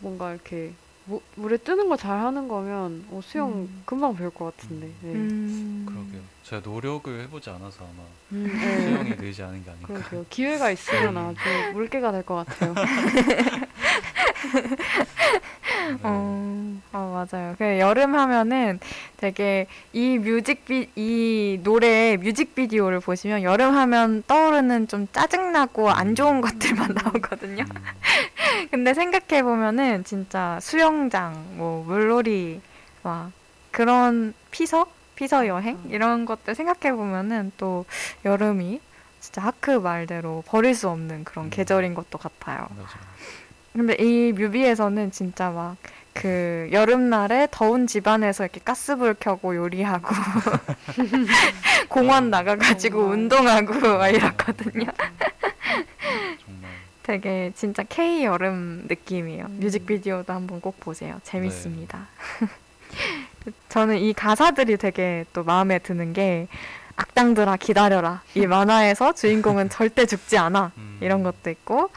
[0.00, 0.72] 뭔가 이렇게
[1.06, 3.82] 무- 물에 뜨는 거 잘하는 거면 어, 수영 음.
[3.84, 4.86] 금방 배울 것 같은데.
[5.02, 5.12] 네.
[5.12, 5.84] 음.
[5.88, 6.35] 그러게요.
[6.48, 8.02] 제가 노력을 해보지 않아서 아마
[8.32, 8.80] 음, 네.
[8.80, 9.86] 수영이 늘지 않은 게 아닐까.
[9.94, 10.26] 그러게요.
[10.30, 11.38] 기회가 있으면 아주
[11.72, 12.72] 물개가 될 것 같아요.
[15.86, 15.98] 네.
[16.02, 17.54] 어, 어, 맞아요.
[17.58, 18.78] 그 여름 하면은
[19.16, 26.94] 되게 이 뮤직비 이 노래 뮤직비디오를 보시면 여름 하면 떠오르는 좀 짜증나고 안 좋은 것들만
[26.94, 27.64] 나오거든요.
[27.64, 27.82] 음,
[28.70, 32.60] 근데 생각해 보면은 진짜 수영장, 뭐 물놀이,
[33.02, 33.32] 막
[33.72, 34.86] 그런 피서,
[35.16, 35.90] 피서 여행 음.
[35.90, 37.84] 이런 것들 생각해 보면은 또
[38.24, 38.80] 여름이
[39.20, 41.50] 진짜 하크 말대로 버릴 수 없는 그런 음.
[41.50, 42.68] 계절인 것도 같아요.
[42.76, 42.98] 맞아.
[43.72, 45.76] 근데 이 뮤비에서는 진짜 막
[46.16, 50.08] 그 여름날에 더운 집안에서 이렇게 가스불 켜고 요리하고
[51.88, 53.18] 공원 나가가지고 정말.
[53.18, 54.86] 운동하고 막 이렇거든요.
[56.42, 56.70] 정말
[57.02, 59.44] 되게 진짜 K 여름 느낌이에요.
[59.44, 59.58] 음.
[59.60, 61.20] 뮤직비디오도 한번 꼭 보세요.
[61.22, 62.06] 재밌습니다.
[63.68, 66.48] 저는 이 가사들이 되게 또 마음에 드는 게
[66.96, 68.22] 악당들아 기다려라.
[68.34, 70.72] 이 만화에서 주인공은 절대 죽지 않아.
[70.76, 70.98] 음.
[71.00, 71.90] 이런 것도 있고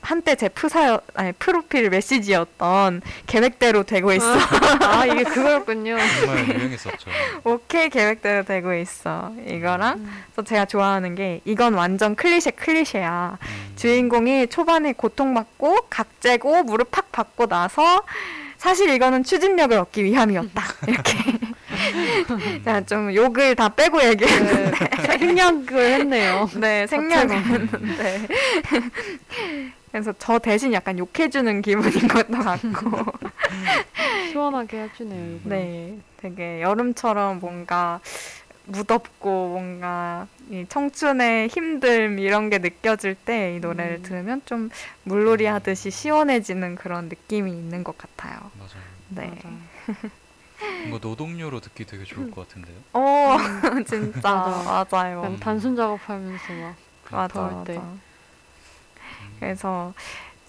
[0.00, 4.38] 한때 제 프사 아니 프로필 메시지였던 계획대로 되고 있어.
[4.82, 5.96] 아 이게 그거였군요.
[6.20, 7.10] 정말 유행했었죠.
[7.42, 9.32] 오케이 계획대로 되고 있어.
[9.48, 10.24] 이거랑 음.
[10.36, 13.38] 또 제가 좋아하는 게 이건 완전 클리셰 클리셰야.
[13.40, 13.72] 음.
[13.74, 18.04] 주인공이 초반에 고통받고 각재고 무릎 팍 받고 나서
[18.66, 20.62] 사실 이거는 추진력을 얻기 위함이었다.
[20.88, 21.18] 이렇게
[22.30, 22.62] 음.
[22.64, 26.50] 제가 좀 욕을 다 빼고 얘기했는데 네, 생략을 했네요.
[26.58, 28.26] 네 생략을 했는데
[29.92, 33.04] 그래서 저 대신 약간 욕해주는 기분인 것도 같고
[34.32, 35.36] 시원하게 해주네요.
[35.36, 35.48] 이거.
[35.48, 38.00] 네 되게 여름처럼 뭔가
[38.66, 44.02] 무덥고 뭔가 이 청춘의 힘듦 이런 게 느껴질 때 이 노래를 음.
[44.02, 44.70] 들으면 좀
[45.04, 48.50] 물놀이 하듯이 시원해지는 그런 느낌이 있는 것 같아요.
[48.58, 48.82] 맞아요.
[49.08, 49.32] 네.
[49.34, 49.48] 맞아.
[50.84, 52.76] 뭔가 노동요로 듣기 되게 좋을 것 같은데요.
[52.94, 53.36] 오
[53.86, 54.86] 진짜 맞아.
[54.90, 55.18] 맞아요.
[55.18, 56.76] 약간 단순 작업하면서 막
[57.10, 57.76] 맞아 더울 때.
[57.76, 57.88] 맞아.
[59.38, 59.94] 그래서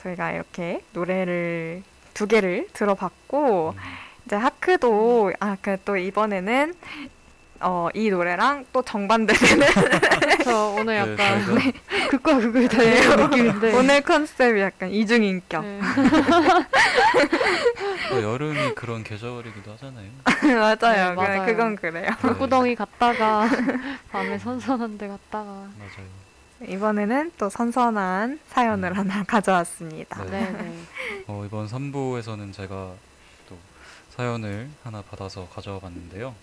[0.01, 1.83] 저희가 이렇게 노래를
[2.13, 3.81] 두 개를 들어봤고 음.
[4.25, 6.73] 이제 하크도 아그 또 이번에는
[7.61, 9.67] 어 이 노래랑 또 정반대되는
[10.43, 11.79] 저 오늘 네, 약간 저희가
[12.09, 15.79] 극과 극을 달리는 느낌인데 오늘 컨셉이 약간 이중인격 네.
[18.09, 20.09] 또 여름이 그런 계절이기도 하잖아요.
[20.43, 21.09] 맞아요.
[21.09, 21.45] 네, 그- 맞아요.
[21.45, 22.09] 그건 그래요.
[22.23, 23.49] 네, 구덩이 갔다가
[24.11, 25.45] 밤에 선선한 데 갔다가
[25.77, 26.07] 맞아요.
[26.67, 28.97] 이번에는 또 선선한 사연을 음.
[28.97, 30.23] 하나 가져왔습니다.
[30.25, 30.31] 네.
[30.31, 30.81] 네, 네.
[31.27, 32.91] 어, 이번 3부에서는 제가
[33.49, 33.57] 또
[34.15, 36.33] 사연을 하나 받아서 가져와 봤는데요.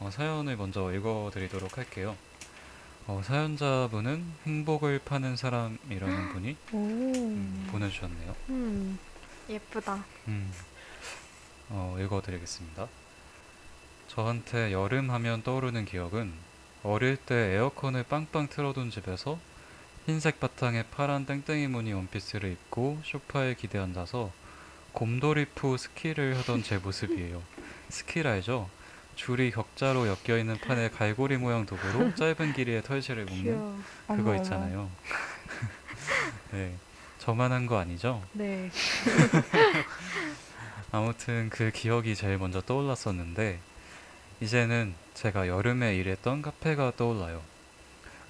[0.00, 2.16] 어, 사연을 먼저 읽어드리도록 할게요.
[3.06, 8.36] 어, 사연자분은 행복을 파는 사람이라는 분이 오, 음, 보내주셨네요.
[8.50, 8.98] 음.
[9.48, 10.04] 예쁘다.
[10.28, 10.52] 음,
[11.70, 12.86] 어, 읽어드리겠습니다.
[14.08, 16.32] 저한테 여름 하면 떠오르는 기억은
[16.82, 19.38] 어릴 때 에어컨을 빵빵 틀어둔 집에서
[20.06, 24.30] 흰색 바탕에 파란 땡땡이 무늬 원피스를 입고 소파에 기대 앉아서
[24.92, 27.42] 곰돌이푸 스키를 하던 제 모습이에요.
[27.88, 28.70] 스킬 알죠?
[29.18, 33.82] 줄이 격자로 엮여 있는 판에 갈고리 모양 도구로 짧은 길이의 털실을 묶는.
[34.06, 34.36] 그거.
[34.36, 34.88] 있잖아요.
[36.52, 36.72] 네,
[37.18, 38.22] 저만 한 거 아니죠?
[38.32, 38.70] 네.
[40.92, 43.58] 아무튼 그 기억이 제일 먼저 떠올랐었는데
[44.40, 47.42] 이제는 제가 여름에 일했던 카페가 떠올라요.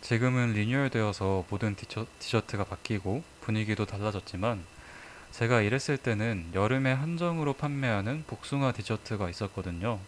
[0.01, 4.65] 지금은 리뉴얼되어서 모든 티셔, 티셔츠가 바뀌고 분위기도 달라졌지만
[5.33, 10.01] 제가 일했을 때는 여름에 한정으로 판매하는 복숭아 디저트가 있었거든요.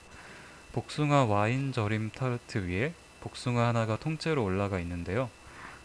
[0.72, 5.28] 복숭아 와인 절임 타르트 위에 복숭아 하나가 통째로 올라가 있는데요.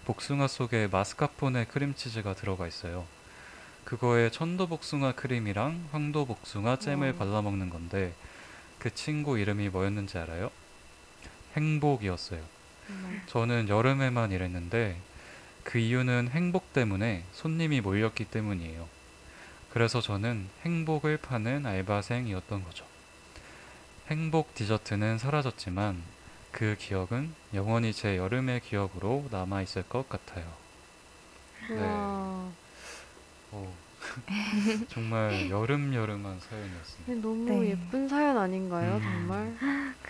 [0.06, 3.06] 복숭아 속에 마스카포네 크림치즈가 들어가 있어요.
[3.84, 7.18] 그거에 천도 복숭아 크림이랑 황도 복숭아 잼을 와.
[7.18, 8.14] 발라 먹는 건데
[8.78, 10.52] 그 친구 이름이 뭐였는지 알아요?
[11.58, 12.44] 행복이었어요.
[13.26, 14.98] 저는 여름에만 일했는데
[15.64, 18.88] 그 이유는 행복 때문에 손님이 몰렸기 때문이에요.
[19.72, 22.95] 그래서 저는 행복을 파는 알바생이었던 거죠.
[24.08, 26.04] 행복 디저트는 사라졌지만
[26.52, 30.46] 그 기억은 영원히 제 여름의 기억으로 남아 있을 것 같아요.
[31.70, 31.82] 네.
[31.82, 32.52] 와.
[33.52, 33.74] 오,
[34.90, 37.28] 정말 여름여름한 사연이었습니다.
[37.28, 37.72] 너무 네.
[37.72, 39.02] 예쁜 사연 아닌가요, 음.
[39.02, 39.54] 정말?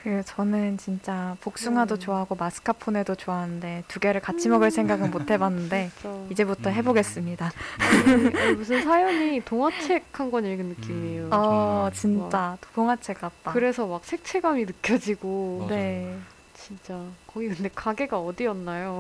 [0.04, 2.00] 그 저는 진짜 복숭아도 음.
[2.00, 5.92] 좋아하고 마스카포네도 좋아하는데 두 개를 같이 먹을 생각은 못 해봤는데.
[6.32, 6.76] 이제부터 음.
[6.76, 7.52] 해보겠습니다.
[7.80, 11.24] 아니, 아니, 무슨 사연이 동화책 한 권 읽은 느낌이에요.
[11.26, 11.30] 음.
[11.32, 11.90] 어.
[11.94, 13.52] 진짜 동화책 같다.
[13.54, 15.76] 그래서 막 색채감이 느껴지고 맞아요.
[15.82, 16.18] 네.
[16.54, 19.00] 진짜 거기 근데 가게가 어디였나요?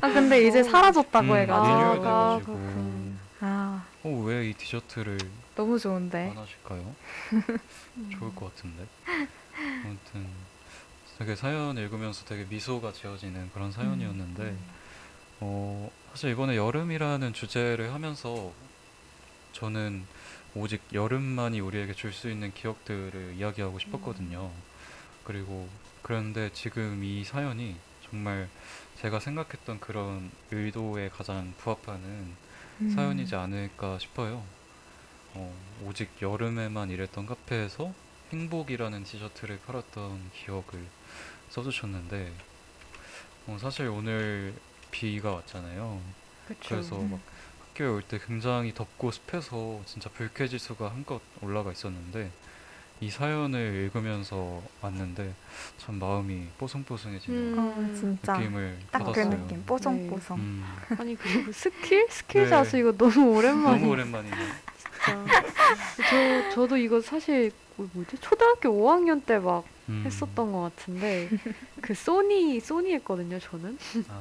[0.00, 0.62] 아 근데 이제 어.
[0.62, 3.11] 사라졌다고 음, 해가지고 아, 아, 그렇군.
[3.44, 5.18] 아 어, 왜 이 디저트를
[5.56, 6.30] 너무 좋은데.
[6.30, 6.94] 안 하실까요?
[7.96, 8.10] 음.
[8.18, 8.86] 좋을 것 같은데.
[9.84, 10.28] 아무튼
[11.18, 14.58] 되게 사연 읽으면서 되게 미소가 지어지는 그런 사연이었는데 음.
[15.40, 18.52] 어, 사실 이번에 여름이라는 주제를 하면서
[19.52, 20.04] 저는
[20.54, 24.50] 오직 여름만이 우리에게 줄 수 있는 기억들을 이야기하고 싶었거든요.
[25.24, 25.68] 그리고
[26.02, 27.76] 그런데 지금 이 사연이
[28.08, 28.48] 정말
[29.00, 32.36] 제가 생각했던 그런 의도에 가장 부합하는 음.
[32.94, 34.42] 사연이지 않을까 싶어요.
[35.34, 35.54] 어,
[35.84, 37.92] 오직 여름에만 일했던 카페에서
[38.32, 40.86] 행복이라는 티셔츠를 팔았던 기억을
[41.50, 42.32] 써주셨는데
[43.46, 44.54] 어, 사실 오늘
[44.90, 46.00] 비가 왔잖아요.
[46.46, 46.60] 그쵸.
[46.68, 47.20] 그래서 막
[47.68, 52.30] 학교에 올 때 굉장히 덥고 습해서 진짜 불쾌지수가 한껏 올라가 있었는데
[53.02, 55.34] 이 사연을 읽으면서 왔는데
[55.78, 57.58] 참 마음이 뽀송뽀송해지는 음.
[57.58, 59.30] 어 진짜 느낌을 딱 그 받았어요.
[59.42, 60.38] 느낌 뽀송뽀송.
[60.38, 60.64] 음,
[60.96, 62.06] 아니 그리고 스킬?
[62.08, 62.48] 스킬 네.
[62.48, 64.36] 자수 이거 너무 오랜만에 너무 오랜만이네.
[64.36, 65.24] 진짜.
[66.08, 71.28] 저 저도 이거 사실 뭐- 뭐지 초등학교 5학년 때 막 음, 했었던 것 같은데
[71.80, 73.76] 그 소니 소니 했거든요 저는
[74.08, 74.20] 아,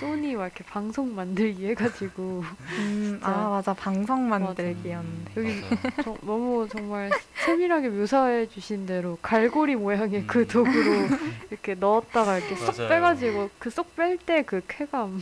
[0.00, 2.42] 소니 막 이렇게 방송 만들기 해가지고
[2.78, 3.20] 음.
[3.22, 4.28] 아 맞아 방송.
[4.30, 5.32] 만들기였는데.
[5.36, 5.60] 여기.
[6.02, 7.10] 저- 너무 정말
[7.44, 10.46] 세밀하게 묘사해 주신 대로 갈고리 모양의 그 음.
[10.46, 11.08] 도구로
[11.50, 12.88] 이렇게 넣었다가 이렇게 쏙 맞아요.
[12.88, 15.20] 빼가지고 그 쏙 뺄 때 그 쾌감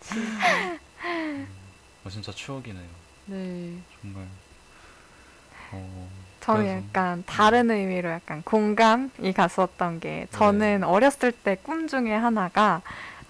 [0.00, 0.78] 진짜
[2.04, 2.84] 어, 진짜 추억이네요.
[3.26, 4.24] 네 정말.
[5.72, 6.08] 어,
[6.40, 12.82] 저는 그래서- 약간 다른 의미로 약간 공감이 갔었던 게 저는 어렸을 때 꿈 중에 하나가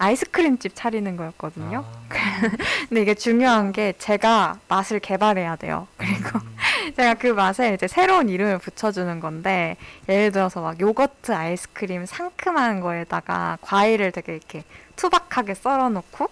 [0.03, 1.85] 아이스크림집 차리는 거였거든요.
[1.85, 2.09] 아,
[2.89, 5.87] 근데 이게 중요한 게 제가 맛을 개발해야 돼요.
[5.97, 6.57] 그리고 음,
[6.97, 9.77] 제가 그 맛에 이제 새로운 이름을 붙여주는 건데
[10.09, 14.63] 예를 들어서 막 요거트 아이스크림 상큼한 거에다가 과일을 되게 이렇게
[14.97, 16.29] 투박하게 썰어놓고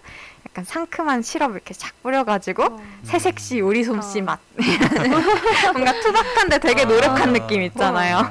[0.50, 2.82] 약간 상큼한 시럽 이렇게 쫙 뿌려가지고 어.
[3.04, 4.24] 새색시 요리 솜씨 어.
[4.24, 4.40] 맛
[5.74, 7.32] 뭔가 투박한데 되게 노력한 아.
[7.32, 8.22] 느낌 있잖아요.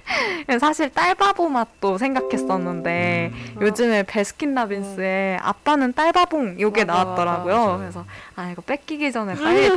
[0.58, 3.56] 사실 딸바보 맛도 생각했었는데 음.
[3.60, 7.56] 요즘에 베스킨라빈스에 아빠는 딸바봉 요게 맞아, 나왔더라고요.
[7.66, 7.76] 맞아.
[7.76, 8.04] 그래서
[8.36, 9.70] 아 이거 뺏기기 전에 빨리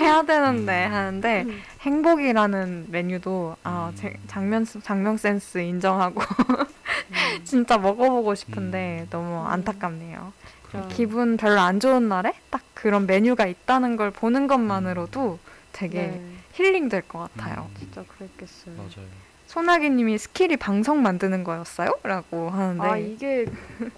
[0.00, 0.92] 해야 되는데 음.
[0.92, 1.62] 하는데 음.
[1.80, 3.96] 행복이라는 메뉴도 아 음.
[3.96, 7.44] 제- 장면 장명 센스 인정하고 음.
[7.44, 9.06] 진짜 먹어보고 싶은데 음.
[9.10, 10.32] 너무 안타깝네요.
[10.74, 10.96] 그러게요.
[10.96, 15.38] 기분 별로 안 좋은 날에 딱 그런 메뉴가 있다는 걸 보는 것만으로도
[15.72, 16.22] 되게 네,
[16.52, 17.68] 힐링 될 것 같아요.
[17.70, 17.76] 음.
[17.78, 18.74] 진짜 그랬겠어요.
[18.76, 19.08] 맞아요.
[19.46, 21.90] 소나기님이 스킬이 방석 만드는 거였어요?
[22.02, 23.46] 라고 하는데 아 이게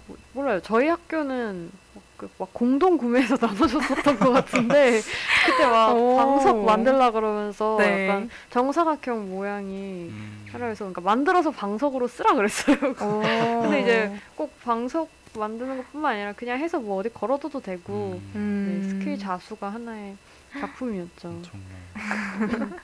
[0.07, 0.59] 뭐- 몰라요.
[0.61, 5.01] 저희 학교는 막 그- 막 공동 구매해서 나눠줬었던 것 같은데
[5.45, 6.15] 그때 막 오.
[6.17, 8.07] 방석 만들라 그러면서 네.
[8.07, 10.45] 약간 정사각형 모양이 음.
[10.51, 12.75] 하라 해서 그러니까 만들어서 방석으로 쓰라 그랬어요.
[13.01, 13.21] 오.
[13.63, 18.81] 근데 이제 꼭 방석 만드는 것뿐만 아니라 그냥 해서 뭐 어디 걸어둬도 되고 음, 음.
[18.81, 20.15] 네, 스킬 자수가 하나의
[20.59, 21.41] 작품이었죠.
[21.43, 22.79] 정말.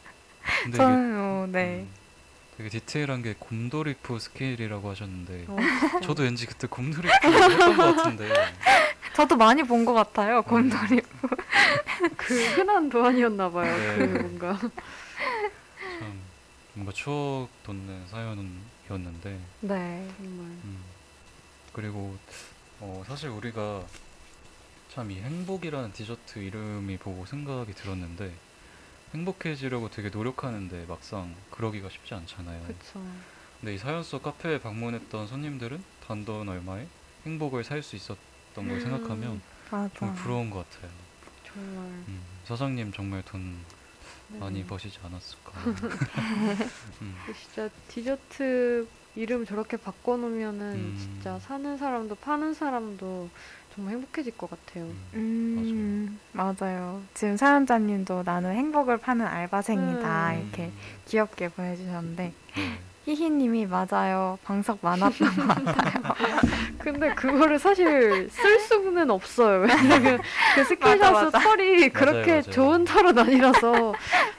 [0.63, 1.79] 근데 이게 저는 어, 네.
[1.81, 1.89] 음,
[2.57, 5.57] 되게 디테일한 게 곰돌이 푸 스킬이라고 하셨는데 어,
[6.01, 8.29] 저도 왠지 그때 곰돌이 푸 했던 것 같은데
[9.15, 10.41] 저도 많이 본 것 같아요.
[10.43, 11.01] 곰돌이.
[12.17, 13.77] 그 흔한 도안이었나 봐요.
[13.77, 14.07] 네.
[14.07, 16.19] 그 뭔가 참
[16.73, 20.07] 뭔가 추억 돋는 사연이었는데 네.
[20.17, 20.77] 정말 음,
[21.73, 22.17] 그리고
[22.79, 23.83] 어, 사실 우리가
[24.93, 28.31] 참 이 행복이라는 디저트 이름이 보고 생각이 들었는데
[29.13, 32.63] 행복해지려고 되게 노력하는데 막상 그러기가 쉽지 않잖아요.
[32.67, 33.01] 그쵸.
[33.59, 36.85] 근데 이 사연 속 카페에 방문했던 손님들은 단돈 얼마에
[37.25, 38.17] 행복을 살 수 있었던
[38.67, 39.41] 걸 생각하면
[39.71, 39.89] 맞아.
[39.97, 40.91] 정말 부러운 것 같아요.
[41.47, 41.75] 정말
[42.07, 43.57] 음, 사장님 정말 돈
[44.29, 44.67] 많이 네.
[44.67, 45.51] 버시지 않았을까.
[47.01, 50.95] 음, 진짜 디저트 이름 저렇게 바꿔놓으면은 음.
[50.99, 53.29] 진짜 사는 사람도 파는 사람도
[53.75, 54.85] 정말 행복해질 것 같아요.
[54.85, 57.01] 음, 음, 맞아요.
[57.13, 60.31] 지금 사연자님도 나는 행복을 파는 알바생이다.
[60.33, 60.41] 음.
[60.41, 60.71] 이렇게
[61.07, 62.79] 귀엽게 보내주셨는데, 네.
[63.05, 64.39] 히히님이 맞아요.
[64.43, 66.03] 방석 많았던 것 같아요.
[66.79, 69.61] 근데 그거를 사실 쓸 수는 없어요.
[69.67, 70.19] 왜냐면
[70.55, 71.39] 그 맞아.
[71.39, 72.41] 털이 그렇게 맞아요.
[72.43, 73.93] 좋은 털은 아니라서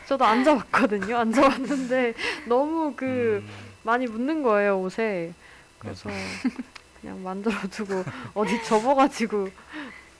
[0.06, 1.16] 저도 앉아봤거든요.
[1.18, 2.14] 앉아봤는데
[2.46, 3.48] 너무 그 음,
[3.84, 5.32] 많이 묻는 거예요 옷에.
[5.78, 6.10] 그래서
[7.00, 8.04] 그냥 만들어두고
[8.34, 9.48] 어디 접어가지고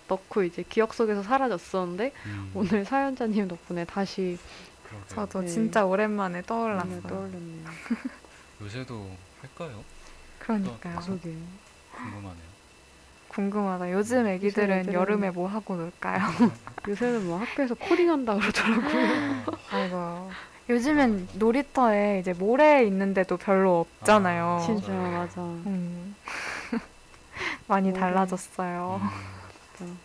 [0.09, 4.39] 넣고 이제 기억 속에서 사라졌었는데 음, 오늘 사연자님 덕분에 다시
[4.87, 5.09] 그러게요.
[5.09, 5.47] 저도 네.
[5.49, 7.01] 진짜 오랜만에 떠올랐어요.
[7.03, 7.65] 떠올렸네요.
[8.63, 9.11] 요새도
[9.41, 9.83] 할까요?
[10.41, 11.01] 그러니까요.
[11.01, 11.35] 그러게.
[11.93, 12.55] 궁금하네요.
[13.29, 13.93] 궁금하다.
[13.93, 16.21] 요즘 애기들은 애들은- 여름에 뭐 하고 놀까요?
[16.87, 19.07] 요새는 뭐 학교에서 코딩한다 그러더라고요.
[19.47, 20.31] 아, 아이고.
[20.69, 24.59] 요즘엔 놀이터에 이제 모래 있는데도 별로 없잖아요.
[24.61, 24.93] 아, 진짜.
[24.93, 25.41] 맞아.
[25.43, 26.15] 음.
[27.69, 28.01] 많이 모래.
[28.01, 29.01] 달라졌어요.
[29.83, 29.99] 음,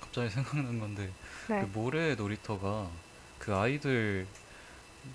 [0.00, 1.10] 갑자기 생각난 건데
[1.48, 1.60] 네.
[1.60, 2.88] 그 모래 놀이터가
[3.38, 4.26] 그 아이들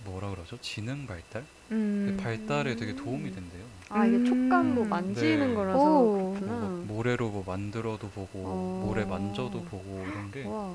[0.05, 0.57] 뭐라 그러죠?
[0.61, 1.43] 지능 발달?
[1.69, 2.19] 그 음.
[2.21, 3.63] 발달에 되게 도움이 된대요.
[3.89, 4.89] 아 이게 촉감 뭐 음.
[4.89, 5.53] 만지는 네.
[5.53, 6.33] 거라서 오.
[6.33, 6.53] 그렇구나.
[6.53, 8.83] 뭐막 모래로 뭐 만들어도 보고 어.
[8.85, 10.73] 모래 만져도 보고 이런 게와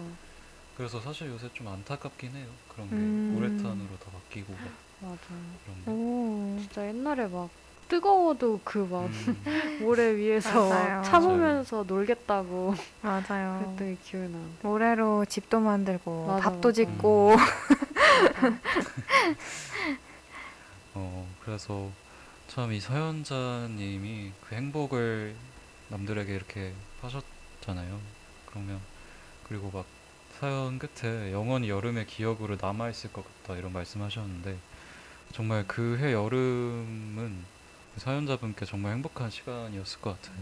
[0.79, 2.47] 그래서 사실 요새 좀 안타깝긴 해요.
[2.73, 3.31] 그런 게 음.
[3.35, 4.61] 모래탄으로 다 바뀌고 막
[5.01, 5.19] 맞아.
[5.65, 5.91] 그런 게.
[5.91, 6.57] 오.
[6.61, 7.49] 진짜 옛날에 막
[7.89, 9.45] 뜨거워도 그 막 음,
[9.81, 11.03] 모래 위에서 맞아요.
[11.03, 13.75] 참으면서 놀겠다고 맞아요.
[13.77, 14.39] 그랬던 게 기억이 나.
[14.63, 16.73] 모래로 집도 만들고 맞아, 밥도 맞아.
[16.73, 17.37] 짓고
[20.95, 21.91] 어 그래서
[22.49, 25.35] 참 이 사연자님이 그 행복을
[25.89, 26.73] 남들에게 이렇게
[27.03, 27.99] 하셨잖아요.
[28.47, 28.81] 그러면
[29.49, 29.85] 그리고 막
[30.41, 34.57] 사연 끝에 영원히 여름의 기억으로 남아 있을 것 같다 이런 말씀하셨는데
[35.33, 37.45] 정말 그 해 여름은
[37.95, 40.41] 그 사연자분께 정말 행복한 시간이었을 것 같아요.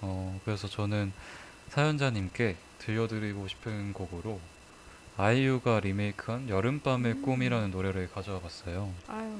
[0.00, 1.12] 어 그래서 저는
[1.68, 4.40] 사연자님께 들려드리고 싶은 곡으로
[5.16, 8.92] 아이유가 리메이크한 여름밤의 꿈이라는 노래를 가져와 봤어요.
[9.06, 9.30] 아유.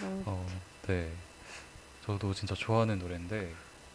[0.00, 0.46] 너무 어,
[0.86, 1.10] 네.
[2.06, 3.52] 저도 진짜 좋아하는 노래인데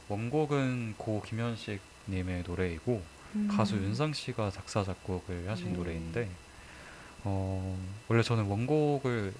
[0.09, 3.22] 원곡은 고 김현식 님의 노래이고 음.
[3.49, 5.77] 가수 윤상 씨가 작사 작곡을 하신 네.
[5.77, 6.29] 노래인데
[7.23, 7.77] 어,
[8.07, 9.33] 원래 저는 원곡을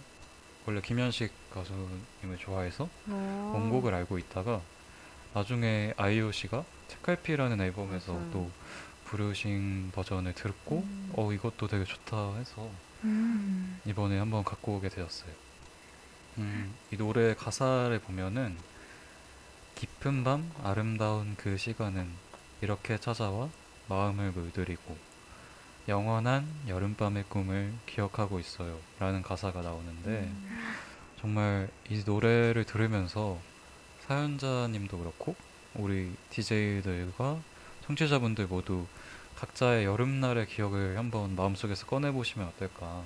[0.66, 3.52] 원래 김현식 가수님을 좋아해서 어.
[3.56, 4.62] 원곡을 알고 있다가
[5.34, 8.30] 나중에 아이유 씨가 책갈피라는 앨범에서 맞아요.
[8.32, 8.52] 또
[9.06, 11.12] 부르신 버전을 듣고 음.
[11.16, 12.70] 어 이것도 되게 좋다 해서
[13.04, 13.80] 음.
[13.86, 15.32] 이번에 한번 갖고 오게 되었어요.
[16.40, 18.58] 음, 이 노래 가사를 보면은
[19.76, 22.08] 깊은 밤 아름다운 그 시간은
[22.62, 23.50] 이렇게 찾아와
[23.88, 24.98] 마음을 물들이고
[25.88, 28.78] 영원한 여름밤의 꿈을 기억하고 있어요.
[29.00, 30.74] 라는 가사가 나오는데 음.
[31.20, 33.38] 정말 이 노래를 들으면서
[34.08, 35.36] 사연자님도 그렇고
[35.76, 37.40] 우리 DJ들과
[37.86, 38.86] 청취자분들 모두
[39.36, 43.04] 각자의 여름날의 기억을 한번 마음속에서 꺼내보시면 어떨까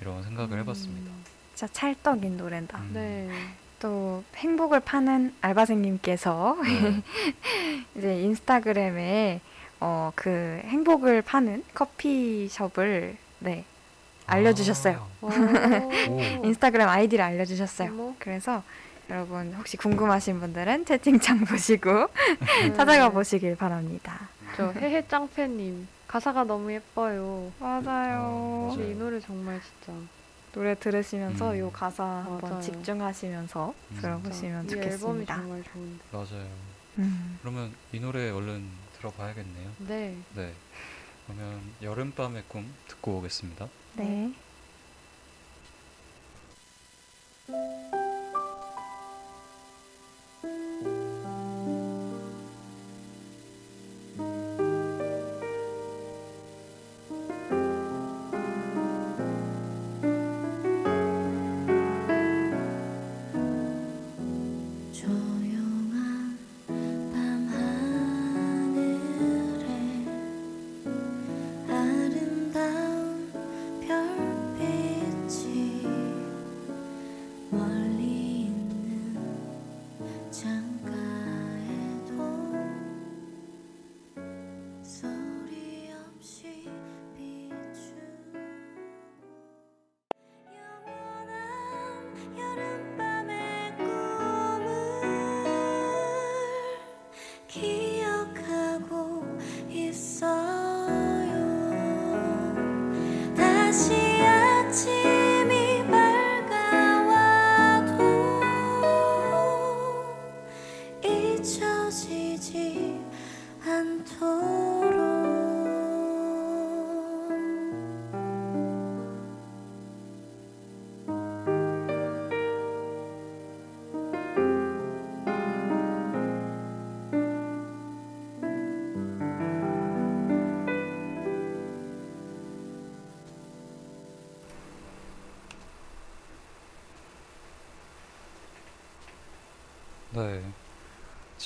[0.00, 1.10] 이런 생각을 해봤습니다.
[1.54, 2.78] 진짜 찰떡인 노래다.
[2.78, 2.90] 음.
[2.92, 3.30] 네.
[3.78, 7.02] 또 행복을 파는 알바생님께서 네.
[7.96, 9.40] 이제 인스타그램에
[9.80, 13.64] 어, 그 행복을 파는 커피숍을 네
[14.26, 15.06] 알려주셨어요.
[15.20, 15.26] 오.
[15.30, 16.44] 오.
[16.44, 17.90] 인스타그램 아이디를 알려주셨어요.
[17.90, 18.14] 어머.
[18.18, 18.62] 그래서
[19.10, 22.08] 여러분 혹시 궁금하신 분들은 채팅창 보시고
[22.62, 22.74] 네.
[22.74, 24.28] 찾아가 보시길 바랍니다.
[24.56, 27.52] 저 해해 짱팬님 가사가 너무 예뻐요.
[27.60, 27.80] 맞아요.
[27.82, 28.76] 맞아요.
[28.80, 29.98] 이 노래 정말 진짜
[30.52, 31.68] 노래 들으시면서 음.
[31.68, 32.62] 이 가사 한번 맞아요.
[32.62, 33.98] 집중하시면서 음.
[34.00, 35.34] 들어보시면 진짜 이 앨범이 좋겠습니다.
[35.36, 36.04] 정말 좋은데.
[36.10, 36.46] 맞아요.
[36.98, 37.38] 음.
[37.42, 38.64] 그러면 이 노래 얼른
[38.98, 39.72] 들어봐야겠네요.
[39.88, 40.16] 네.
[40.34, 40.52] 네.
[41.26, 43.68] 그러면 여름밤의 꿈 듣고 오겠습니다.
[43.94, 44.32] 네.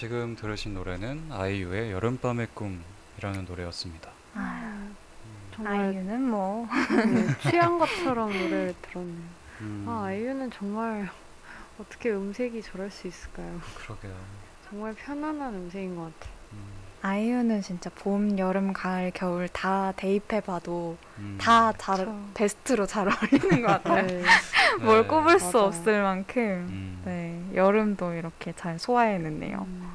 [0.01, 4.10] 지금 들으신 노래는 아이유의 여름밤의 꿈이라는 노래였습니다.
[4.32, 4.89] 아,
[5.55, 9.28] 정말 아이유는 뭐 네, 취한 것처럼 노래를 들었네요.
[9.60, 11.10] 음, 아 아이유는 정말
[11.78, 13.60] 어떻게 음색이 저럴 수 있을까요?
[13.74, 14.16] 그러게요.
[14.70, 16.35] 정말 편안한 음색인 것 같아요.
[16.55, 16.64] 음,
[17.02, 21.36] 아이유는 진짜 봄, 여름, 가을, 겨울 다 대입해봐도 음.
[21.39, 22.09] 다 잘.
[22.32, 24.06] 베스트로 잘 어울리는 것 같아요.
[24.06, 24.22] 네.
[24.81, 25.09] 뭘 네.
[25.09, 25.66] 꼽을 수 맞아요.
[25.66, 29.90] 없을 만큼 음, 네 여름도 이렇게 잘 소화해냈네요.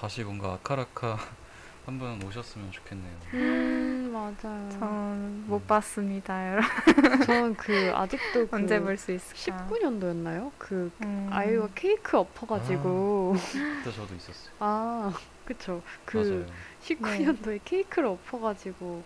[0.00, 0.02] 음.
[0.02, 0.02] 음.
[0.02, 1.18] 다시 뭔가 아카라카
[1.86, 3.12] 한번 오셨으면 좋겠네요.
[3.34, 4.68] 음 맞아요.
[4.70, 7.22] 전 못 봤습니다, 여러분.
[7.26, 9.66] 저는 그 아직도 그 언제 볼 수 있을까?
[9.66, 10.52] 19년도였나요?
[10.58, 11.28] 그 음.
[11.32, 13.34] 아이유가 케이크 엎어가지고
[13.82, 14.52] 그때 저도 있었어요.
[14.60, 15.12] 아,
[15.44, 16.46] 그쵸 그 맞아요.
[16.84, 19.02] 19년도에 케이크를 엎어가지고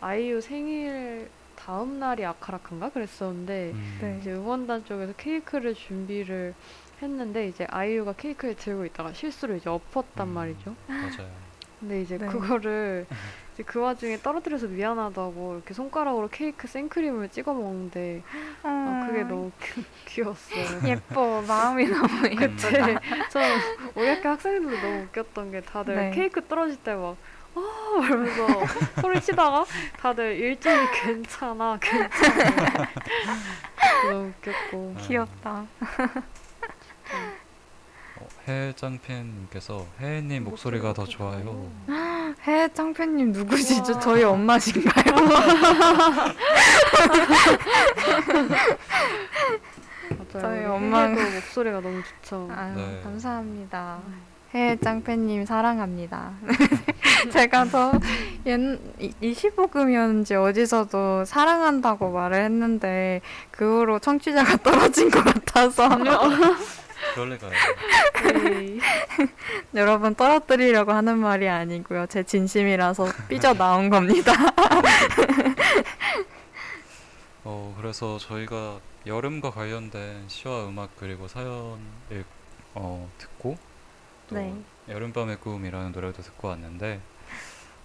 [0.00, 4.18] 아이유 생일 다음 날이 아카라칸가 그랬었는데 음, 네.
[4.20, 6.54] 이제 응원단 쪽에서 케이크를 준비를
[7.02, 10.34] 했는데 이제 아이유가 케이크를 들고 있다가 실수로 이제 엎었단 음.
[10.34, 10.74] 말이죠.
[10.86, 11.30] 맞아요.
[11.80, 12.26] 근데 이제 네.
[12.28, 13.06] 그거를
[13.54, 18.22] 이제 그 와중에 떨어뜨려서 미안하다고 이렇게 손가락으로 케이크 생크림을 찍어 먹는데
[18.62, 20.80] 아, 그게 너무 귀- 귀여웠어요.
[20.88, 22.36] 예뻐 마음이 너무 예뻐.
[22.46, 22.98] 그때
[23.30, 23.40] 저
[23.96, 26.10] 우리 학교 학생들도 너무 웃겼던 게 다들 네.
[26.14, 27.16] 케이크 떨어질 때막
[27.54, 27.60] 아,
[28.06, 28.46] 이러면서
[29.02, 29.66] 소리 치다가
[29.98, 32.88] 다들 일정이 괜찮아, 괜찮아.
[34.08, 34.94] 너무 웃겼고.
[35.00, 35.66] 귀엽다.
[38.46, 41.70] 어, 해장팬님께서 혜혜님 목소리가 더 좋아요.
[42.46, 43.92] 해 짱팬님 누구시죠?
[43.92, 44.00] 우와.
[44.00, 45.14] 저희 엄마신가요?
[50.10, 50.26] 맞아요.
[50.32, 52.48] 저희 엄마 엄마가- 도 목소리가 너무 좋죠.
[52.54, 53.00] 아유, 네.
[53.04, 53.98] 감사합니다.
[54.54, 56.32] 해 짱팬님 사랑합니다.
[57.32, 57.92] 제가 더
[58.46, 58.58] 옛,
[58.98, 63.20] 이- 이 시보금이었는지 어디서도 사랑한다고 말을 했는데
[63.50, 65.88] 그 후로 청취자가 떨어진 것 같아서
[67.14, 67.50] 그럴 리가요.
[68.44, 68.78] 네.
[69.74, 72.06] 여러분 떨어뜨리려고 하는 말이 아니고요.
[72.06, 74.32] 제 진심이라서 삐져 나온 겁니다.
[77.44, 82.24] 어, 그래서 저희가 여름과 관련된 시와 음악 그리고 사연을
[82.74, 83.56] 어, 듣고
[84.28, 84.54] 또 네.
[84.88, 87.00] 여름밤의 꿈이라는 노래도 듣고 왔는데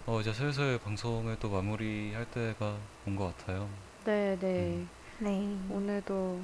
[0.05, 2.75] 어, 이제 슬슬 방송을 또 마무리할 때가
[3.05, 3.67] 온 것 같아요.
[4.05, 4.85] 네, 네.
[5.19, 5.57] 네.
[5.69, 6.39] 오늘도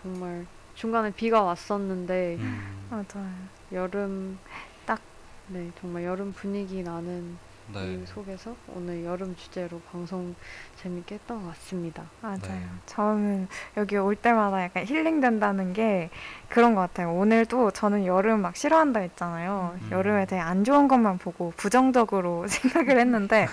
[0.00, 3.32] 정말 중간에 비가 왔었는데 음, 맞아요.
[3.72, 4.38] 여름
[5.48, 7.36] 네, 정말 여름 분위기 나는
[7.72, 7.94] 네.
[7.94, 10.34] 이 속에서 오늘 여름 주제로 방송
[10.76, 12.04] 재밌게 했던 것 같습니다.
[12.20, 12.38] 맞아요.
[12.42, 12.62] 네.
[12.86, 16.10] 저는 여기 올 때마다 약간 힐링된다는 게
[16.48, 17.12] 그런 것 같아요.
[17.12, 19.78] 오늘도 저는 여름 막 싫어한다 했잖아요.
[19.80, 19.88] 음.
[19.90, 23.48] 여름에 되게 안 좋은 것만 보고 부정적으로 생각을 했는데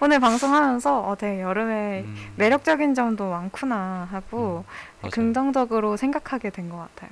[0.00, 4.64] 오늘 방송하면서 어, 되게 여름에 음, 매력적인 점도 많구나 하고
[5.00, 5.10] 맞아요.
[5.12, 7.10] 긍정적으로 생각하게 된 것 같아요.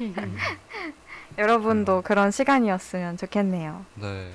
[0.00, 0.36] 음,
[1.38, 3.84] 여러분도 그런 시간이었으면 좋겠네요.
[3.96, 4.30] 네.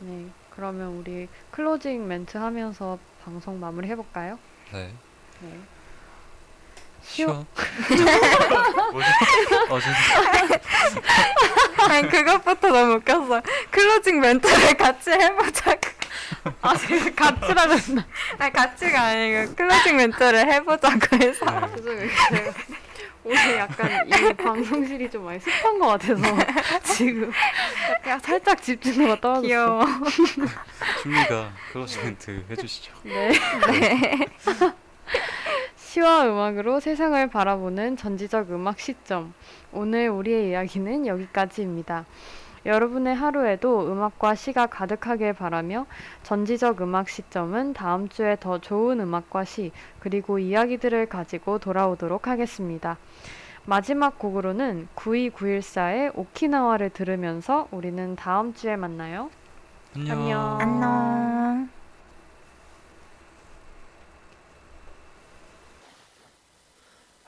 [0.00, 4.38] 네, 그러면 우리 클로징 멘트 하면서 방송 마무리 해볼까요?
[4.72, 4.92] 네.
[5.40, 5.60] 네.
[7.02, 7.46] 쉬워.
[8.92, 9.06] 뭐지?
[9.70, 9.86] 어제
[11.88, 13.42] 아니 그것부터 너무 웃겼어요.
[13.70, 15.80] 클로징 멘트를 같이 해보자고.
[16.62, 18.06] 아, 제가 같이라 그랬나?
[18.38, 21.46] 아니 같이가 아니고 클로징 멘트를 해보자고 해서.
[21.82, 22.08] 네.
[23.22, 26.22] 오늘 약간 이 방송실이 좀 많이 습한 것 같아서
[26.82, 27.30] 지금
[27.90, 29.46] 약간 살짝 집중도가 떨어졌어요.
[29.46, 29.84] 귀여워.
[31.02, 32.92] 준미가 클로징 멘트 해주시죠.
[33.04, 33.32] 네.
[35.76, 39.34] 시와 음악으로 세상을 바라보는 전지적 음악 시점.
[39.72, 42.06] 오늘 우리의 이야기는 여기까지입니다.
[42.66, 45.86] 여러분의 하루에도 음악과 시가 가득하길 바라며
[46.22, 52.98] 전지적 음악 시점은 다음 주에 더 좋은 음악과 시 그리고 이야기들을 가지고 돌아오도록 하겠습니다.
[53.64, 59.30] 마지막 곡으로는 92914의 오키나와를 들으면서 우리는 다음 주에 만나요.
[59.96, 60.60] 안녕.
[60.60, 61.68] 안녕.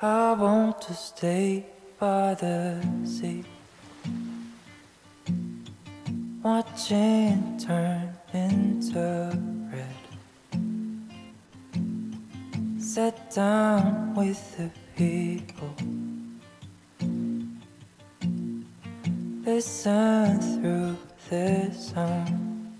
[0.04, 1.64] I want to stay
[2.00, 3.44] by the sea,
[6.42, 9.30] watching turn into
[9.72, 9.86] red.
[12.82, 15.72] Sit down with the people,
[19.46, 20.96] listen through
[21.30, 22.74] the song.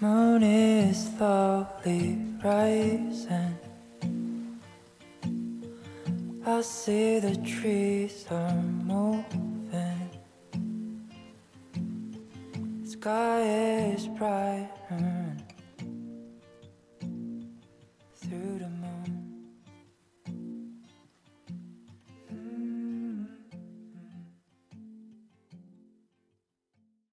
[0.00, 3.58] Moon is slowly rising.
[6.46, 9.57] I see the trees are moving.
[13.08, 13.40] Sky
[13.94, 14.68] is bright